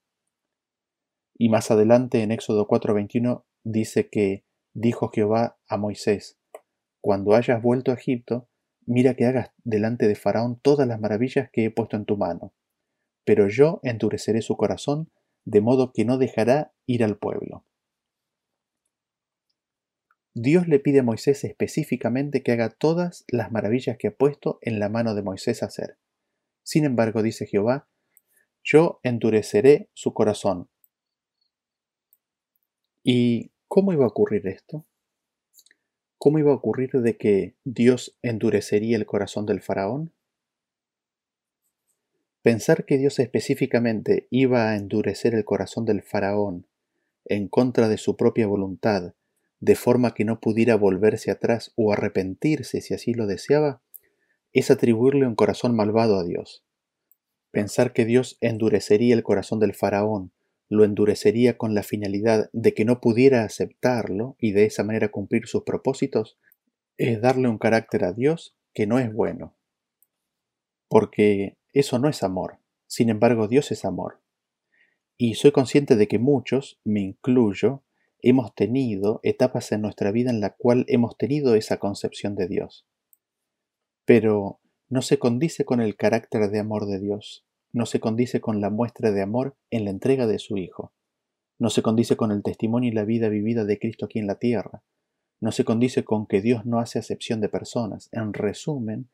Y 1.36 1.48
más 1.48 1.72
adelante 1.72 2.22
en 2.22 2.30
Éxodo 2.30 2.68
4:21 2.68 3.42
dice 3.64 4.08
que 4.08 4.44
dijo 4.72 5.10
Jehová 5.10 5.58
a 5.68 5.76
Moisés, 5.76 6.38
Cuando 7.00 7.34
hayas 7.34 7.62
vuelto 7.62 7.90
a 7.90 7.94
Egipto, 7.94 8.48
mira 8.86 9.14
que 9.14 9.26
hagas 9.26 9.50
delante 9.64 10.08
de 10.08 10.14
Faraón 10.14 10.60
todas 10.60 10.86
las 10.86 11.00
maravillas 11.00 11.50
que 11.52 11.64
he 11.64 11.70
puesto 11.70 11.96
en 11.96 12.04
tu 12.04 12.16
mano, 12.16 12.52
pero 13.24 13.48
yo 13.48 13.80
endureceré 13.82 14.42
su 14.42 14.56
corazón, 14.56 15.10
de 15.44 15.60
modo 15.60 15.92
que 15.92 16.04
no 16.04 16.18
dejará 16.18 16.72
ir 16.86 17.04
al 17.04 17.18
pueblo. 17.18 17.64
Dios 20.34 20.68
le 20.68 20.78
pide 20.78 21.00
a 21.00 21.02
Moisés 21.02 21.42
específicamente 21.44 22.42
que 22.42 22.52
haga 22.52 22.70
todas 22.70 23.24
las 23.28 23.50
maravillas 23.50 23.96
que 23.98 24.08
ha 24.08 24.14
puesto 24.14 24.58
en 24.62 24.78
la 24.78 24.88
mano 24.88 25.14
de 25.14 25.22
Moisés 25.22 25.62
hacer. 25.62 25.98
Sin 26.62 26.84
embargo, 26.84 27.22
dice 27.22 27.46
Jehová, 27.46 27.88
yo 28.62 29.00
endureceré 29.02 29.90
su 29.92 30.14
corazón. 30.14 30.68
¿Y 33.02 33.50
cómo 33.70 33.92
iba 33.92 34.04
a 34.04 34.08
ocurrir 34.08 34.48
esto? 34.48 34.84
¿Cómo 36.18 36.40
iba 36.40 36.50
a 36.50 36.56
ocurrir 36.56 36.90
de 36.90 37.16
que 37.16 37.54
Dios 37.62 38.18
endurecería 38.20 38.96
el 38.96 39.06
corazón 39.06 39.46
del 39.46 39.60
faraón? 39.60 40.12
Pensar 42.42 42.84
que 42.84 42.98
Dios 42.98 43.20
específicamente 43.20 44.26
iba 44.28 44.70
a 44.70 44.76
endurecer 44.76 45.36
el 45.36 45.44
corazón 45.44 45.84
del 45.84 46.02
faraón 46.02 46.66
en 47.24 47.46
contra 47.46 47.88
de 47.88 47.96
su 47.96 48.16
propia 48.16 48.48
voluntad, 48.48 49.14
de 49.60 49.76
forma 49.76 50.14
que 50.14 50.24
no 50.24 50.40
pudiera 50.40 50.74
volverse 50.74 51.30
atrás 51.30 51.72
o 51.76 51.92
arrepentirse 51.92 52.80
si 52.80 52.92
así 52.92 53.14
lo 53.14 53.28
deseaba, 53.28 53.82
es 54.52 54.72
atribuirle 54.72 55.28
un 55.28 55.36
corazón 55.36 55.76
malvado 55.76 56.18
a 56.18 56.24
Dios. 56.24 56.64
Pensar 57.52 57.92
que 57.92 58.04
Dios 58.04 58.36
endurecería 58.40 59.14
el 59.14 59.22
corazón 59.22 59.60
del 59.60 59.74
faraón 59.74 60.32
lo 60.70 60.84
endurecería 60.84 61.58
con 61.58 61.74
la 61.74 61.82
finalidad 61.82 62.48
de 62.52 62.72
que 62.74 62.84
no 62.84 63.00
pudiera 63.00 63.42
aceptarlo 63.42 64.36
y 64.38 64.52
de 64.52 64.64
esa 64.66 64.84
manera 64.84 65.10
cumplir 65.10 65.46
sus 65.48 65.64
propósitos, 65.64 66.38
es 66.96 67.20
darle 67.20 67.48
un 67.48 67.58
carácter 67.58 68.04
a 68.04 68.12
Dios 68.12 68.56
que 68.72 68.86
no 68.86 69.00
es 69.00 69.12
bueno. 69.12 69.56
Porque 70.88 71.58
eso 71.72 71.98
no 71.98 72.08
es 72.08 72.22
amor, 72.22 72.60
sin 72.86 73.10
embargo 73.10 73.48
Dios 73.48 73.72
es 73.72 73.84
amor. 73.84 74.20
Y 75.18 75.34
soy 75.34 75.50
consciente 75.50 75.96
de 75.96 76.06
que 76.06 76.20
muchos, 76.20 76.80
me 76.84 77.00
incluyo, 77.00 77.82
hemos 78.22 78.54
tenido 78.54 79.18
etapas 79.24 79.72
en 79.72 79.82
nuestra 79.82 80.12
vida 80.12 80.30
en 80.30 80.40
la 80.40 80.50
cual 80.50 80.84
hemos 80.86 81.18
tenido 81.18 81.56
esa 81.56 81.78
concepción 81.78 82.36
de 82.36 82.46
Dios. 82.46 82.86
Pero 84.04 84.60
no 84.88 85.02
se 85.02 85.18
condice 85.18 85.64
con 85.64 85.80
el 85.80 85.96
carácter 85.96 86.48
de 86.48 86.60
amor 86.60 86.86
de 86.86 87.00
Dios 87.00 87.44
no 87.72 87.86
se 87.86 88.00
condice 88.00 88.40
con 88.40 88.60
la 88.60 88.70
muestra 88.70 89.12
de 89.12 89.22
amor 89.22 89.56
en 89.70 89.84
la 89.84 89.90
entrega 89.90 90.26
de 90.26 90.38
su 90.38 90.56
Hijo, 90.56 90.92
no 91.58 91.70
se 91.70 91.82
condice 91.82 92.16
con 92.16 92.32
el 92.32 92.42
testimonio 92.42 92.90
y 92.90 92.94
la 92.94 93.04
vida 93.04 93.28
vivida 93.28 93.64
de 93.64 93.78
Cristo 93.78 94.06
aquí 94.06 94.18
en 94.18 94.26
la 94.26 94.38
tierra, 94.38 94.82
no 95.40 95.52
se 95.52 95.64
condice 95.64 96.04
con 96.04 96.26
que 96.26 96.42
Dios 96.42 96.66
no 96.66 96.78
hace 96.80 96.98
acepción 96.98 97.40
de 97.40 97.48
personas. 97.48 98.10
En 98.12 98.34
resumen, 98.34 99.08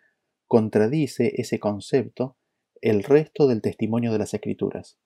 contradice 0.46 1.32
ese 1.36 1.60
concepto 1.60 2.36
el 2.80 3.04
resto 3.04 3.46
del 3.46 3.62
testimonio 3.62 4.12
de 4.12 4.18
las 4.18 4.34
Escrituras. 4.34 4.98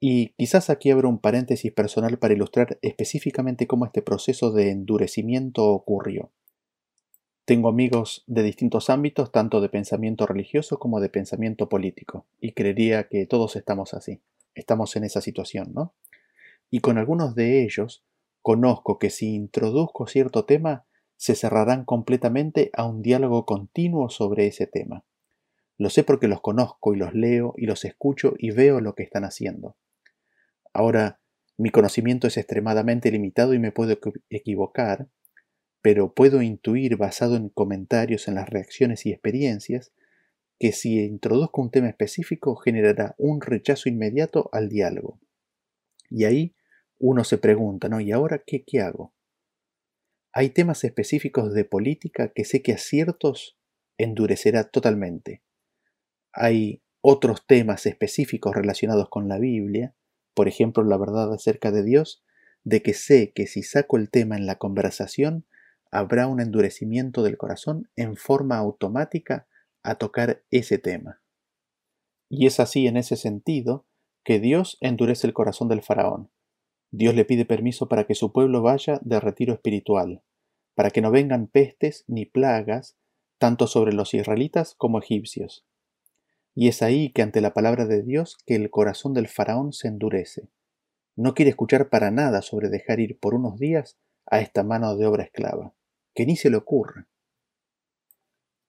Y 0.00 0.30
quizás 0.36 0.68
aquí 0.68 0.90
abro 0.90 1.08
un 1.08 1.18
paréntesis 1.18 1.72
personal 1.72 2.18
para 2.18 2.34
ilustrar 2.34 2.78
específicamente 2.82 3.66
cómo 3.66 3.86
este 3.86 4.02
proceso 4.02 4.52
de 4.52 4.70
endurecimiento 4.70 5.66
ocurrió. 5.68 6.30
Tengo 7.44 7.68
amigos 7.68 8.22
de 8.28 8.44
distintos 8.44 8.88
ámbitos, 8.88 9.32
tanto 9.32 9.60
de 9.60 9.68
pensamiento 9.68 10.26
religioso 10.26 10.78
como 10.78 11.00
de 11.00 11.08
pensamiento 11.08 11.68
político, 11.68 12.24
y 12.40 12.52
creería 12.52 13.08
que 13.08 13.26
todos 13.26 13.56
estamos 13.56 13.94
así, 13.94 14.20
estamos 14.54 14.94
en 14.94 15.02
esa 15.02 15.20
situación, 15.20 15.72
¿no? 15.74 15.92
Y 16.70 16.80
con 16.80 16.98
algunos 16.98 17.34
de 17.34 17.64
ellos 17.64 18.04
conozco 18.42 18.98
que 19.00 19.10
si 19.10 19.34
introduzco 19.34 20.06
cierto 20.06 20.44
tema, 20.44 20.86
se 21.16 21.34
cerrarán 21.34 21.84
completamente 21.84 22.70
a 22.74 22.84
un 22.84 23.02
diálogo 23.02 23.44
continuo 23.44 24.08
sobre 24.08 24.46
ese 24.46 24.66
tema. 24.68 25.04
Lo 25.78 25.90
sé 25.90 26.04
porque 26.04 26.28
los 26.28 26.40
conozco 26.40 26.94
y 26.94 26.96
los 26.96 27.12
leo 27.12 27.54
y 27.56 27.66
los 27.66 27.84
escucho 27.84 28.34
y 28.38 28.52
veo 28.52 28.80
lo 28.80 28.94
que 28.94 29.02
están 29.02 29.24
haciendo. 29.24 29.76
Ahora, 30.72 31.20
mi 31.56 31.70
conocimiento 31.70 32.28
es 32.28 32.36
extremadamente 32.36 33.10
limitado 33.10 33.52
y 33.52 33.58
me 33.58 33.72
puedo 33.72 33.98
equivocar, 34.30 35.08
pero 35.82 36.14
puedo 36.14 36.42
intuir 36.42 36.96
basado 36.96 37.36
en 37.36 37.48
comentarios, 37.48 38.28
en 38.28 38.36
las 38.36 38.48
reacciones 38.48 39.04
y 39.04 39.10
experiencias, 39.10 39.92
que 40.58 40.70
si 40.70 41.00
introduzco 41.00 41.60
un 41.60 41.72
tema 41.72 41.88
específico 41.88 42.54
generará 42.54 43.16
un 43.18 43.40
rechazo 43.40 43.88
inmediato 43.88 44.48
al 44.52 44.68
diálogo. 44.68 45.20
Y 46.08 46.24
ahí 46.24 46.54
uno 47.00 47.24
se 47.24 47.36
pregunta, 47.36 47.88
¿no? 47.88 48.00
¿Y 48.00 48.12
ahora 48.12 48.44
qué, 48.46 48.62
qué 48.64 48.80
hago? 48.80 49.12
Hay 50.32 50.50
temas 50.50 50.84
específicos 50.84 51.52
de 51.52 51.64
política 51.64 52.28
que 52.28 52.44
sé 52.44 52.62
que 52.62 52.72
a 52.72 52.78
ciertos 52.78 53.58
endurecerá 53.98 54.70
totalmente. 54.70 55.42
Hay 56.32 56.80
otros 57.00 57.44
temas 57.44 57.86
específicos 57.86 58.54
relacionados 58.54 59.08
con 59.10 59.28
la 59.28 59.38
Biblia, 59.38 59.96
por 60.32 60.46
ejemplo 60.46 60.84
la 60.84 60.96
verdad 60.96 61.34
acerca 61.34 61.72
de 61.72 61.82
Dios, 61.82 62.22
de 62.62 62.82
que 62.82 62.94
sé 62.94 63.32
que 63.34 63.48
si 63.48 63.64
saco 63.64 63.96
el 63.96 64.08
tema 64.08 64.36
en 64.36 64.46
la 64.46 64.56
conversación 64.56 65.44
habrá 65.92 66.26
un 66.26 66.40
endurecimiento 66.40 67.22
del 67.22 67.36
corazón 67.36 67.90
en 67.96 68.16
forma 68.16 68.56
automática 68.56 69.46
a 69.82 69.96
tocar 69.96 70.42
ese 70.50 70.78
tema. 70.78 71.20
Y 72.30 72.46
es 72.46 72.60
así 72.60 72.86
en 72.86 72.96
ese 72.96 73.16
sentido 73.16 73.84
que 74.24 74.40
Dios 74.40 74.78
endurece 74.80 75.26
el 75.26 75.34
corazón 75.34 75.68
del 75.68 75.82
faraón. 75.82 76.30
Dios 76.90 77.14
le 77.14 77.26
pide 77.26 77.44
permiso 77.44 77.88
para 77.88 78.04
que 78.04 78.14
su 78.14 78.32
pueblo 78.32 78.62
vaya 78.62 79.00
de 79.02 79.20
retiro 79.20 79.52
espiritual, 79.52 80.22
para 80.74 80.90
que 80.90 81.02
no 81.02 81.10
vengan 81.10 81.46
pestes 81.46 82.04
ni 82.06 82.24
plagas, 82.24 82.96
tanto 83.36 83.66
sobre 83.66 83.92
los 83.92 84.14
israelitas 84.14 84.74
como 84.74 84.98
egipcios. 84.98 85.66
Y 86.54 86.68
es 86.68 86.80
ahí 86.80 87.10
que 87.10 87.20
ante 87.20 87.42
la 87.42 87.52
palabra 87.52 87.84
de 87.84 88.02
Dios 88.02 88.38
que 88.46 88.54
el 88.54 88.70
corazón 88.70 89.12
del 89.12 89.28
faraón 89.28 89.74
se 89.74 89.88
endurece. 89.88 90.48
No 91.16 91.34
quiere 91.34 91.50
escuchar 91.50 91.90
para 91.90 92.10
nada 92.10 92.40
sobre 92.40 92.70
dejar 92.70 92.98
ir 93.00 93.18
por 93.18 93.34
unos 93.34 93.58
días 93.58 93.98
a 94.24 94.40
esta 94.40 94.62
mano 94.62 94.96
de 94.96 95.06
obra 95.06 95.24
esclava 95.24 95.74
que 96.14 96.26
ni 96.26 96.36
se 96.36 96.50
le 96.50 96.56
ocurre. 96.56 97.06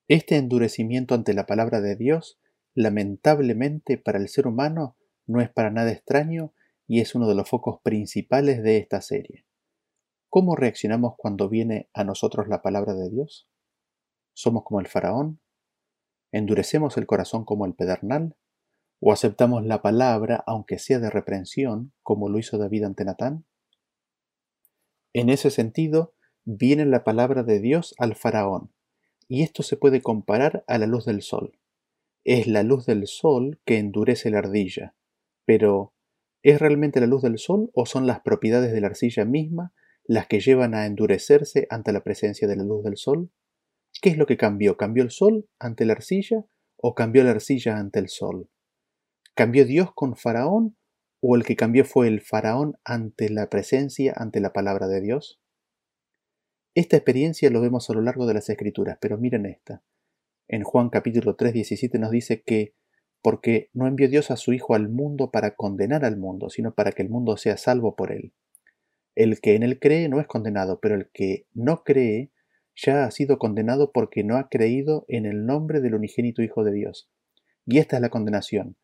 Este 0.08 0.38
endurecimiento 0.38 1.16
ante 1.16 1.34
la 1.34 1.46
palabra 1.46 1.82
de 1.82 1.96
Dios, 1.96 2.40
lamentablemente 2.74 3.98
para 3.98 4.20
el 4.20 4.28
ser 4.30 4.48
humano, 4.48 4.98
no 5.26 5.42
es 5.42 5.50
para 5.50 5.72
nada 5.72 5.92
extraño 5.92 6.54
y 6.88 7.00
es 7.00 7.16
uno 7.16 7.28
de 7.28 7.36
los 7.36 7.50
focos 7.50 7.80
principales 7.82 8.62
de 8.64 8.78
esta 8.78 9.02
serie. 9.02 9.46
¿Cómo 10.30 10.56
reaccionamos 10.56 11.14
cuando 11.18 11.48
viene 11.48 11.90
a 11.94 12.04
nosotros 12.04 12.48
la 12.48 12.62
palabra 12.62 12.94
de 12.94 13.10
Dios? 13.10 13.48
¿Somos 14.34 14.64
como 14.64 14.80
el 14.80 14.88
faraón? 14.88 15.40
¿Endurecemos 16.32 16.98
el 16.98 17.06
corazón 17.06 17.46
como 17.46 17.66
el 17.66 17.76
pedernal? 17.76 18.36
¿O 19.00 19.12
aceptamos 19.14 19.64
la 19.64 19.82
palabra, 19.82 20.44
aunque 20.48 20.80
sea 20.80 21.00
de 21.00 21.10
reprensión, 21.10 21.94
como 22.02 22.30
lo 22.30 22.40
hizo 22.40 22.58
David 22.58 22.86
ante 22.86 23.06
Natán? 23.06 23.46
En 25.14 25.30
ese 25.30 25.52
sentido, 25.52 26.16
viene 26.46 26.86
la 26.86 27.04
palabra 27.04 27.44
de 27.44 27.60
Dios 27.60 27.96
al 27.98 28.16
faraón, 28.16 28.72
y 29.28 29.44
esto 29.44 29.64
se 29.64 29.78
puede 29.78 30.02
comparar 30.02 30.64
a 30.68 30.78
la 30.78 30.88
luz 30.88 31.06
del 31.06 31.22
sol. 31.22 31.58
Es 32.24 32.48
la 32.48 32.64
luz 32.64 32.86
del 32.86 33.08
sol 33.08 33.60
que 33.66 33.78
endurece 33.78 34.30
la 34.30 34.40
ardilla, 34.40 34.96
pero 35.46 35.94
¿es 36.42 36.60
realmente 36.60 37.00
la 37.00 37.08
luz 37.08 37.22
del 37.22 37.38
sol 37.38 37.72
o 37.74 37.86
son 37.86 38.08
las 38.08 38.22
propiedades 38.22 38.72
de 38.72 38.82
la 38.82 38.88
arcilla 38.88 39.26
misma 39.26 39.74
las 40.06 40.28
que 40.28 40.40
llevan 40.40 40.74
a 40.74 40.86
endurecerse 40.86 41.68
ante 41.70 41.94
la 41.94 42.04
presencia 42.04 42.48
de 42.48 42.56
la 42.56 42.64
luz 42.64 42.84
del 42.84 42.98
sol? 42.98 43.32
¿Qué 44.02 44.10
es 44.10 44.18
lo 44.18 44.26
que 44.26 44.38
cambió? 44.38 44.78
¿Cambió 44.78 45.04
el 45.04 45.12
sol 45.12 45.48
ante 45.60 45.86
la 45.86 45.94
arcilla 45.94 46.46
o 46.76 46.96
cambió 46.96 47.24
la 47.24 47.32
arcilla 47.32 47.78
ante 47.78 48.00
el 48.00 48.10
sol? 48.10 48.50
¿Cambió 49.34 49.66
Dios 49.66 49.94
con 49.94 50.16
Faraón 50.16 50.78
o 51.22 51.36
el 51.36 51.44
que 51.44 51.56
cambió 51.56 51.86
fue 51.86 52.08
el 52.08 52.22
Faraón 52.22 52.78
ante 52.84 53.30
la 53.30 53.50
presencia, 53.50 54.14
ante 54.16 54.42
la 54.42 54.52
palabra 54.52 54.88
de 54.88 55.02
Dios? 55.02 55.40
Esta 56.76 56.98
experiencia 56.98 57.52
lo 57.52 57.62
vemos 57.62 57.88
a 57.88 57.94
lo 57.94 58.02
largo 58.02 58.26
de 58.26 58.34
las 58.34 58.50
Escrituras, 58.50 58.98
pero 59.00 59.20
miren 59.20 59.46
esta. 59.46 59.84
En 60.48 60.64
Juan 60.64 60.90
capítulo 60.90 61.36
3, 61.36 61.54
17 61.54 62.00
nos 62.00 62.10
dice 62.10 62.42
que 62.42 62.74
porque 63.22 63.70
no 63.74 63.86
envió 63.86 64.10
Dios 64.10 64.32
a 64.32 64.38
su 64.38 64.54
Hijo 64.54 64.74
al 64.74 64.90
mundo 64.90 65.30
para 65.30 65.56
condenar 65.56 66.04
al 66.04 66.18
mundo, 66.18 66.50
sino 66.50 66.74
para 66.74 66.92
que 66.92 67.04
el 67.04 67.10
mundo 67.10 67.38
sea 67.38 67.58
salvo 67.58 67.96
por 67.96 68.12
él. 68.12 68.34
El 69.14 69.40
que 69.40 69.54
en 69.54 69.62
él 69.62 69.80
cree 69.80 70.10
no 70.10 70.20
es 70.20 70.26
condenado, 70.26 70.80
pero 70.80 70.96
el 70.96 71.12
que 71.14 71.46
no 71.54 71.84
cree 71.84 72.32
ya 72.76 73.06
ha 73.06 73.12
sido 73.12 73.38
condenado 73.38 73.92
porque 73.92 74.24
no 74.24 74.38
ha 74.38 74.50
creído 74.50 75.06
en 75.08 75.28
el 75.28 75.46
nombre 75.46 75.80
del 75.80 75.94
unigénito 75.94 76.42
Hijo 76.42 76.64
de 76.64 76.72
Dios. 76.72 77.08
Y 77.68 77.78
esta 77.78 77.98
es 77.98 78.02
la 78.02 78.10
condenación, 78.10 78.78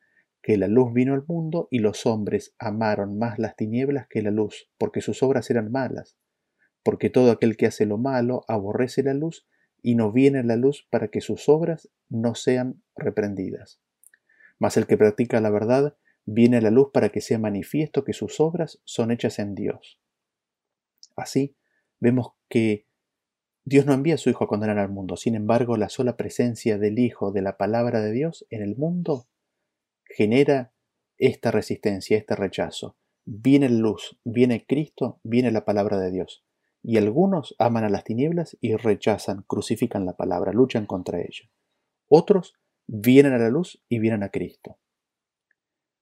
que 0.43 0.57
la 0.57 0.67
luz 0.67 0.93
vino 0.93 1.15
al 1.15 1.25
mundo 1.27 1.67
y 1.71 1.79
los 1.79 2.05
hombres 2.05 2.53
amaron 2.59 3.17
más 3.17 3.39
las 3.39 3.55
tinieblas 3.55 4.05
que 4.07 4.21
la 4.21 4.29
luz, 4.29 4.69
porque 4.77 5.01
sus 5.01 5.23
obras 5.23 5.49
eran 5.49 5.71
malas. 5.71 6.19
Porque 6.83 7.09
todo 7.09 7.31
aquel 7.31 7.57
que 7.57 7.67
hace 7.67 7.85
lo 7.85 7.97
malo 7.97 8.43
aborrece 8.47 9.03
la 9.03 9.13
luz 9.13 9.47
y 9.81 9.95
no 9.95 10.11
viene 10.11 10.43
la 10.43 10.55
luz 10.55 10.87
para 10.89 11.09
que 11.09 11.21
sus 11.21 11.49
obras 11.49 11.89
no 12.09 12.35
sean 12.35 12.81
reprendidas. 12.95 13.81
Mas 14.59 14.77
el 14.77 14.87
que 14.87 14.97
practica 14.97 15.39
la 15.41 15.49
verdad 15.49 15.95
viene 16.25 16.57
a 16.57 16.61
la 16.61 16.71
luz 16.71 16.89
para 16.93 17.09
que 17.09 17.21
sea 17.21 17.39
manifiesto 17.39 18.03
que 18.03 18.13
sus 18.13 18.39
obras 18.39 18.79
son 18.83 19.11
hechas 19.11 19.39
en 19.39 19.55
Dios. 19.55 19.99
Así, 21.15 21.55
vemos 21.99 22.33
que 22.49 22.85
Dios 23.65 23.85
no 23.85 23.93
envía 23.93 24.15
a 24.15 24.17
su 24.17 24.29
Hijo 24.29 24.43
a 24.43 24.47
condenar 24.47 24.79
al 24.79 24.89
mundo, 24.89 25.17
sin 25.17 25.35
embargo, 25.35 25.77
la 25.77 25.89
sola 25.89 26.17
presencia 26.17 26.77
del 26.77 26.99
Hijo 26.99 27.31
de 27.31 27.41
la 27.41 27.57
palabra 27.57 28.01
de 28.01 28.11
Dios 28.11 28.45
en 28.49 28.61
el 28.61 28.75
mundo 28.75 29.27
genera 30.05 30.73
esta 31.17 31.51
resistencia, 31.51 32.17
este 32.17 32.35
rechazo. 32.35 32.95
Viene 33.25 33.69
la 33.69 33.77
luz, 33.77 34.17
viene 34.23 34.65
Cristo, 34.65 35.19
viene 35.23 35.51
la 35.51 35.65
palabra 35.65 35.99
de 35.99 36.11
Dios. 36.11 36.43
Y 36.89 36.97
algunos 36.97 37.53
aman 37.59 37.83
a 37.83 37.89
las 37.89 38.03
tinieblas 38.03 38.57
y 38.61 38.75
rechazan, 38.75 39.43
crucifican 39.43 40.07
la 40.07 40.17
palabra, 40.17 40.53
luchan 40.53 40.87
contra 40.87 41.19
ella. 41.19 41.47
Otros 42.07 42.55
vienen 42.87 43.33
a 43.33 43.37
la 43.37 43.51
luz 43.51 43.79
y 43.89 43.99
vienen 43.99 44.23
a 44.23 44.29
Cristo. 44.29 44.79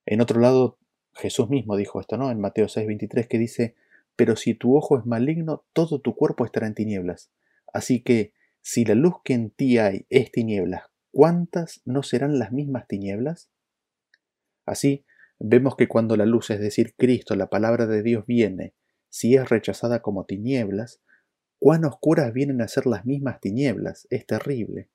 En 0.06 0.22
otro 0.22 0.40
lado, 0.40 0.80
Jesús 1.14 1.50
mismo 1.50 1.76
dijo 1.76 2.00
esto, 2.00 2.16
¿no? 2.16 2.32
En 2.32 2.40
Mateo 2.40 2.70
6:23 2.70 3.28
que 3.28 3.38
dice, 3.38 3.76
pero 4.16 4.38
si 4.38 4.54
tu 4.54 4.78
ojo 4.78 4.98
es 4.98 5.06
maligno, 5.06 5.66
todo 5.74 6.00
tu 6.00 6.16
cuerpo 6.16 6.46
estará 6.46 6.68
en 6.68 6.74
tinieblas. 6.74 7.32
Así 7.74 8.02
que, 8.02 8.32
si 8.62 8.86
la 8.86 8.96
luz 8.96 9.16
que 9.26 9.34
en 9.34 9.50
ti 9.50 9.80
hay 9.80 10.06
es 10.10 10.32
tinieblas, 10.32 10.84
¿cuántas 11.12 11.82
no 11.84 12.02
serán 12.02 12.40
las 12.40 12.54
mismas 12.54 12.88
tinieblas? 12.88 13.50
Así, 14.66 15.04
vemos 15.38 15.76
que 15.76 15.90
cuando 15.90 16.16
la 16.16 16.26
luz, 16.26 16.50
es 16.50 16.62
decir, 16.62 16.96
Cristo, 16.96 17.36
la 17.36 17.50
palabra 17.50 17.88
de 17.88 18.04
Dios, 18.04 18.26
viene, 18.26 18.74
si 19.10 19.36
es 19.36 19.50
rechazada 19.50 20.02
como 20.02 20.26
tinieblas, 20.26 21.02
cuán 21.60 21.86
oscuras 21.86 22.34
vienen 22.34 22.62
a 22.62 22.68
ser 22.68 22.86
las 22.86 23.06
mismas 23.06 23.40
tinieblas, 23.40 24.08
es 24.10 24.26
terrible. 24.26 24.90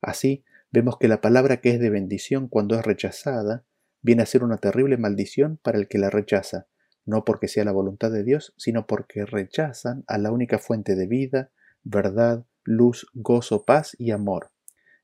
Así, 0.00 0.44
vemos 0.70 0.98
que 0.98 1.08
la 1.08 1.20
palabra 1.20 1.60
que 1.60 1.70
es 1.70 1.80
de 1.80 1.90
bendición 1.90 2.48
cuando 2.48 2.78
es 2.78 2.84
rechazada, 2.84 3.64
viene 4.00 4.22
a 4.22 4.26
ser 4.26 4.42
una 4.42 4.58
terrible 4.58 4.96
maldición 4.96 5.58
para 5.62 5.78
el 5.78 5.88
que 5.88 5.98
la 5.98 6.10
rechaza, 6.10 6.66
no 7.04 7.24
porque 7.24 7.48
sea 7.48 7.64
la 7.64 7.72
voluntad 7.72 8.10
de 8.10 8.24
Dios, 8.24 8.52
sino 8.56 8.86
porque 8.86 9.24
rechazan 9.24 10.04
a 10.06 10.18
la 10.18 10.32
única 10.32 10.58
fuente 10.58 10.96
de 10.96 11.06
vida, 11.06 11.50
verdad, 11.84 12.44
luz, 12.64 13.06
gozo, 13.14 13.64
paz 13.64 13.96
y 13.98 14.10
amor. 14.10 14.50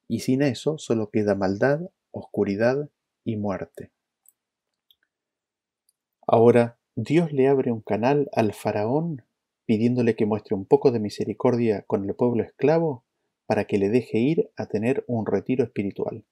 Y 0.06 0.20
sin 0.20 0.42
eso 0.42 0.78
solo 0.78 1.10
queda 1.10 1.34
maldad, 1.34 1.80
oscuridad 2.10 2.90
y 3.24 3.36
muerte. 3.36 3.92
Ahora, 6.26 6.77
Dios 7.00 7.32
le 7.32 7.46
abre 7.46 7.70
un 7.70 7.80
canal 7.80 8.28
al 8.32 8.52
faraón 8.52 9.22
pidiéndole 9.66 10.16
que 10.16 10.26
muestre 10.26 10.56
un 10.56 10.64
poco 10.64 10.90
de 10.90 10.98
misericordia 10.98 11.82
con 11.82 12.04
el 12.04 12.16
pueblo 12.16 12.42
esclavo 12.42 13.04
para 13.46 13.66
que 13.66 13.78
le 13.78 13.88
deje 13.88 14.18
ir 14.18 14.50
a 14.56 14.66
tener 14.66 15.04
un 15.06 15.24
retiro 15.24 15.62
espiritual. 15.62 16.24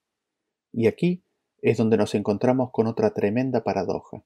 Y 0.73 0.89
aquí 0.89 1.23
es 1.63 1.77
donde 1.77 1.97
nos 1.97 2.17
encontramos 2.17 2.73
con 2.73 2.89
otra 2.89 3.15
tremenda 3.15 3.63
paradoja. 3.63 4.25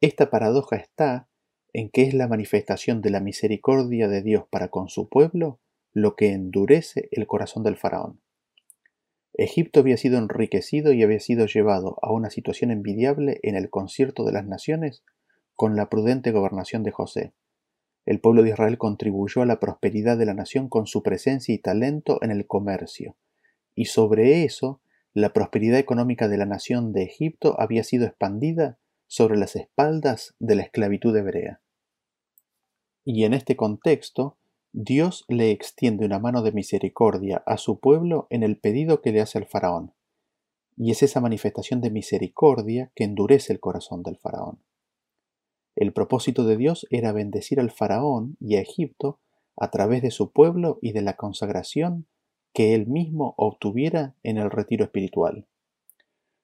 Esta 0.00 0.30
paradoja 0.30 0.76
está 0.76 1.26
en 1.72 1.90
que 1.90 2.02
es 2.02 2.14
la 2.14 2.28
manifestación 2.28 3.02
de 3.02 3.10
la 3.10 3.18
misericordia 3.18 4.06
de 4.06 4.22
Dios 4.22 4.44
para 4.48 4.68
con 4.68 4.88
su 4.88 5.08
pueblo 5.08 5.58
lo 5.92 6.14
que 6.14 6.30
endurece 6.30 7.08
el 7.10 7.26
corazón 7.26 7.64
del 7.64 7.76
faraón. 7.76 8.20
Egipto 9.34 9.80
había 9.80 9.96
sido 9.96 10.18
enriquecido 10.18 10.92
y 10.92 11.02
había 11.02 11.18
sido 11.18 11.46
llevado 11.46 11.98
a 12.02 12.12
una 12.12 12.30
situación 12.30 12.70
envidiable 12.70 13.40
en 13.42 13.56
el 13.56 13.68
concierto 13.68 14.24
de 14.24 14.30
las 14.30 14.46
naciones 14.46 15.02
con 15.56 15.74
la 15.74 15.88
prudente 15.88 16.30
gobernación 16.30 16.82
de 16.82 16.92
José. 16.92 17.32
El 18.04 18.20
pueblo 18.20 18.42
de 18.42 18.50
Israel 18.50 18.78
contribuyó 18.78 19.42
a 19.42 19.46
la 19.46 19.58
prosperidad 19.58 20.16
de 20.16 20.26
la 20.26 20.34
nación 20.34 20.68
con 20.68 20.86
su 20.86 21.02
presencia 21.02 21.54
y 21.54 21.58
talento 21.58 22.22
en 22.22 22.30
el 22.30 22.46
comercio, 22.46 23.16
y 23.74 23.86
sobre 23.86 24.44
eso 24.44 24.80
la 25.12 25.32
prosperidad 25.32 25.78
económica 25.78 26.28
de 26.28 26.36
la 26.36 26.46
nación 26.46 26.92
de 26.92 27.02
Egipto 27.02 27.58
había 27.58 27.82
sido 27.82 28.06
expandida 28.06 28.78
sobre 29.06 29.36
las 29.36 29.56
espaldas 29.56 30.34
de 30.38 30.56
la 30.56 30.62
esclavitud 30.62 31.16
hebrea. 31.16 31.60
Y 33.04 33.24
en 33.24 33.34
este 33.34 33.56
contexto, 33.56 34.36
Dios 34.72 35.24
le 35.28 35.52
extiende 35.52 36.04
una 36.04 36.18
mano 36.18 36.42
de 36.42 36.52
misericordia 36.52 37.42
a 37.46 37.56
su 37.56 37.80
pueblo 37.80 38.26
en 38.28 38.42
el 38.42 38.58
pedido 38.58 39.00
que 39.00 39.10
le 39.10 39.22
hace 39.22 39.38
al 39.38 39.46
faraón. 39.46 39.94
Y 40.76 40.90
es 40.90 41.02
esa 41.02 41.20
manifestación 41.20 41.80
de 41.80 41.90
misericordia 41.90 42.92
que 42.94 43.04
endurece 43.04 43.52
el 43.54 43.60
corazón 43.60 44.02
del 44.02 44.18
faraón. 44.18 44.58
El 45.76 45.92
propósito 45.92 46.46
de 46.46 46.56
Dios 46.56 46.86
era 46.90 47.12
bendecir 47.12 47.60
al 47.60 47.70
faraón 47.70 48.38
y 48.40 48.56
a 48.56 48.62
Egipto 48.62 49.20
a 49.58 49.70
través 49.70 50.00
de 50.00 50.10
su 50.10 50.32
pueblo 50.32 50.78
y 50.80 50.92
de 50.92 51.02
la 51.02 51.16
consagración 51.16 52.06
que 52.54 52.74
él 52.74 52.86
mismo 52.86 53.34
obtuviera 53.36 54.14
en 54.22 54.38
el 54.38 54.50
retiro 54.50 54.84
espiritual. 54.84 55.46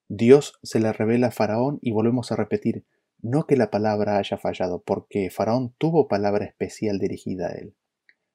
Dios 0.08 0.58
se 0.62 0.80
le 0.80 0.92
revela 0.92 1.28
a 1.28 1.30
Faraón 1.30 1.78
y 1.80 1.92
volvemos 1.92 2.30
a 2.30 2.36
repetir, 2.36 2.84
no 3.22 3.46
que 3.46 3.56
la 3.56 3.70
palabra 3.70 4.18
haya 4.18 4.36
fallado, 4.36 4.82
porque 4.82 5.30
Faraón 5.30 5.74
tuvo 5.78 6.08
palabra 6.08 6.44
especial 6.44 6.98
dirigida 6.98 7.46
a 7.46 7.52
él. 7.52 7.74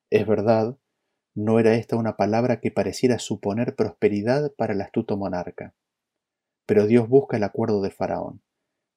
Es 0.10 0.26
verdad, 0.26 0.78
no 1.36 1.60
era 1.60 1.76
esta 1.76 1.96
una 1.96 2.18
palabra 2.18 2.60
que 2.60 2.72
pareciera 2.72 3.20
suponer 3.20 3.76
prosperidad 3.76 4.52
para 4.56 4.74
el 4.74 4.82
astuto 4.82 5.18
monarca. 5.18 5.76
Pero 6.66 6.88
Dios 6.88 7.08
busca 7.08 7.38
el 7.38 7.44
acuerdo 7.44 7.82
de 7.84 7.92
Faraón 7.92 8.42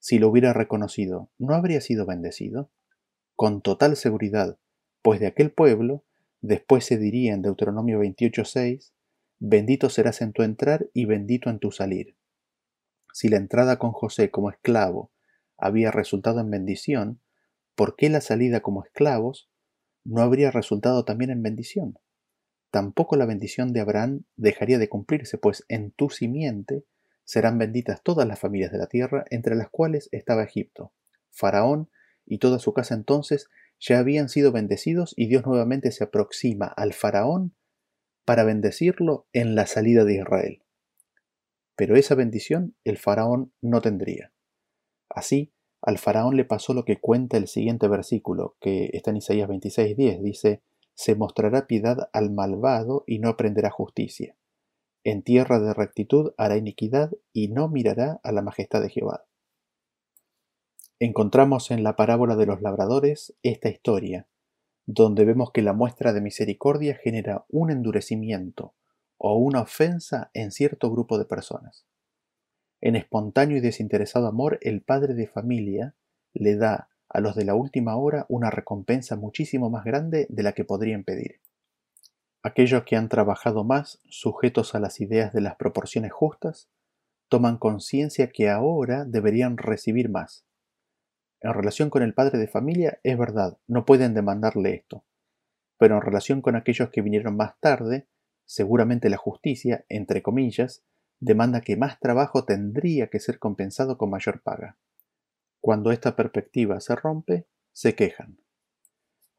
si 0.00 0.18
lo 0.18 0.28
hubiera 0.28 0.52
reconocido, 0.52 1.30
¿no 1.38 1.54
habría 1.54 1.80
sido 1.80 2.06
bendecido? 2.06 2.70
Con 3.36 3.60
total 3.60 3.96
seguridad, 3.96 4.58
pues 5.02 5.20
de 5.20 5.26
aquel 5.26 5.52
pueblo, 5.52 6.04
después 6.40 6.84
se 6.84 6.96
diría 6.96 7.34
en 7.34 7.42
Deuteronomio 7.42 8.00
28.6, 8.00 8.92
bendito 9.38 9.90
serás 9.90 10.22
en 10.22 10.32
tu 10.32 10.42
entrar 10.42 10.88
y 10.94 11.04
bendito 11.04 11.50
en 11.50 11.58
tu 11.58 11.70
salir. 11.70 12.16
Si 13.12 13.28
la 13.28 13.36
entrada 13.36 13.78
con 13.78 13.92
José 13.92 14.30
como 14.30 14.50
esclavo 14.50 15.12
había 15.58 15.90
resultado 15.90 16.40
en 16.40 16.50
bendición, 16.50 17.20
¿por 17.74 17.94
qué 17.94 18.08
la 18.08 18.22
salida 18.22 18.60
como 18.60 18.82
esclavos 18.82 19.50
no 20.04 20.22
habría 20.22 20.50
resultado 20.50 21.04
también 21.04 21.30
en 21.30 21.42
bendición? 21.42 21.98
Tampoco 22.70 23.16
la 23.16 23.26
bendición 23.26 23.74
de 23.74 23.80
Abraham 23.80 24.22
dejaría 24.36 24.78
de 24.78 24.88
cumplirse, 24.88 25.36
pues 25.36 25.64
en 25.68 25.90
tu 25.90 26.08
simiente 26.08 26.84
serán 27.30 27.58
benditas 27.58 28.02
todas 28.02 28.26
las 28.26 28.40
familias 28.40 28.72
de 28.72 28.78
la 28.78 28.88
tierra, 28.88 29.24
entre 29.30 29.54
las 29.54 29.70
cuales 29.70 30.08
estaba 30.10 30.42
Egipto. 30.42 30.92
Faraón 31.30 31.88
y 32.26 32.38
toda 32.38 32.58
su 32.58 32.72
casa 32.72 32.96
entonces 32.96 33.48
ya 33.78 34.00
habían 34.00 34.28
sido 34.28 34.50
bendecidos 34.50 35.14
y 35.16 35.28
Dios 35.28 35.46
nuevamente 35.46 35.92
se 35.92 36.02
aproxima 36.02 36.66
al 36.66 36.92
faraón 36.92 37.54
para 38.24 38.42
bendecirlo 38.42 39.28
en 39.32 39.54
la 39.54 39.66
salida 39.66 40.04
de 40.04 40.16
Israel. 40.16 40.62
Pero 41.76 41.94
esa 41.94 42.16
bendición 42.16 42.74
el 42.82 42.98
faraón 42.98 43.52
no 43.60 43.80
tendría. 43.80 44.32
Así, 45.08 45.52
al 45.82 45.98
faraón 45.98 46.34
le 46.36 46.44
pasó 46.44 46.74
lo 46.74 46.84
que 46.84 46.98
cuenta 46.98 47.36
el 47.36 47.46
siguiente 47.46 47.86
versículo, 47.86 48.56
que 48.60 48.90
está 48.92 49.12
en 49.12 49.18
Isaías 49.18 49.48
26:10, 49.48 50.20
dice, 50.20 50.62
se 50.94 51.14
mostrará 51.14 51.68
piedad 51.68 52.10
al 52.12 52.32
malvado 52.32 53.04
y 53.06 53.20
no 53.20 53.28
aprenderá 53.28 53.70
justicia. 53.70 54.34
En 55.02 55.22
tierra 55.22 55.58
de 55.58 55.72
rectitud 55.72 56.32
hará 56.36 56.56
iniquidad 56.56 57.10
y 57.32 57.48
no 57.48 57.68
mirará 57.68 58.20
a 58.22 58.32
la 58.32 58.42
majestad 58.42 58.82
de 58.82 58.90
Jehová. 58.90 59.24
Encontramos 60.98 61.70
en 61.70 61.82
la 61.82 61.96
parábola 61.96 62.36
de 62.36 62.44
los 62.44 62.60
labradores 62.60 63.34
esta 63.42 63.70
historia, 63.70 64.26
donde 64.84 65.24
vemos 65.24 65.52
que 65.52 65.62
la 65.62 65.72
muestra 65.72 66.12
de 66.12 66.20
misericordia 66.20 66.94
genera 66.94 67.46
un 67.48 67.70
endurecimiento 67.70 68.74
o 69.16 69.36
una 69.38 69.62
ofensa 69.62 70.30
en 70.34 70.52
cierto 70.52 70.90
grupo 70.90 71.18
de 71.18 71.24
personas. 71.24 71.86
En 72.82 72.96
espontáneo 72.96 73.56
y 73.56 73.60
desinteresado 73.60 74.26
amor, 74.26 74.58
el 74.60 74.82
padre 74.82 75.14
de 75.14 75.26
familia 75.26 75.94
le 76.34 76.56
da 76.56 76.90
a 77.08 77.20
los 77.20 77.34
de 77.34 77.44
la 77.44 77.54
última 77.54 77.96
hora 77.96 78.26
una 78.28 78.50
recompensa 78.50 79.16
muchísimo 79.16 79.70
más 79.70 79.84
grande 79.84 80.26
de 80.28 80.42
la 80.42 80.52
que 80.52 80.64
podrían 80.64 81.04
pedir. 81.04 81.40
Aquellos 82.42 82.84
que 82.84 82.96
han 82.96 83.08
trabajado 83.08 83.64
más, 83.64 84.00
sujetos 84.08 84.74
a 84.74 84.80
las 84.80 85.00
ideas 85.00 85.32
de 85.32 85.42
las 85.42 85.56
proporciones 85.56 86.12
justas, 86.12 86.70
toman 87.28 87.58
conciencia 87.58 88.30
que 88.30 88.48
ahora 88.48 89.04
deberían 89.04 89.58
recibir 89.58 90.08
más. 90.08 90.46
En 91.42 91.54
relación 91.54 91.90
con 91.90 92.02
el 92.02 92.14
padre 92.14 92.38
de 92.38 92.48
familia, 92.48 92.98
es 93.02 93.16
verdad, 93.18 93.58
no 93.66 93.84
pueden 93.84 94.14
demandarle 94.14 94.74
esto. 94.74 95.04
Pero 95.78 95.96
en 95.96 96.02
relación 96.02 96.42
con 96.42 96.56
aquellos 96.56 96.90
que 96.90 97.02
vinieron 97.02 97.36
más 97.36 97.58
tarde, 97.60 98.08
seguramente 98.44 99.10
la 99.10 99.16
justicia, 99.16 99.84
entre 99.88 100.22
comillas, 100.22 100.82
demanda 101.20 101.60
que 101.60 101.76
más 101.76 102.00
trabajo 102.00 102.44
tendría 102.44 103.08
que 103.08 103.20
ser 103.20 103.38
compensado 103.38 103.96
con 103.98 104.10
mayor 104.10 104.42
paga. 104.42 104.78
Cuando 105.60 105.92
esta 105.92 106.16
perspectiva 106.16 106.80
se 106.80 106.96
rompe, 106.96 107.46
se 107.72 107.94
quejan. 107.94 108.38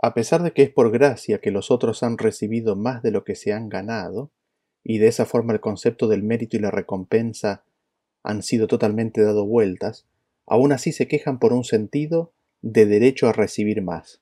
A 0.01 0.13
pesar 0.13 0.41
de 0.41 0.51
que 0.51 0.63
es 0.63 0.69
por 0.71 0.91
gracia 0.91 1.39
que 1.39 1.51
los 1.51 1.69
otros 1.69 2.01
han 2.01 2.17
recibido 2.17 2.75
más 2.75 3.03
de 3.03 3.11
lo 3.11 3.23
que 3.23 3.35
se 3.35 3.53
han 3.53 3.69
ganado, 3.69 4.31
y 4.83 4.97
de 4.97 5.07
esa 5.07 5.25
forma 5.25 5.53
el 5.53 5.59
concepto 5.59 6.07
del 6.07 6.23
mérito 6.23 6.57
y 6.57 6.59
la 6.59 6.71
recompensa 6.71 7.63
han 8.23 8.41
sido 8.41 8.67
totalmente 8.67 9.21
dado 9.21 9.45
vueltas, 9.45 10.07
aún 10.47 10.71
así 10.71 10.91
se 10.91 11.07
quejan 11.07 11.37
por 11.37 11.53
un 11.53 11.63
sentido 11.63 12.33
de 12.61 12.87
derecho 12.87 13.27
a 13.27 13.33
recibir 13.33 13.83
más. 13.83 14.21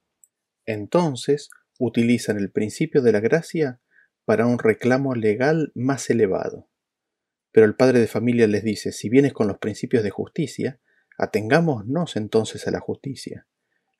Entonces 0.65 1.49
utilizan 1.79 2.37
el 2.37 2.51
principio 2.51 3.01
de 3.01 3.13
la 3.13 3.21
gracia 3.21 3.79
para 4.25 4.45
un 4.45 4.59
reclamo 4.59 5.15
legal 5.15 5.71
más 5.75 6.09
elevado. 6.09 6.67
Pero 7.51 7.65
el 7.65 7.75
padre 7.75 7.99
de 7.99 8.07
familia 8.07 8.47
les 8.47 8.63
dice, 8.63 8.91
si 8.91 9.09
vienes 9.09 9.33
con 9.33 9.47
los 9.47 9.57
principios 9.57 10.03
de 10.03 10.09
justicia, 10.09 10.79
atengámonos 11.17 12.15
entonces 12.15 12.67
a 12.67 12.71
la 12.71 12.79
justicia. 12.79 13.47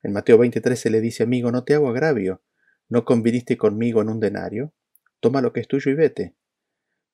En 0.02 0.14
Mateo 0.14 0.38
23 0.38 0.86
le 0.86 1.02
dice, 1.02 1.24
amigo, 1.24 1.52
no 1.52 1.64
te 1.64 1.74
hago 1.74 1.90
agravio, 1.90 2.42
no 2.88 3.06
conviniste 3.06 3.58
conmigo 3.58 4.02
en 4.02 4.10
un 4.10 4.20
denario, 4.20 4.74
toma 5.20 5.42
lo 5.42 5.52
que 5.52 5.60
es 5.60 5.68
tuyo 5.68 5.92
y 5.92 5.96
vete. 5.96 6.36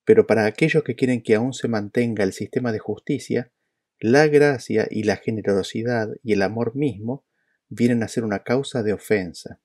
Pero 0.04 0.28
para 0.28 0.46
aquellos 0.46 0.84
que 0.84 0.96
quieren 0.96 1.24
que 1.24 1.36
aún 1.36 1.54
se 1.54 1.68
mantenga 1.68 2.24
el 2.24 2.32
sistema 2.32 2.72
de 2.72 2.80
justicia, 2.80 3.52
la 4.00 4.28
gracia 4.28 4.88
y 4.92 5.04
la 5.04 5.16
generosidad 5.16 6.10
y 6.22 6.34
el 6.34 6.44
amor 6.44 6.76
mismo 6.76 7.26
vienen 7.70 8.04
a 8.04 8.08
ser 8.08 8.24
una 8.24 8.44
causa 8.44 8.84
de 8.84 8.94
ofensa. 8.94 9.60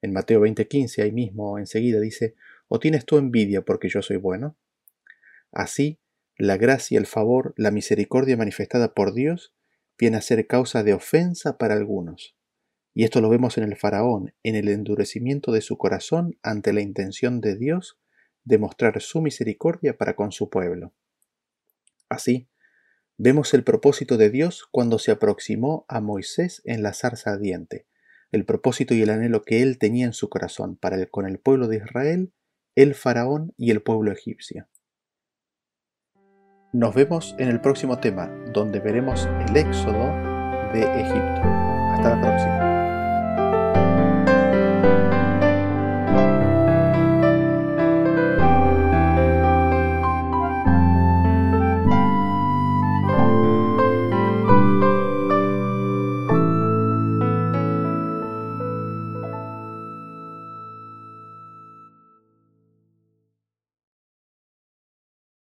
En 0.00 0.12
Mateo 0.12 0.40
20:15 0.40 1.02
ahí 1.02 1.12
mismo 1.12 1.58
enseguida 1.58 2.00
dice, 2.00 2.34
¿o 2.66 2.80
tienes 2.80 3.04
tú 3.04 3.18
envidia 3.18 3.62
porque 3.62 3.88
yo 3.88 4.02
soy 4.02 4.16
bueno? 4.16 4.56
Así, 5.52 6.00
la 6.36 6.56
gracia, 6.56 6.98
el 6.98 7.06
favor, 7.06 7.54
la 7.56 7.70
misericordia 7.70 8.36
manifestada 8.36 8.94
por 8.94 9.14
Dios 9.14 9.54
viene 9.98 10.16
a 10.16 10.22
ser 10.22 10.46
causa 10.46 10.82
de 10.82 10.94
ofensa 10.94 11.58
para 11.58 11.74
algunos. 11.74 12.36
Y 12.94 13.04
esto 13.04 13.20
lo 13.20 13.30
vemos 13.30 13.56
en 13.58 13.64
el 13.64 13.76
faraón, 13.76 14.34
en 14.42 14.54
el 14.54 14.68
endurecimiento 14.68 15.52
de 15.52 15.62
su 15.62 15.78
corazón 15.78 16.38
ante 16.42 16.72
la 16.72 16.82
intención 16.82 17.40
de 17.40 17.56
Dios 17.56 17.98
de 18.44 18.58
mostrar 18.58 19.00
su 19.00 19.22
misericordia 19.22 19.96
para 19.96 20.14
con 20.14 20.32
su 20.32 20.50
pueblo. 20.50 20.92
Así, 22.08 22.48
vemos 23.16 23.54
el 23.54 23.64
propósito 23.64 24.16
de 24.16 24.30
Dios 24.30 24.66
cuando 24.70 24.98
se 24.98 25.12
aproximó 25.12 25.86
a 25.88 26.00
Moisés 26.00 26.60
en 26.64 26.82
la 26.82 26.92
zarza 26.92 27.32
ardiente, 27.32 27.86
el 28.32 28.44
propósito 28.44 28.94
y 28.94 29.02
el 29.02 29.10
anhelo 29.10 29.42
que 29.42 29.62
él 29.62 29.78
tenía 29.78 30.06
en 30.06 30.12
su 30.12 30.28
corazón 30.28 30.76
para 30.76 31.04
con 31.06 31.26
el 31.26 31.38
pueblo 31.38 31.68
de 31.68 31.76
Israel, 31.76 32.32
el 32.74 32.94
faraón 32.94 33.54
y 33.56 33.70
el 33.70 33.82
pueblo 33.82 34.12
egipcio. 34.12 34.68
Nos 36.72 36.94
vemos 36.94 37.34
en 37.36 37.50
el 37.50 37.60
próximo 37.60 37.98
tema, 37.98 38.30
donde 38.50 38.80
veremos 38.80 39.28
el 39.46 39.54
éxodo 39.54 40.06
de 40.72 40.80
Egipto. 41.02 41.42
Hasta 41.92 42.16
la 42.16 42.20
próxima. 42.22 42.71